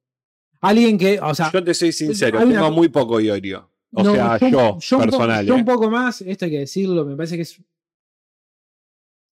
[0.63, 3.71] Alguien que, o sea, Yo te soy sincero, una tengo muy poco Iorio.
[3.93, 5.45] O no, sea, yo, un po- personal.
[5.47, 5.57] yo ¿eh?
[5.59, 7.61] un poco más, esto hay que decirlo, me parece que es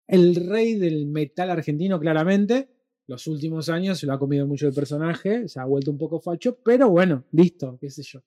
[0.09, 2.69] el rey del metal argentino, claramente.
[3.07, 6.21] Los últimos años se lo ha comido mucho el personaje, se ha vuelto un poco
[6.21, 8.21] facho, pero bueno, listo, qué sé yo.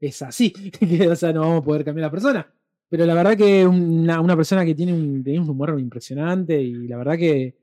[0.00, 0.52] Es así,
[1.10, 2.54] o sea, no vamos a poder cambiar la persona.
[2.90, 6.88] Pero la verdad que una, una persona que tiene un, tiene un humor impresionante y
[6.88, 7.54] la verdad que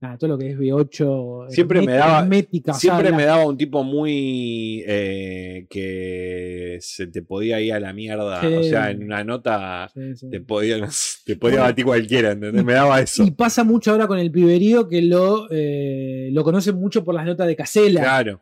[0.00, 3.24] nada, todo lo que es B8 Siempre me daba- hermética, o sea, Siempre la- me
[3.24, 4.82] daba un tipo muy.
[4.86, 8.40] eh, que se te podía ir a la mierda.
[8.58, 10.30] O sea, en una nota sí, sí.
[10.30, 10.78] te podía,
[11.26, 12.64] te podía batir cualquiera, ¿entendés?
[12.64, 13.22] Me daba eso.
[13.22, 17.26] Y pasa mucho ahora con el piberío que lo, eh, lo conocen mucho por las
[17.26, 18.00] notas de Casela.
[18.00, 18.40] Claro,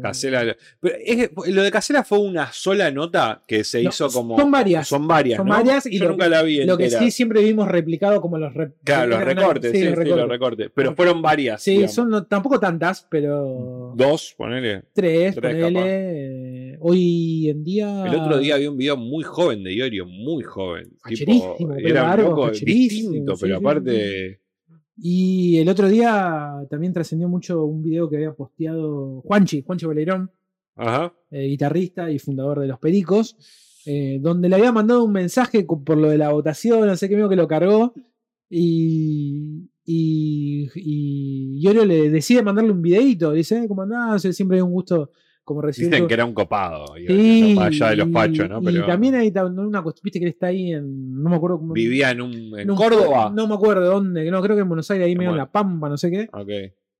[0.00, 0.56] Casela.
[0.80, 4.38] Pero es que lo de Casela fue una sola nota que se No, hizo como.
[4.38, 4.88] son varias.
[4.88, 5.36] Son varias.
[5.38, 5.54] Son ¿no?
[5.54, 6.64] varias y Yo lo nunca la vi.
[6.64, 9.98] Lo que sí siempre vimos replicado como los, re- Claro, los recortes, sí, sí, los
[10.06, 10.70] los recortes.
[10.74, 11.62] Pero fueron varias.
[11.62, 11.94] Sí, digamos.
[11.94, 14.82] son no- tampoco tantas, pero Dos, ponele.
[14.92, 18.04] tres, tres, ponele, eh, hoy en día.
[18.06, 20.90] El otro día vi un video muy joven de Iorio, muy joven.
[21.08, 24.41] Tipo, era un facherísimo, distinto, pero aparte.
[24.96, 30.30] Y el otro día también trascendió mucho un video que había posteado Juanchi, Juanchi Valerón,
[30.76, 31.14] Ajá.
[31.30, 33.36] eh, guitarrista y fundador de Los Pericos,
[33.86, 37.14] eh, donde le había mandado un mensaje por lo de la votación, no sé qué,
[37.16, 37.94] medio que lo cargó,
[38.48, 44.22] y, y, y Iorio le decide mandarle un videito, dice, "Eh, ¿cómo andás?
[44.22, 45.10] Siempre hay un gusto
[45.44, 45.90] como recibir...
[45.90, 46.96] Dicen que era un copado.
[46.96, 48.60] Iorio, Sí, más allá de los y- pachos, ¿no?
[48.60, 51.58] Y Pero también hay una cuestión, viste que él está ahí en, no me acuerdo
[51.58, 51.72] cómo...
[51.72, 53.30] vivía en, un, en en un- Córdoba.
[53.34, 55.36] No me acuerdo dónde, no, creo que en Buenos Aires, ahí medio en.
[55.36, 56.28] La Pampa, no sé qué.
[56.32, 56.48] Ok.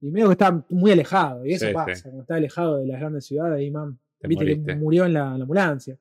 [0.00, 2.02] Y medio que está muy alejado, y eso Sí, pasa, sí.
[2.02, 5.32] cuando está alejado de las grandes ciudades, ahí, man, Te viste que murió en la,
[5.32, 5.96] en la ambulancia.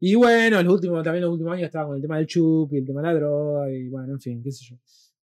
[0.00, 2.78] Y bueno, los últimos, también los últimos años estaba con el tema del chup y
[2.78, 4.76] el tema de la droga, y bueno, en fin, qué sé yo.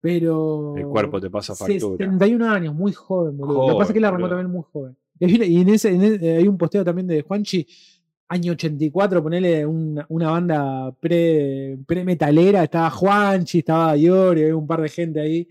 [0.02, 0.76] Pero.
[0.78, 1.98] El cuerpo te pasa factura.
[1.98, 3.68] 71 años, muy joven, boludo.
[3.70, 4.96] Lo que pasa es que él Joven, arrancó también muy joven.
[5.20, 7.66] Y en ese, en ese- hay un posteo también de Juanchi,
[8.30, 14.82] año 84, ponele una, una banda pre- pre-metalera, estaba Juanchi, estaba Iorio, había un par
[14.82, 15.48] de gente ahí.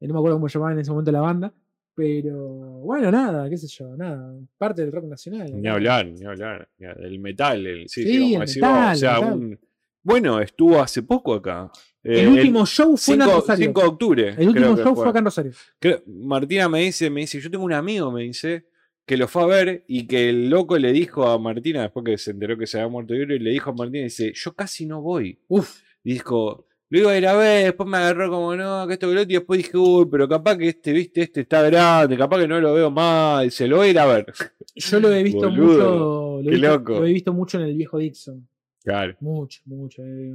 [0.00, 1.52] eh, No me acuerdo cómo llamaban en ese momento la banda.
[1.94, 2.36] Pero
[2.80, 4.34] bueno, nada, qué sé yo, nada.
[4.58, 5.50] Parte del rock nacional.
[5.62, 6.68] Ni hablar, ni hablar.
[6.78, 8.02] El metal, el, sí,
[8.34, 9.32] el metal, o sea, metal.
[9.32, 9.58] un-
[10.02, 11.70] bueno, estuvo hace poco acá.
[12.04, 13.64] Eh, El último show fue en 5, Rosario.
[13.66, 14.34] 5 de octubre.
[14.36, 15.52] El último show fue acá en Rosario.
[15.78, 18.66] Creo- Martina me dice, me dice, yo tengo un amigo, me dice,
[19.06, 22.18] que lo fue a ver y que el loco le dijo a Martina, después que
[22.18, 24.84] se enteró que se había muerto Iorio, y le dijo a Martina, dice, yo casi
[24.84, 25.38] no voy.
[25.48, 29.08] Uf, dijo, lo iba a ir a ver, después me agarró como no, que esto
[29.08, 32.16] que lo otro, y después dije, uy, pero capaz que este, viste, este está grande,
[32.16, 34.26] capaz que no lo veo más, se lo voy a ir a ver.
[34.74, 36.36] yo lo he visto Boludo, mucho.
[36.36, 36.92] Lo he qué visto, loco.
[37.00, 38.48] lo he visto mucho en el viejo Dixon.
[38.82, 40.02] Claro, Mucho, mucho.
[40.04, 40.30] eh,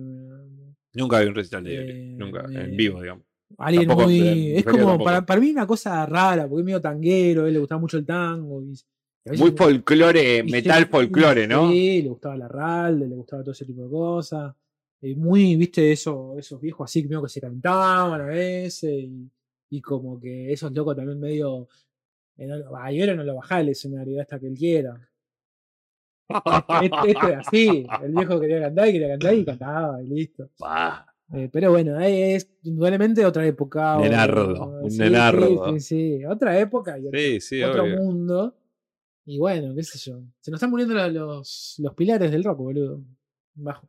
[0.93, 3.23] nunca vi un recital de Eh, nunca, eh, en vivo, digamos.
[3.57, 4.51] Alguien Tampoco, muy.
[4.55, 7.59] es como, para, para mí, una cosa rara, porque es medio tanguero, a él le
[7.59, 8.61] gustaba mucho el tango.
[8.63, 8.73] y-
[9.33, 11.69] y Muy folclore, y metal folclore, ¿no?
[11.69, 14.55] Sí, le gustaba la ralde, le gustaba todo ese tipo de cosas.
[15.01, 18.91] Eh, muy, viste, eso, esos viejos así, medio que se cantaban a veces.
[18.91, 19.29] Y,
[19.69, 21.67] y como que esos locos también medio.
[22.37, 24.97] eh, no- A Iorio no lo bajaba el escenario hasta que él quiera.
[26.81, 27.87] Este, este era así.
[28.03, 30.49] El viejo quería cantar y quería cantar y cantaba y listo.
[30.57, 31.10] Pa.
[31.33, 33.97] Eh, pero bueno, es indudablemente otra época.
[33.97, 35.47] o- Nenardo, un sí, nenardo.
[35.47, 37.07] Sí, sí, sí, otra época y
[37.63, 38.55] otro, mundo.
[39.25, 40.21] Y bueno, qué sé yo.
[40.41, 43.01] Se nos están muriendo los, los, pilares del rock, boludo.
[43.53, 43.87] Bajo.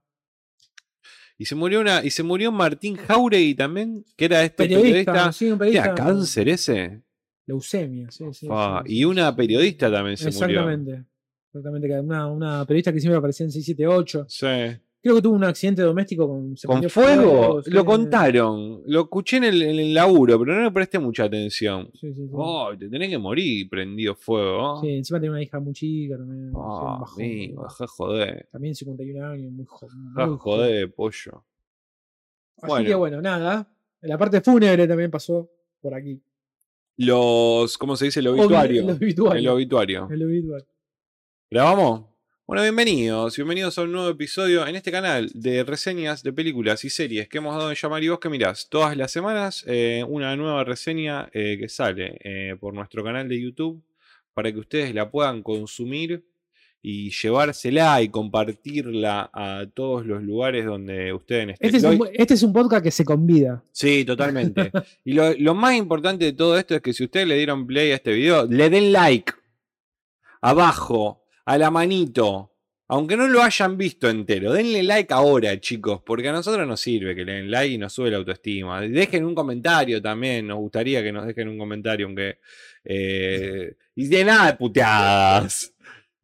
[1.38, 5.32] Y se murió una, y se murió Martín Jauregui también, que era este Periodista, periodista.
[5.32, 5.84] sí, un periodista.
[5.86, 7.02] ¿Era cáncer ese?
[7.46, 8.48] Leucemia, sí, sí.
[8.86, 10.60] Y una periodista también se murió.
[10.60, 11.04] Exactamente.
[11.48, 14.26] Exactamente, una, una periodista que siempre aparecía en 678.
[14.28, 14.46] Sí.
[15.02, 17.60] Creo que tuvo un accidente doméstico con, ¿Con fuego?
[17.62, 17.70] sí.
[17.72, 18.82] Lo contaron.
[18.86, 21.90] Lo escuché en el, en el laburo, pero no le presté mucha atención.
[21.94, 22.30] Sí, sí, sí.
[22.32, 24.80] Oh, te tenés que morir prendido fuego.
[24.80, 26.52] Sí, encima tenía una hija muy chica también.
[26.56, 27.68] Ah, amigo, boludo.
[27.68, 28.48] dejá joder.
[28.52, 30.36] También 51 años, muy, jo- muy joven.
[30.38, 31.44] joder, pollo.
[32.58, 32.86] Así Bueno.
[32.88, 33.68] que bueno, nada.
[34.02, 35.50] La parte fúnebre también pasó
[35.80, 36.22] por aquí.
[36.98, 38.20] Los, ¿cómo se dice?
[38.20, 38.82] El obituario.
[38.82, 39.38] el obituario.
[39.40, 40.08] El obituario.
[40.10, 40.66] El obituario.
[41.50, 42.04] ¿Grabamos?
[42.44, 43.36] Bueno, bienvenidos.
[43.36, 47.38] Bienvenidos a un nuevo episodio en este canal de reseñas de películas y series que
[47.38, 48.68] hemos dado en llamar y vos que mirás.
[48.68, 53.40] Todas las semanas eh, una nueva reseña eh, que sale eh, por nuestro canal de
[53.40, 53.80] YouTube
[54.34, 56.24] para que ustedes la puedan consumir
[56.82, 61.66] y llevársela y compartirla a todos los lugares donde ustedes estén.
[61.74, 63.62] Este es, un, este es un podcast que se convida.
[63.70, 64.72] Sí, totalmente.
[65.04, 67.92] y lo, lo más importante de todo esto es que si ustedes le dieron play
[67.92, 69.32] a este video, le den like.
[70.40, 72.48] Abajo, a la manito.
[72.88, 77.14] Aunque no lo hayan visto entero, denle like ahora, chicos, porque a nosotros nos sirve
[77.14, 78.82] que le den like y nos sube la autoestima.
[78.82, 82.36] Dejen un comentario también, nos gustaría que nos dejen un comentario, aunque...
[82.84, 85.74] eh, y de nada de puteadas.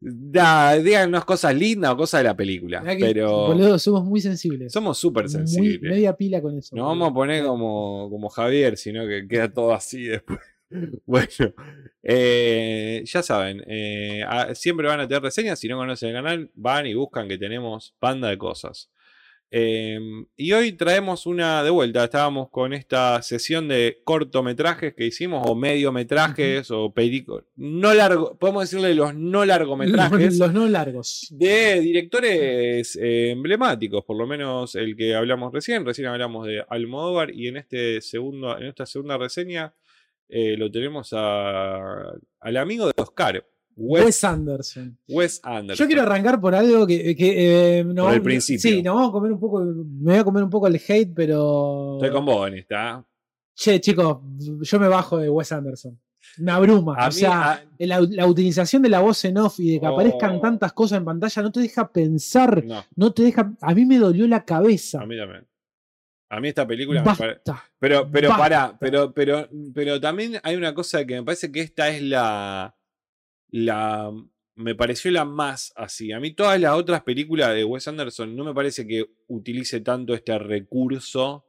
[0.01, 2.81] Da, díganos cosas lindas o cosas de la película.
[2.99, 4.71] Pero Boludo, somos muy sensibles.
[4.71, 5.91] somos súper Muy- sensibles.
[5.91, 6.75] media pila con eso.
[6.75, 6.99] No boludo.
[6.99, 10.39] vamos a poner como, como Javier, sino que queda todo así después.
[11.05, 11.27] Bueno,
[12.03, 15.59] eh, ya saben, eh, a- siempre van a tener reseñas.
[15.59, 18.89] Si no conocen el canal, van y buscan que tenemos banda de cosas.
[19.51, 19.99] Eh,
[20.37, 22.03] y hoy traemos una de vuelta.
[22.03, 27.45] Estábamos con esta sesión de cortometrajes que hicimos, o mediometrajes, o películas.
[27.55, 31.27] No largo, podemos decirle los no largometrajes Los, los no largos.
[31.31, 35.83] de directores eh, emblemáticos, por lo menos el que hablamos recién.
[35.83, 39.73] Recién hablamos de Almodóvar y en, este segundo, en esta segunda reseña
[40.29, 43.43] eh, lo tenemos a- al amigo de Oscar,
[43.75, 44.97] Wes, Wes Anderson.
[45.07, 45.83] Wes Anderson.
[45.85, 47.15] Yo quiero arrancar por algo que.
[47.15, 48.61] que, eh, Por el principio.
[48.61, 49.61] Sí, nos vamos a comer un poco.
[49.63, 51.95] Me voy a comer un poco el hate, pero.
[51.97, 53.05] Estoy con vos en esta.
[53.55, 54.17] Che, chicos,
[54.61, 55.99] yo me bajo de Wes Anderson.
[56.39, 56.95] Me abruma.
[56.97, 59.79] A o mí, sea, a- la, la utilización de la voz en off y de
[59.79, 60.41] que aparezcan Oh.
[60.41, 62.63] tantas cosas en pantalla no te deja pensar.
[62.65, 63.53] no, No te deja.
[63.61, 65.01] A mí me dolió la cabeza.
[65.01, 65.45] a mí también.
[66.29, 67.41] A mí esta película me parece.
[67.45, 67.63] Basta.
[67.79, 68.43] Pero, pero Basta.
[68.43, 72.75] pará, pero, pero, pero también hay una cosa que me parece que esta es la.
[73.49, 74.11] La.
[74.55, 76.11] Me pareció la más así.
[76.11, 80.13] A mí todas las otras películas de Wes Anderson no me parece que utilice tanto
[80.13, 81.45] este recurso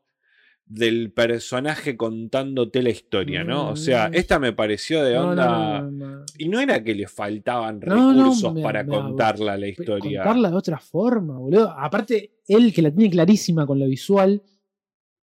[0.64, 3.70] del personaje contándote la historia, ¿no?
[3.70, 4.14] O sea, Mm.
[4.14, 5.80] esta me pareció de onda.
[5.80, 6.24] no, no, no.
[6.38, 10.22] Y no era que le faltaban recursos me- para me- contarla la historia.
[10.22, 11.68] Contarla de otra forma, boludo.
[11.76, 14.40] Aparte, él que la tiene clarísima con lo visual,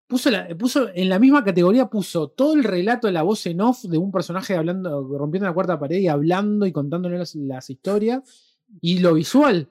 [0.07, 3.61] puso, la- puso en la misma categoría, puso todo el relato de la voz en
[3.61, 7.69] off de un personaje hablando, rompiendo la cuarta pared y hablando y contándole las, las
[7.69, 8.21] historias,
[8.81, 9.67] y lo visual.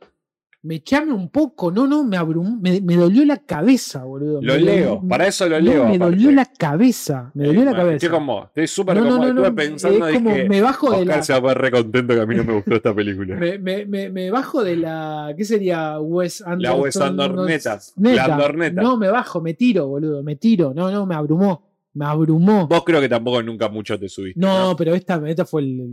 [0.66, 4.41] Me chame un poco, no, no, me abrum, me, me dolió la cabeza, boludo.
[4.41, 5.85] Lo Me leo, dolió- para eso lo no, leo.
[5.85, 5.99] me aparte.
[6.16, 7.97] dolió la cabeza, me dolió Eh, la ma- cabeza.
[7.97, 11.05] Estoy con vos, estoy súper No, no, Estuve pensando, es como dije, me bajo de
[11.05, 13.36] la, se va a poner re contento que a mí no me gustó esta película.
[13.36, 15.35] me, me, me, bajo de la.
[15.36, 16.62] ¿Qué sería Wes Anderson?
[16.62, 17.78] La Wes Andorneta.
[17.97, 18.27] Neta.
[18.28, 18.81] La Andorneta.
[18.82, 20.73] No, me bajo, me tiro, boludo, me tiro.
[20.74, 21.69] No, no, me abrumó.
[21.93, 22.66] Me abrumó.
[22.69, 24.41] Vos creo que tampoco nunca mucho te subiste.
[24.41, 25.91] No, No, pero esta, esta fue el.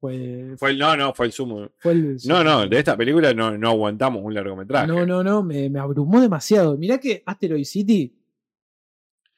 [0.00, 1.68] Fue, Fue el, no, no, fue el sumo.
[1.78, 4.86] fue el- No, no, de esta película no, no aguantamos un largometraje.
[4.86, 6.76] No, no, no, me, me abrumó demasiado.
[6.76, 8.15] Mirá que Asteroid City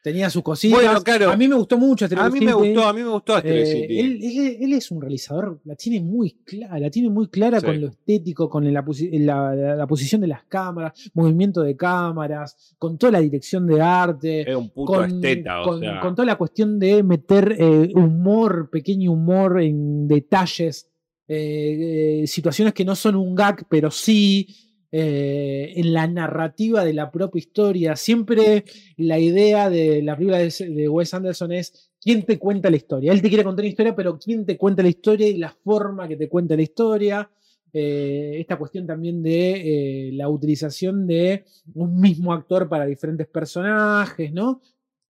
[0.09, 0.81] tenía sus cositas.
[0.83, 1.31] Bueno, claro.
[1.31, 3.63] A mí me gustó mucho Asteroid A mí me gustó, a mí me gustó Asteroid
[3.63, 3.99] Eh, City.
[4.01, 7.67] él, él- él es un realizador, la tiene muy clara, la tiene muy clara Sí.
[7.67, 12.75] con lo estético, con la, la- la- la posición de las cámaras, movimiento de cámaras,
[12.79, 16.01] con toda la dirección de arte, Era un puto con, esteta, o con- sea.
[16.01, 20.89] con toda la cuestión de meter eh, humor, pequeño humor en detalles,
[21.31, 24.47] eh, eh, situaciones que no son un gag, pero sí.
[24.91, 27.97] Eh, en la narrativa de la propia historia.
[27.97, 28.65] Siempre
[28.97, 33.13] la idea de la película de, de Wes Anderson es quién te cuenta la historia.
[33.13, 36.09] Él te quiere contar una historia, pero quién te cuenta la historia y la forma
[36.09, 37.31] que te cuenta la historia.
[37.73, 41.45] Eh, esta cuestión también de eh, la utilización de
[41.75, 44.63] un mismo actor para diferentes personajes, ¿no?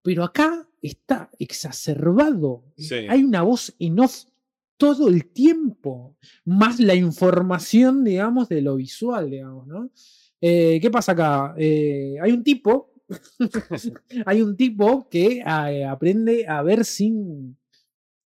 [0.02, 2.64] Pero acá está exacerbado.
[2.76, 3.06] Sí.
[3.08, 4.24] Hay una voz en off
[4.78, 9.90] todo el tiempo, más la información, digamos, de lo visual, digamos, ¿no?
[10.40, 11.54] Eh, ¿Qué pasa acá?
[11.58, 12.94] Eh, hay un tipo,
[14.26, 17.58] hay un tipo que eh, aprende a ver sin,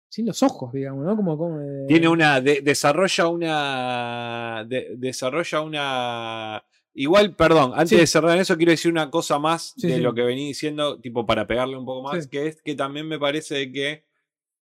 [0.09, 1.15] sin los ojos, digamos, ¿no?
[1.15, 2.41] Como, como, eh, Tiene una.
[2.41, 4.65] de- desarrolla una.
[4.67, 6.63] de- desarrolla una.
[6.95, 7.95] Igual, perdón, antes Sí.
[7.97, 10.01] de cerrar en eso, quiero decir una cosa más Sí, de sí.
[10.01, 13.19] lo que venía diciendo, tipo para pegarle un poco más, que es que también me
[13.19, 14.08] parece que.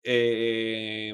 [0.05, 1.13] Eh,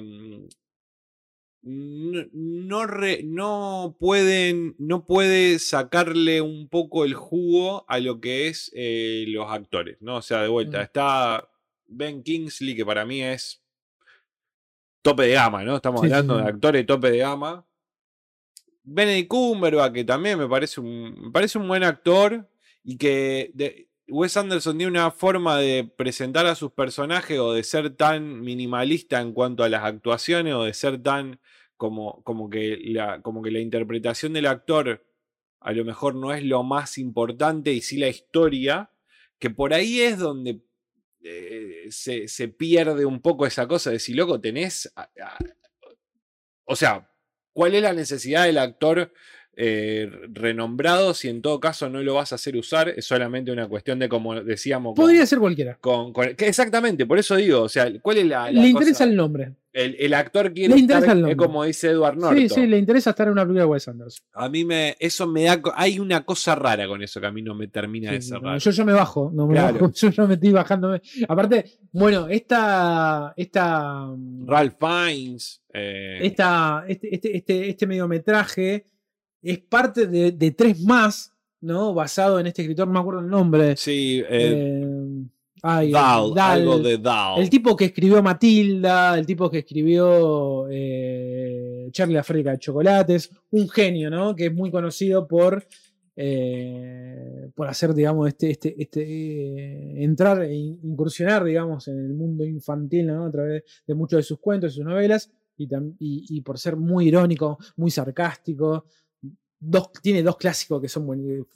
[1.63, 8.49] no, no, re- no pueden, no puede sacarle un poco el jugo a lo que
[8.49, 10.17] es eh, los actores, ¿no?
[10.17, 10.83] O sea, de vuelta, Mm.
[10.83, 11.49] está
[11.87, 13.63] Ben Kingsley, que para mí es
[15.03, 15.77] tope de gama, ¿no?
[15.77, 16.43] Estamos Sí, hablando sí.
[16.45, 17.67] de actores tope de gama.
[18.83, 22.49] Benedict Cumberbatch, que también me parece un, me parece un buen actor
[22.83, 27.63] y que de- Wes Anderson tiene una forma de presentar a sus personajes o de
[27.63, 31.41] ser tan minimalista en cuanto a las actuaciones o de ser tan
[31.77, 35.07] como, como, que, la, como que la interpretación del actor
[35.61, 38.91] a lo mejor no es lo más importante y sí la historia,
[39.39, 40.63] que por ahí es donde
[41.23, 44.93] eh, se, se pierde un poco esa cosa de si, loco, tenés...
[46.65, 47.11] o sea,
[47.53, 49.13] ¿cuál es la necesidad del actor
[49.63, 52.89] eh, renombrado si en todo caso no lo vas a hacer usar?
[52.89, 54.95] Es solamente una cuestión de, como decíamos...
[54.95, 55.77] con- Podría ser cualquiera.
[55.81, 58.51] con- con- que exactamente, por eso digo, o sea, ¿cuál es la...
[58.51, 59.05] la Le interesa cosa?
[59.05, 59.53] el nombre.
[59.73, 61.47] el, el actor quiere Le interesa estar, el es nombre.
[61.47, 62.39] como dice Edward Norton.
[62.39, 64.27] Sí, sí, le interesa estar en una película de Wes Anderson.
[64.33, 67.43] A mí me, eso me da, hay una cosa rara con eso que a mí
[67.43, 68.43] no me termina de Sí, cerrar.
[68.55, 69.75] no, yo, yo me bajo, no me Claro.
[69.79, 71.03] bajo, yo ya me estoy bajándome.
[71.29, 74.09] Aparte, bueno, esta, esta,
[74.47, 78.87] Ralph Fiennes, eh, esta, este, este, este, este mediometraje
[79.43, 81.95] es parte de, de tres más, ¿no?
[81.95, 83.77] Basado en este escritor, no me acuerdo el nombre.
[83.77, 85.25] sí, eh, Eh,
[85.63, 85.93] ay,
[86.23, 86.35] algo
[86.79, 86.83] de.
[87.39, 93.31] El tipo que escribió Matilda, el tipo que escribió eh, Charlie la fábrica de chocolates,
[93.51, 94.35] un genio, ¿no?
[94.35, 95.67] Que es muy conocido por,
[97.55, 103.07] por hacer, digamos, este, este, este entrar e in- incursionar, digamos, en el mundo infantil,
[103.07, 103.27] ¿no?
[103.27, 106.59] A través de muchos de sus cuentos y sus novelas, y, tam- y- y por
[106.59, 108.85] ser muy irónico, muy sarcástico.
[109.61, 111.47] Dos, tiene dos clásicos que son buenos.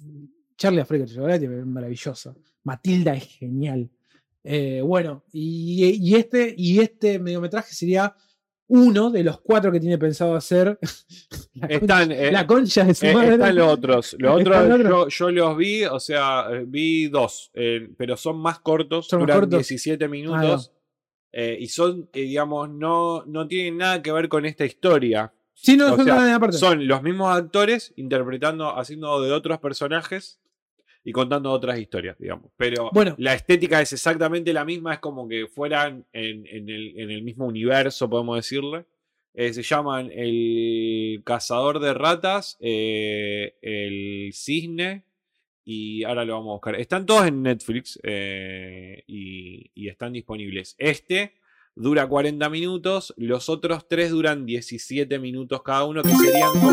[0.56, 2.36] Charlie de chocolates es maravilloso.
[2.62, 3.90] Matilda es genial.
[4.44, 8.14] Eh, bueno, y, y este, y este mediometraje sería
[8.66, 10.78] uno de los cuatro que tiene pensado hacer.
[11.54, 13.32] la, concha, Están, eh, la concha de su eh, madre.
[13.34, 14.16] están los otros.
[14.18, 18.16] Los ¿Están otros los yo, yo los vi, o sea, eh, vi dos, eh, pero
[18.16, 19.58] son más cortos, Son duran cortos.
[19.58, 20.72] 17 minutos.
[21.32, 25.32] eh, y son, digamos, no, no tienen nada que ver con esta historia.
[25.54, 26.56] Sí, no, o son sea, aparte.
[26.58, 30.40] Son los mismos actores interpretando, haciendo de otros personajes
[31.04, 32.50] y contando otras historias, digamos.
[32.56, 33.14] Pero Bueno.
[33.18, 37.22] la estética es exactamente la misma, es como que fueran en, en el, en el
[37.22, 38.84] mismo universo, podemos decirle.
[39.34, 45.04] Eh, se llaman El Cazador de Ratas, eh, El Cisne
[45.64, 46.74] y ahora lo vamos a buscar.
[46.76, 50.76] Están todos en Netflix eh, y, y están disponibles.
[50.78, 51.34] Este
[51.76, 56.70] dura 40 minutos, los otros tres duran 17 minutos cada uno, que serían como...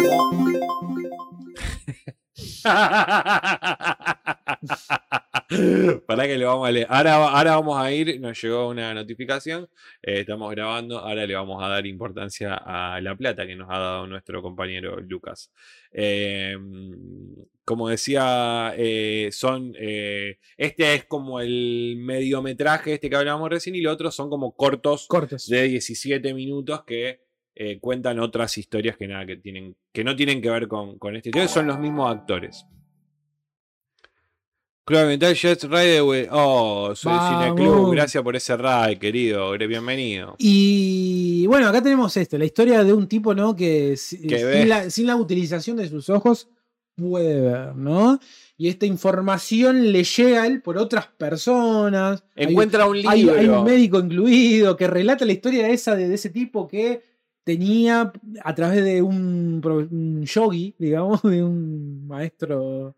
[6.07, 6.87] Para que le vamos a leer.
[6.89, 9.69] Ahora, ahora vamos a ir, nos llegó una notificación,
[10.01, 13.77] eh, estamos grabando, ahora le vamos a dar importancia a la plata que nos ha
[13.77, 15.51] dado nuestro compañero Lucas.
[15.91, 16.57] Eh,
[17.71, 23.81] como decía, eh, son, eh, este es como el mediometraje este que hablábamos recién y
[23.81, 25.47] los otros son como cortos Cortos.
[25.47, 27.21] de 17 minutos que
[27.55, 31.15] eh, cuentan otras historias que nada que tienen que no tienen que ver con, con
[31.15, 32.65] este son los mismos actores.
[34.91, 35.67] Club Mental Jets
[36.31, 37.45] oh, soy Vamos.
[37.55, 40.35] Cineclub, gracias por ese raid, querido, bienvenido.
[40.37, 43.55] Y bueno, acá tenemos esto, la historia de un tipo, ¿no?
[43.55, 46.49] Que, si- Que sin, la, sin la utilización de sus ojos
[46.97, 48.19] puede ver, ¿no?
[48.57, 52.25] Y esta información le llega a él por otras personas.
[52.35, 53.11] Hay- Encuentra un libro.
[53.11, 57.01] hay, hay un médico incluido que relata la historia esa de, de ese tipo que
[57.45, 58.11] tenía
[58.43, 62.93] a través de un, un yogi, digamos, de un maestro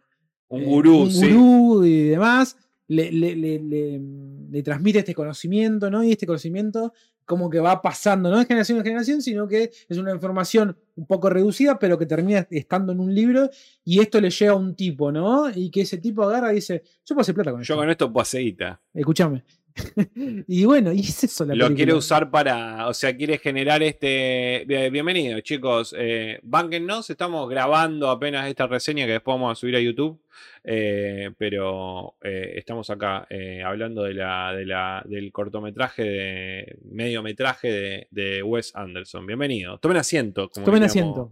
[0.56, 1.32] un eh, gurú, un sí.
[1.32, 2.58] gurú y demás,
[2.88, 6.04] le, le- le- le- transmite este conocimiento, ¿no?
[6.04, 6.94] Y este conocimiento
[7.26, 11.06] como que va pasando, no de generación en generación, sino que es una información un
[11.08, 13.50] poco reducida, pero que termina estando en un libro
[13.86, 15.50] y esto le llega a un tipo, ¿no?
[15.50, 17.74] Y que ese tipo agarra y dice, yo puedo hacer plata con esto.
[17.74, 18.82] Yo con esto paseíta.
[18.94, 19.44] Escúchame.
[20.48, 24.64] y bueno, y es eso la Lo quiere usar para, o sea, quiere generar este...
[24.68, 29.76] Bien- Bienvenidos chicos, eh, bánquennos, estamos grabando apenas esta reseña que después vamos a subir
[29.76, 30.20] a YouTube,
[30.64, 37.72] eh, pero eh, estamos acá eh, hablando de la, de la, del cortometraje, de mediometraje
[37.72, 39.26] de, de Wes Anderson.
[39.26, 40.50] Bienvenidos, tomen asiento.
[40.50, 41.30] como Tomen asiento.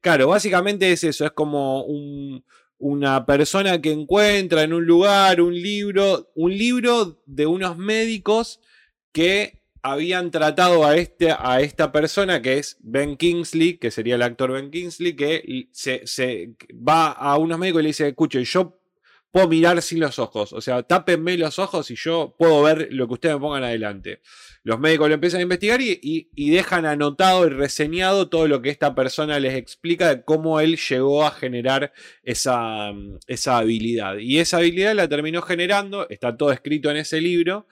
[0.00, 2.44] Claro, básicamente es eso, es como un-
[2.80, 8.60] una persona que encuentra en un lugar un libro, un libro de unos médicos
[9.12, 14.22] que habían tratado a, este, a esta persona que es Ben Kingsley, que sería el
[14.22, 18.79] actor Ben Kingsley, que se, se va a unos médicos y le dice, escuche, yo
[19.30, 20.52] puedo mirar sin los ojos.
[20.52, 24.20] O sea, tápenme los ojos y yo puedo ver lo que ustedes me pongan adelante.
[24.62, 28.94] Los médicos lo empiezan a investigar y, dejan anotado y reseñado todo lo que esta
[28.94, 31.92] persona les explica de cómo él llegó a generar
[32.22, 32.92] esa,
[33.26, 34.18] esa habilidad.
[34.18, 37.66] Y esa habilidad la terminó generando, está todo escrito en ese libro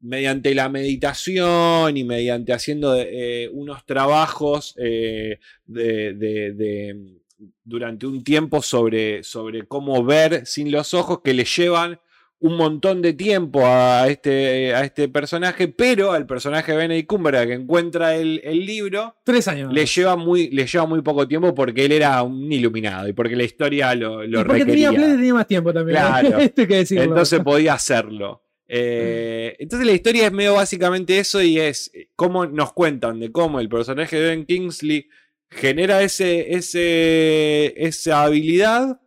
[0.00, 7.18] mediante la meditación y mediante haciendo eh, unos trabajos eh, de,
[7.64, 12.00] durante un tiempo sobre, sobre cómo ver sin los ojos que le llevan
[12.40, 17.48] un montón de tiempo a este, a este personaje, pero al personaje de Benedict Cumberbatch
[17.48, 19.72] que encuentra el, libro, tres años.
[19.72, 23.36] Le lleva, muy, le lleva muy poco tiempo porque él era un iluminado y porque
[23.36, 24.90] la historia lo, lo porque requería.
[24.90, 25.98] Tenía, tenía más tiempo también.
[25.98, 26.38] Claro.
[26.56, 28.42] que Entonces podía hacerlo.
[28.72, 33.32] Eh, entonces la historia es medio básicamente eso y es eh, cómo nos cuentan de
[33.32, 35.08] cómo el personaje de Ben Kingsley
[35.50, 39.00] genera ese, ese, esa habilidad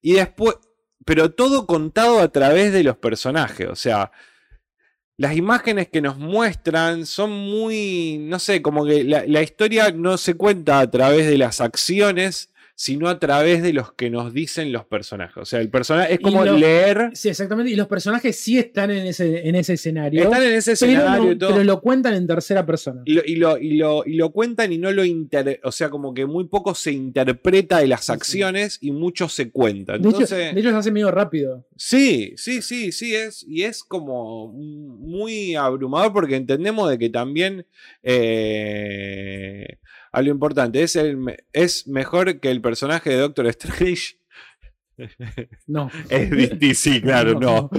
[0.00, 0.56] y después,
[1.04, 4.10] pero todo contado a través de los personajes, o sea,
[5.16, 10.16] las imágenes que nos muestran son muy, no sé, como que la, la historia no
[10.16, 12.50] se cuenta a través de las acciones,
[12.80, 15.36] sino a través de los que nos dicen los personajes.
[15.36, 17.10] O sea, el personaje es como leer.
[17.12, 17.72] Sí, exactamente.
[17.72, 20.22] Y los personajes sí están en ese, en ese escenario.
[20.22, 23.02] Están en ese escenario pero, pero lo cuentan en tercera persona.
[23.04, 25.60] Y lo, y lo, y lo, y lo cuentan y no lo inter.
[25.64, 29.96] O sea, como que muy poco se interpreta de las acciones y mucho se cuenta.
[29.96, 31.66] Entonces, de, hecho, de se hace medio rápido.
[31.74, 33.12] Sí, sí, sí, sí.
[33.12, 37.66] Es, y es como muy abrumador porque entendemos de que también.
[38.04, 39.78] Eh,
[40.12, 40.82] a lo importante.
[40.82, 41.18] ¿Es, el,
[41.52, 44.18] ¿Es mejor que el personaje de Doctor Strange?
[45.66, 45.90] No.
[46.10, 47.70] Es sí, claro, no.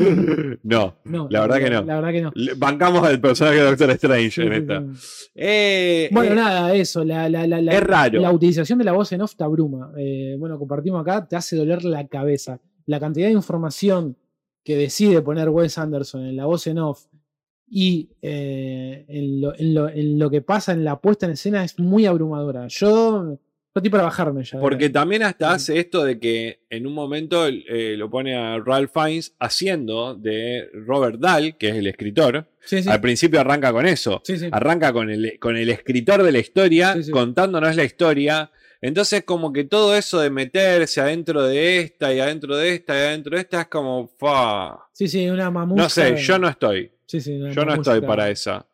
[0.63, 1.83] No, la verdad que no.
[1.83, 2.31] La verdad que no.
[2.57, 4.83] Bancamos al personaje de Doctor Strange en esta.
[5.35, 7.03] Eh, bueno, eh, nada, eso.
[7.03, 8.21] La, la, la, es raro.
[8.21, 9.91] La utilización de la voz en off te abruma.
[9.97, 12.59] Eh, bueno, compartimos acá, te hace doler la cabeza.
[12.85, 14.17] La cantidad de información
[14.63, 17.05] que decide poner Wes Anderson en la voz en off
[17.69, 22.67] y eh, en, lo, que pasa en la puesta en escena es muy abrumadora.
[22.67, 23.37] Yo
[23.75, 24.59] estoy para bajarme ya.
[24.59, 28.91] Porque también hasta hace esto de que en un momento eh, lo pone a Ralph
[28.91, 32.47] Fiennes haciendo de Robert Dahl, que es el escritor.
[32.87, 34.21] Al principio arranca con eso.
[34.51, 38.51] Arranca con el, con el escritor de la historia contándonos la historia.
[38.81, 42.99] Entonces, como que todo eso de meterse adentro de esta y adentro de esta y
[42.99, 44.09] adentro de esta es como.
[44.17, 44.87] Fa.
[44.93, 45.83] Sí, sí, una mamucha.
[45.83, 46.89] No sé, yo no estoy.
[47.51, 48.67] Yo no estoy para esa.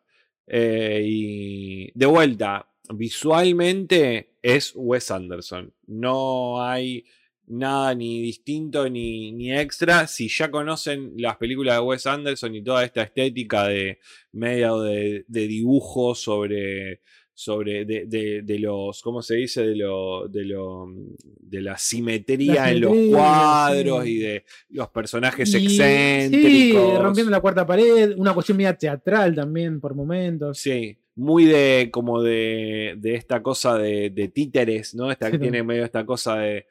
[0.46, 5.72] Eh, y de vuelta, visualmente es Wes Anderson.
[5.86, 7.04] No hay
[7.46, 10.06] nada ni distinto ni, ni, extra.
[10.06, 13.98] Si ya conocen las películas de Wes Anderson y toda esta estética de
[14.32, 17.00] medio de, de dibujo sobre
[17.38, 19.62] sobre de, los, ¿cómo se dice?
[19.62, 20.88] De lo, de lo
[21.22, 26.92] de la simetría en los cuadros y de los personajes excéntricos.
[26.92, 30.58] Sí, rompiendo la cuarta pared, una cuestión media teatral también por momentos.
[30.58, 35.10] Sí, muy de como de, de esta cosa de, de, títeres, ¿no?
[35.10, 36.66] Esta, Tiene medio esta cosa de,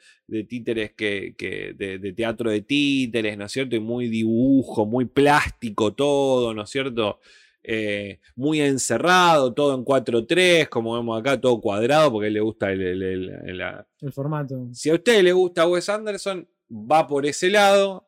[0.50, 3.76] títeres que, que de, teatro de títeres, ¿no es cierto?
[3.76, 7.20] Y muy dibujo, muy plástico todo, ¿no es cierto?
[7.68, 13.84] Eh, muy encerrado, todo en 4-3, como vemos acá, todo cuadrado, porque le gusta el,
[14.14, 14.68] formato.
[14.72, 18.08] Si a usted le gusta Wes Anderson, va por ese lado.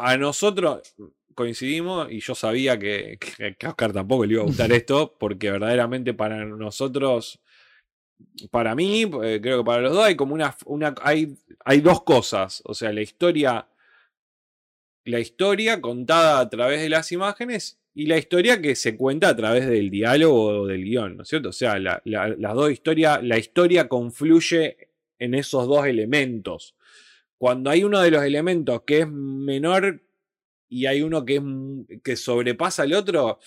[0.00, 0.94] A nosotros
[1.34, 3.18] coincidimos y yo sabía que,
[3.62, 7.40] a Oscar tampoco le iba a gustar esto, porque verdaderamente para nosotros,
[8.50, 11.34] para mí, eh, creo que para los dos hay como una, una hay,
[11.64, 13.68] hay dos cosas, o sea, la historia,
[15.04, 19.36] la historia contada a través de las imágenes y la historia que se cuenta a
[19.36, 21.48] través del diálogo o del guion, ¿no es cierto?
[21.48, 26.76] O sea, la, las dos historias, la historia confluye en esos dos elementos.
[27.38, 30.02] Cuando hay uno de los elementos que es menor
[30.68, 33.38] y hay uno que, es, que sobrepasa al otro,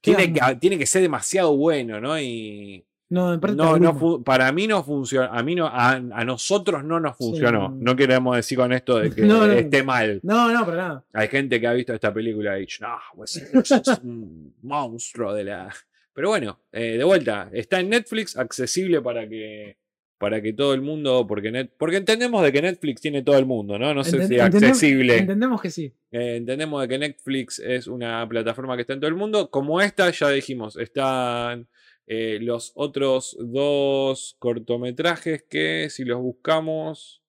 [0.00, 2.20] tiene, que, tiene que ser demasiado bueno, ¿no?
[2.20, 5.26] Y, no, no, para mí no funciona.
[5.26, 7.68] A mí no, a, nosotros no nos funcionó.
[7.68, 9.22] no queremos decir con esto de que
[9.58, 10.20] esté mal.
[10.22, 11.04] No, no, para nada.
[11.12, 15.44] Hay gente que ha visto esta película y dicho, no, pues es un monstruo de
[15.44, 15.74] la.
[16.12, 19.76] Pero bueno, eh, de vuelta, está en Netflix, accesible para que
[20.20, 23.46] para que todo el mundo, porque, net, porque entendemos de que Netflix tiene todo el
[23.46, 23.94] mundo, ¿no?
[23.94, 25.16] No sé si es accesible.
[25.16, 25.94] Entendemos que sí.
[26.12, 29.50] Eh, entendemos de que Netflix es una plataforma que está en todo el mundo.
[29.50, 31.68] Como esta, ya dijimos, están
[32.12, 37.22] eh, los otros dos cortometrajes que si los buscamos,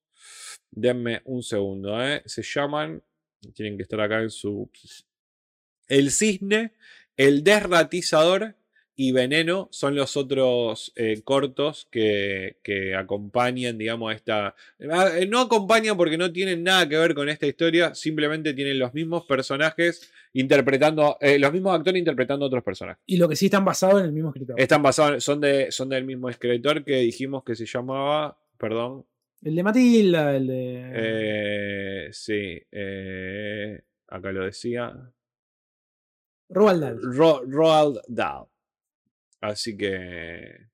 [0.72, 3.04] denme un segundo, eh, se llaman,
[3.54, 4.72] tienen que estar acá en su...
[5.88, 6.74] El cisne,
[7.16, 8.56] el desratizador
[9.04, 14.56] y Veneno son los otros eh, cortos que, que acompañan, digamos, a esta...
[14.78, 18.94] eh, No acompañan porque no tienen nada que ver con esta historia, simplemente tienen los
[18.94, 23.02] mismos personajes interpretando, eh, los mismos actores interpretando a otros personajes.
[23.08, 24.60] Y lo que sí están basados en el mismo escritor.
[24.60, 29.04] Están basados, son, de, son del mismo escritor que dijimos que se llamaba, perdón,
[29.42, 30.92] El de Matilda, el de.
[30.94, 32.62] eh, sí,
[34.10, 34.94] acá lo decía,
[36.50, 37.00] Roald Dahl.
[37.02, 38.46] Ro- Roald Dahl.
[39.42, 40.70] Así que.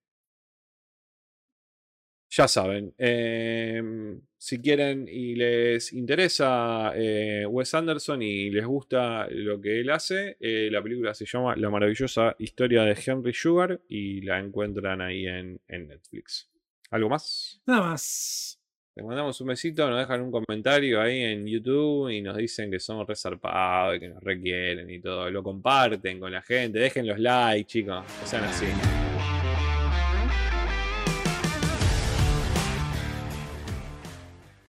[2.29, 2.93] Ya saben.
[2.97, 9.89] em, si quieren y les interesa eh, Wes Anderson y les gusta lo que él
[9.89, 15.01] hace, eh, la película se llama La maravillosa historia de Henry Sugar y la encuentran
[15.01, 16.49] ahí en, en Netflix.
[16.91, 17.61] ¿Algo más?
[17.65, 18.56] Nada más.
[18.97, 22.79] Les mandamos un besito, nos dejan un comentario ahí en YouTube y nos dicen que
[22.79, 25.29] somos resarpados y que nos requieren y todo.
[25.29, 28.65] Lo comparten con la gente, dejen los likes, chicos, que sean así.